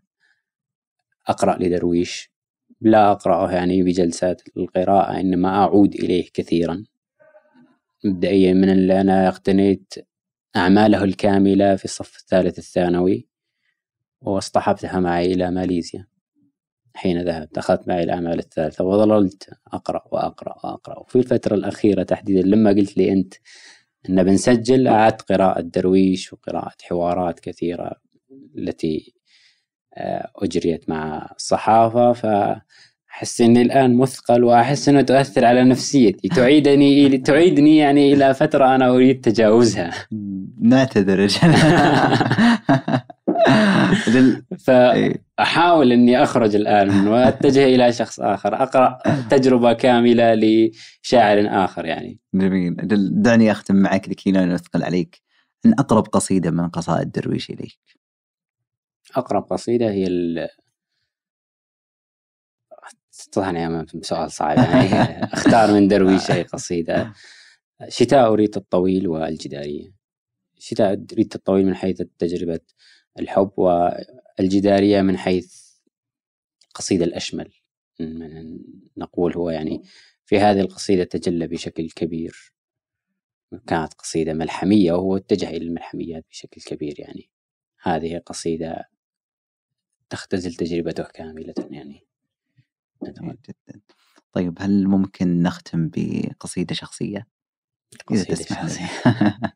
أقرأ 1.26 1.56
لدرويش. 1.62 2.30
لا 2.80 3.12
أقرأه 3.12 3.52
يعني 3.52 3.82
بجلسات 3.82 4.42
القراءة 4.56 5.20
إنما 5.20 5.48
أعود 5.48 5.94
إليه 5.94 6.30
كثيرا. 6.34 6.84
مبدئيا 8.04 8.52
من 8.52 8.70
اللي 8.70 9.00
أنا 9.00 9.28
اقتنيت 9.28 9.94
أعماله 10.56 11.04
الكاملة 11.04 11.76
في 11.76 11.84
الصف 11.84 12.16
الثالث 12.16 12.58
الثانوي 12.58 13.28
واصطحبتها 14.20 15.00
معي 15.00 15.32
إلى 15.32 15.50
ماليزيا. 15.50 16.13
حين 16.94 17.22
ذهبت 17.22 17.58
أخذت 17.58 17.88
معي 17.88 18.02
الأعمال 18.02 18.38
الثالثة 18.38 18.84
وظللت. 18.84 19.50
أقرأ 19.72 20.02
وأقرأ 20.12 20.54
وأقرأ. 20.64 20.98
وفي 20.98 21.16
الفترة 21.16 21.54
الأخيرة 21.54 22.02
تحديدا 22.02 22.42
لما 22.48 22.70
قلت 22.70 22.96
لي 22.96 23.12
أنت 23.12 23.34
أن 24.08 24.22
بنسجل 24.22 24.88
أعدت 24.88 25.22
قراءة 25.22 25.60
درويش 25.60 26.32
وقراءة 26.32 26.74
حوارات 26.82 27.40
كثيرة 27.40 27.92
التي 28.58 29.14
آه، 29.96 30.30
أجريت 30.36 30.88
مع 30.88 31.30
الصحافة. 31.36 32.12
فأحس 32.12 33.40
إني 33.40 33.62
الآن 33.62 33.96
مثقل 33.96 34.44
وأحس 34.44 34.88
إنه 34.88 35.02
تؤثر 35.02 35.44
على 35.44 35.64
نفسيتي. 35.64 36.28
تعيدني 36.28 37.18
تعيدني 37.18 37.76
يعني 37.76 38.12
إلى 38.12 38.34
فترة 38.34 38.74
أنا 38.74 38.88
أريد 38.90 39.20
تجاوزها. 39.20 39.92
نعتذر 40.60 41.28
فأحاول 44.66 45.92
إني 45.92 46.22
أخرج 46.22 46.54
الآن 46.56 47.08
وأتجه 47.08 47.64
إلى 47.64 47.92
شخص 47.92 48.20
آخر 48.20 48.62
أقرأ 48.62 48.98
تجربة 49.30 49.72
كاملة 49.72 50.34
لشاعر 50.34 51.64
آخر 51.64 51.84
يعني. 51.86 52.18
جميل. 52.34 52.76
دعني 53.22 53.50
أختم 53.52 53.76
معك 53.76 54.08
لكي 54.08 54.32
لا 54.32 54.44
نثقل 54.44 54.82
عليك. 54.82 55.22
أن 55.66 55.72
أقرب 55.72 56.06
قصيدة 56.06 56.50
من 56.50 56.68
قصائد 56.68 57.12
درويش 57.12 57.50
إليك. 57.50 57.78
أقرب 59.16 59.42
قصيدة 59.42 59.90
هي 59.90 60.06
ال 60.06 60.48
طبعا 63.32 63.86
سؤال 64.02 64.30
صعب 64.30 64.56
يعني. 64.58 65.24
أختار 65.34 65.72
من 65.72 65.88
درويش 65.88 66.30
أي 66.30 66.42
قصيدة. 66.42 67.12
شتاء 67.88 68.32
أريد 68.32 68.56
الطويل 68.56 69.08
والجدارية. 69.08 69.92
شتاء 70.58 70.92
أريد 71.12 71.32
الطويل 71.34 71.66
من 71.66 71.74
حيث 71.74 72.02
تجربة 72.18 72.60
الحب 73.18 73.52
والجدارية 73.56 75.02
من 75.02 75.18
حيث 75.18 75.64
القصيده 76.68 77.04
الأشمل 77.04 77.52
نقول 78.96 79.34
هو 79.36 79.50
يعني 79.50 79.82
في 80.26 80.38
هذه 80.38 80.60
القصيدة 80.60 81.04
تجلى 81.04 81.46
بشكل 81.46 81.90
كبير. 81.90 82.54
كانت 83.66 83.94
قصيدة 83.94 84.32
ملحمية 84.32 84.92
وهو 84.92 85.16
اتجه 85.16 85.48
إلى 85.48 85.66
الملحميات 85.66 86.24
بشكل 86.30 86.60
كبير 86.60 87.00
يعني. 87.00 87.30
هذه 87.82 88.18
قصيدة 88.18 88.84
تختزل 90.10 90.54
تجربته 90.54 91.02
كاملة 91.02 91.54
يعني. 91.70 92.06
جميل 93.02 93.38
جدا. 93.48 93.80
طيب 94.32 94.58
هل 94.60 94.86
ممكن 94.88 95.42
نختم 95.42 95.90
بقصيدة 95.96 96.74
شخصية؟ 96.74 97.26
قصيدة 98.06 98.34
شخصية. 98.34 98.90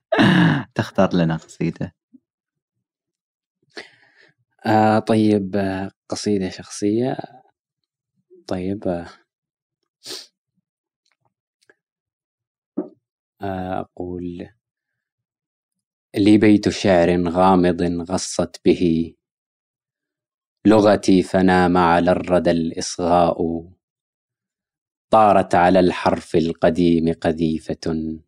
تختار 0.75 1.15
لنا 1.15 1.37
قصيدة. 1.37 1.95
آه 4.69 4.99
طيب 4.99 5.57
قصيدة 6.09 6.49
شخصية. 6.51 7.17
طيب 8.47 8.89
آه. 8.89 9.07
أقول 13.81 14.49
لي 16.17 16.39
بيت 16.39 16.69
شعر 16.69 17.29
غامض 17.29 17.83
غصت 18.11 18.61
به. 18.65 19.15
لغتي 20.67 21.23
فنام 21.23 21.77
على 21.77 22.11
الردى 22.11 22.51
الإصغاء. 22.51 23.69
طارت 25.11 25.55
على 25.55 25.81
الحرف 25.81 26.37
القديم 26.37 27.13
قذيفة. 27.13 28.19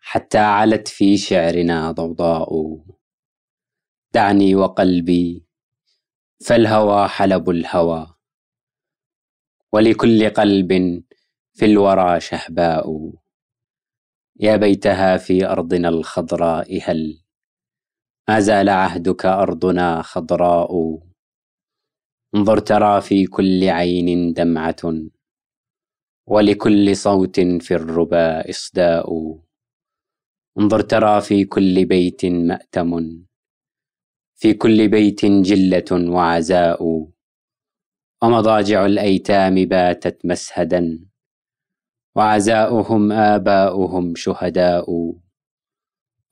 حتى 0.00 0.38
علت 0.38 0.88
في 0.88 1.16
شعرنا 1.16 1.92
ضوضاء. 1.92 2.78
دعني 4.14 4.54
وقلبي 4.54 5.44
فالهوى 6.46 7.08
حلب 7.08 7.50
الهوى. 7.50 8.14
ولكل 9.72 10.30
قلب 10.30 11.02
في 11.52 11.64
الورى 11.64 12.20
شهباء. 12.20 13.12
يا 14.40 14.56
بيتها 14.56 15.16
في 15.16 15.46
أرضنا 15.46 15.88
الخضراء 15.88 16.78
هل؟ 16.82 17.22
ما 18.28 18.40
زال 18.40 18.68
عهدك 18.68 19.26
أرضنا 19.26 20.02
خضراء. 20.02 20.98
انظر 22.34 22.58
ترى 22.58 23.00
في 23.00 23.26
كل 23.26 23.64
عين 23.64 24.32
دمعة. 24.32 24.82
ولكل 26.26 26.96
صوت 26.96 27.40
في 27.40 27.74
الربا 27.74 28.50
إصداء. 28.50 29.38
انظر 30.58 30.80
ترى 30.80 31.20
في 31.20 31.44
كل 31.44 31.84
بيت 31.84 32.26
مأتم. 32.26 33.27
في 34.40 34.54
كل 34.54 34.88
بيت 34.88 35.24
جلة 35.24 36.10
وعزاء 36.14 37.08
ومضاجع 38.22 38.86
الأيتام 38.86 39.64
باتت 39.64 40.26
مسهدا 40.26 41.08
وعزاؤهم 42.16 43.12
آباؤهم 43.12 44.14
شهداء 44.16 45.14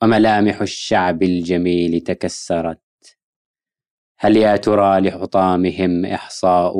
وملامح 0.02 0.60
الشعب 0.60 1.22
الجميل 1.22 2.00
تكسرت. 2.00 2.80
هل 4.18 4.36
يا 4.36 4.56
ترى 4.56 5.00
لحطامهم 5.00 6.04
إحصاء؟ 6.06 6.74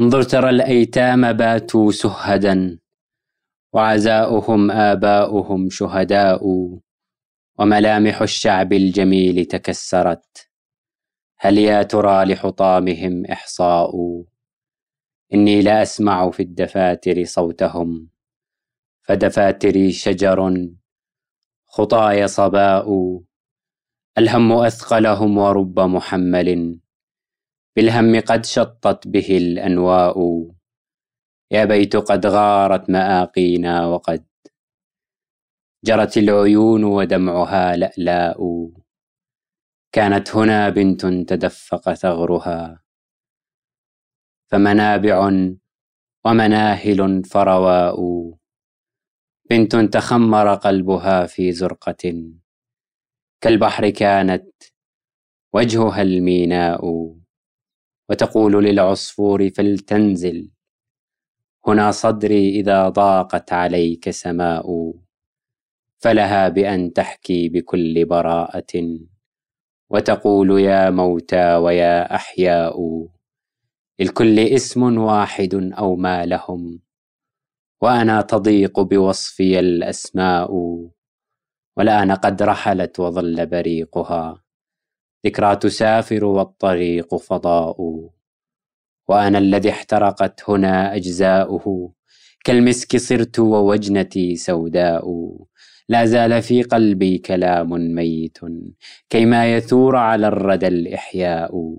انظر 0.00 0.22
ترى 0.22 0.50
الأيتام 0.50 1.32
باتوا 1.32 1.92
سهدا 1.92 2.78
وعزاؤهم 3.72 4.70
آباؤهم 4.70 5.70
شهداء. 5.70 6.42
وملامح 7.60 8.22
الشعب 8.22 8.72
الجميل 8.72 9.44
تكسرت. 9.44 10.50
هل 11.38 11.58
يا 11.58 11.82
ترى 11.82 12.24
لحطامهم 12.24 13.26
إحصاء؟ 13.26 13.92
إني 15.34 15.62
لا 15.62 15.82
أسمع 15.82 16.30
في 16.30 16.42
الدفاتر 16.42 17.24
صوتهم. 17.24 18.08
فدفاتري 19.02 19.92
شجر 19.92 20.68
خطاي 21.66 22.28
صباء. 22.28 23.20
الهم 24.18 24.52
أثقلهم 24.52 25.38
ورب 25.38 25.80
محمل. 25.80 26.78
بالهم 27.76 28.20
قد 28.20 28.44
شطت 28.44 29.08
به 29.08 29.36
الأنواء. 29.36 30.46
يا 31.50 31.64
بيت 31.64 31.96
قد 31.96 32.26
غارت 32.26 32.90
مآقينا 32.90 33.86
وقد 33.86 34.29
جرت 35.84 36.16
العيون 36.18 36.84
ودمعها 36.84 37.76
لألاء. 37.76 38.70
كانت 39.92 40.36
هنا 40.36 40.68
بنت 40.68 41.06
تدفق 41.06 41.94
ثغرها. 41.94 42.82
فمنابع 44.50 45.30
ومناهل 46.24 47.24
فرواء. 47.24 48.00
بنت 49.50 49.76
تخمر 49.76 50.54
قلبها 50.54 51.26
في 51.26 51.52
زرقة. 51.52 52.32
كالبحر 53.40 53.90
كانت 53.90 54.52
وجهها 55.52 56.02
الميناء. 56.02 57.14
وتقول 58.08 58.64
للعصفور 58.64 59.50
فلتنزل. 59.50 60.50
هنا 61.66 61.90
صدري 61.90 62.60
إذا 62.60 62.88
ضاقت 62.88 63.52
عليك 63.52 64.10
سماء. 64.10 64.94
فلها 66.02 66.48
بأن 66.48 66.92
تحكي 66.92 67.48
بكل 67.48 68.04
براءة 68.04 68.98
وتقول 69.90 70.60
يا 70.60 70.90
موتى 70.90 71.54
ويا 71.54 72.14
أحياء 72.14 73.06
الكل 74.00 74.38
اسم 74.38 74.98
واحد 74.98 75.54
أو 75.78 75.96
ما 75.96 76.26
لهم 76.26 76.80
وأنا 77.82 78.22
تضيق 78.22 78.80
بوصفي 78.80 79.58
الأسماء 79.58 80.50
والآن 81.76 82.12
قد 82.12 82.42
رحلت 82.42 83.00
وظل 83.00 83.46
بريقها 83.46 84.42
ذكرى 85.26 85.56
تسافر 85.56 86.24
والطريق 86.24 87.16
فضاء 87.16 87.76
وأنا 89.08 89.38
الذي 89.38 89.70
احترقت 89.70 90.50
هنا 90.50 90.96
أجزاؤه 90.96 91.92
كالمسك 92.44 92.96
صرت 92.96 93.38
ووجنتي 93.38 94.36
سوداء 94.36 95.04
لا 95.90 96.04
زال 96.06 96.42
في 96.42 96.62
قلبي 96.62 97.18
كلام 97.18 97.70
ميت. 97.94 98.38
كيما 99.10 99.54
يثور 99.54 99.96
على 99.96 100.28
الردى 100.28 100.66
الإحياء 100.68 101.76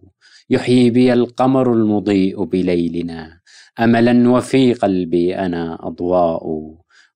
يحيي 0.50 0.90
بي 0.90 1.14
القمر 1.14 1.74
المضيء 1.74 2.44
بليلنا. 2.44 3.42
أملا 3.80 4.30
وفي 4.30 4.74
قلبي 4.74 5.36
أنا 5.36 5.88
أضواء. 5.88 6.44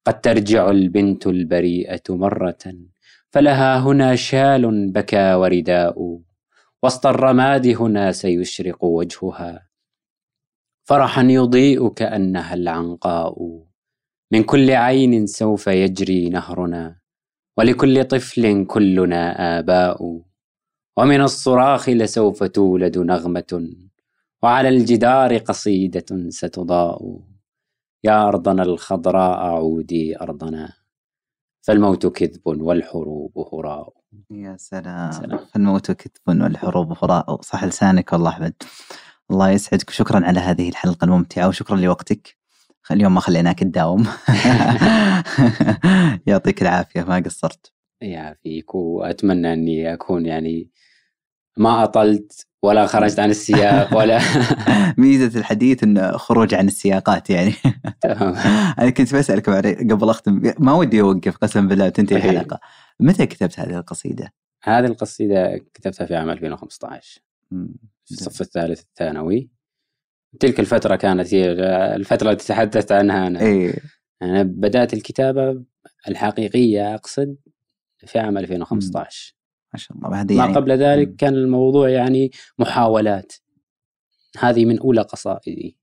قد 0.05 0.21
ترجع 0.21 0.69
البنت 0.69 1.27
البريئة 1.27 2.03
مرة 2.09 2.65
فلها 3.29 3.79
هنا 3.79 4.15
شال 4.15 4.91
بكى 4.91 5.33
ورداء. 5.33 6.19
وسط 6.83 7.07
الرماد 7.07 7.67
هنا 7.67 8.11
سيشرق 8.11 8.83
وجهها. 8.83 9.67
فرحا 10.83 11.23
يضيء 11.23 11.89
كأنها 11.89 12.53
العنقاء. 12.53 13.35
من 14.31 14.43
كل 14.43 14.71
عين 14.71 15.27
سوف 15.27 15.67
يجري 15.67 16.29
نهرنا 16.29 16.99
ولكل 17.57 18.03
طفل 18.03 18.65
كلنا 18.65 19.59
آباء 19.59 20.21
ومن 20.97 21.21
الصراخ 21.21 21.89
لسوف 21.89 22.43
تولد 22.43 22.97
نغمة 22.97 23.69
وعلى 24.43 24.69
الجدار 24.69 25.37
قصيدة 25.37 26.29
ستضاء 26.29 27.19
يا 28.03 28.27
أرضنا 28.27 28.63
الخضراء 28.63 29.39
عودي 29.39 30.21
أرضنا 30.21 30.73
فالموت 31.61 32.05
كذب 32.07 32.47
والحروب 32.47 33.37
هراء. 33.53 33.93
يا 34.31 34.57
سلام, 34.57 35.11
سلام. 35.11 35.39
فالموت 35.53 35.91
كذب 35.91 36.41
والحروب 36.43 36.91
هراء. 37.03 37.41
صح 37.41 37.63
لسانك 37.63 38.13
والله 38.13 38.29
أحمد. 38.29 38.53
الله 39.31 39.49
يسعدك. 39.49 39.89
شكرا 39.89 40.25
على 40.25 40.39
هذه 40.39 40.69
الحلقة 40.69 41.05
الممتعة 41.05 41.47
وشكرا 41.47 41.77
لوقتك. 41.77 42.37
اليوم 42.91 43.13
ما 43.13 43.19
خليناك 43.19 43.59
تداوم. 43.59 44.03
يعطيك 46.27 46.61
العافية 46.61 47.03
ما 47.03 47.23
قصرت. 47.25 47.71
يعافيك 48.01 48.75
وأتمنى 48.75 49.53
أني 49.53 49.93
أكون 49.93 50.25
يعني 50.25 50.69
ما 51.57 51.83
أطلت 51.83 52.47
ولا 52.63 52.85
خرجت 52.85 53.19
عن 53.19 53.29
السياق 53.29 53.97
ولا 53.97 54.19
ميزة 54.97 55.39
الحديث 55.39 55.83
إنه 55.83 56.11
خروج 56.11 56.53
عن 56.53 56.67
السياقات 56.67 57.29
يعني. 57.29 57.53
تمام. 58.01 58.35
أنا 58.79 58.89
كنت 58.89 59.15
بسألك 59.15 59.49
قبل 59.91 60.09
أختم 60.09 60.53
ما 60.59 60.73
ودي 60.73 61.01
أوقف 61.01 61.37
قسم 61.37 61.67
بالله 61.67 61.85
وتنتهي 61.85 62.17
الحلقة. 62.17 62.59
متى 62.99 63.25
كتبت 63.25 63.59
هذه 63.59 63.77
القصيدة؟ 63.77 64.33
هذه 64.63 64.85
القصيدة 64.85 65.57
كتبتها 65.73 66.05
في 66.05 66.15
عام 66.15 66.29
2015 66.29 67.21
مم. 67.51 67.75
في 68.05 68.11
الصف 68.11 68.41
الثالث 68.41 68.81
الثانوي. 68.81 69.49
تلك 70.39 70.59
الفترة 70.59 70.95
كانت 70.95 71.33
هي 71.33 71.51
الفترة 71.95 72.31
التي 72.31 72.47
تحدثت 72.47 72.91
عنها 72.91 73.27
أنا. 73.27 73.41
إيه. 73.41 73.75
أنا 74.21 74.43
بدأت 74.43 74.93
الكتابة 74.93 75.63
الحقيقية 76.07 76.95
أقصد 76.95 77.35
في 78.05 78.19
عام 78.19 78.37
2015 78.37 79.35
ما 79.73 79.79
شاء 79.79 79.97
الله. 79.97 80.21
هذه 80.21 80.33
ما 80.33 80.43
يعني 80.43 80.55
قبل 80.55 80.71
ذلك 80.71 81.07
مم. 81.07 81.15
كان 81.15 81.33
الموضوع 81.33 81.89
يعني 81.89 82.31
محاولات. 82.59 83.33
هذه 84.37 84.65
من 84.65 84.79
أولى 84.79 85.01
قصائدي 85.01 85.77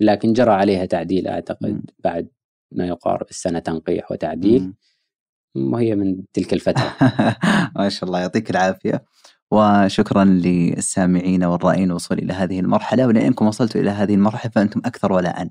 لكن 0.00 0.32
جرى 0.32 0.50
عليها 0.50 0.84
تعديل 0.84 1.24
مم. 1.24 1.30
أعتقد 1.30 1.90
بعد 2.04 2.28
ما 2.72 2.86
يقارب 2.86 3.26
السنة 3.30 3.58
تنقيح 3.58 4.12
وتعديل. 4.12 4.62
مم. 4.62 5.72
وهي 5.72 5.94
من 5.94 6.22
تلك 6.32 6.52
الفترة. 6.52 6.96
ما 7.76 7.88
شاء 7.88 8.04
الله 8.04 8.20
يعطيك 8.20 8.50
العافية. 8.50 9.04
وشكرا 9.52 10.24
للسامعين 10.24 11.44
والرائين 11.44 11.90
الوصول 11.90 12.18
إلى 12.18 12.32
هذه 12.32 12.60
المرحلة 12.60 13.06
ولأنكم 13.06 13.46
وصلتوا 13.46 13.80
إلى 13.80 13.90
هذه 13.90 14.14
المرحلة 14.14 14.50
فأنتم 14.50 14.80
أكثر 14.84 15.12
ولاء. 15.12 15.48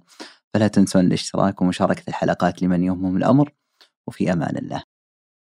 فلا 0.53 0.67
تنسون 0.67 1.05
الاشتراك 1.05 1.61
ومشاركة 1.61 2.03
الحلقات 2.07 2.63
لمن 2.63 2.83
يهمهم 2.83 3.17
الأمر 3.17 3.51
وفي 4.07 4.33
أمان 4.33 4.57
الله. 4.57 4.94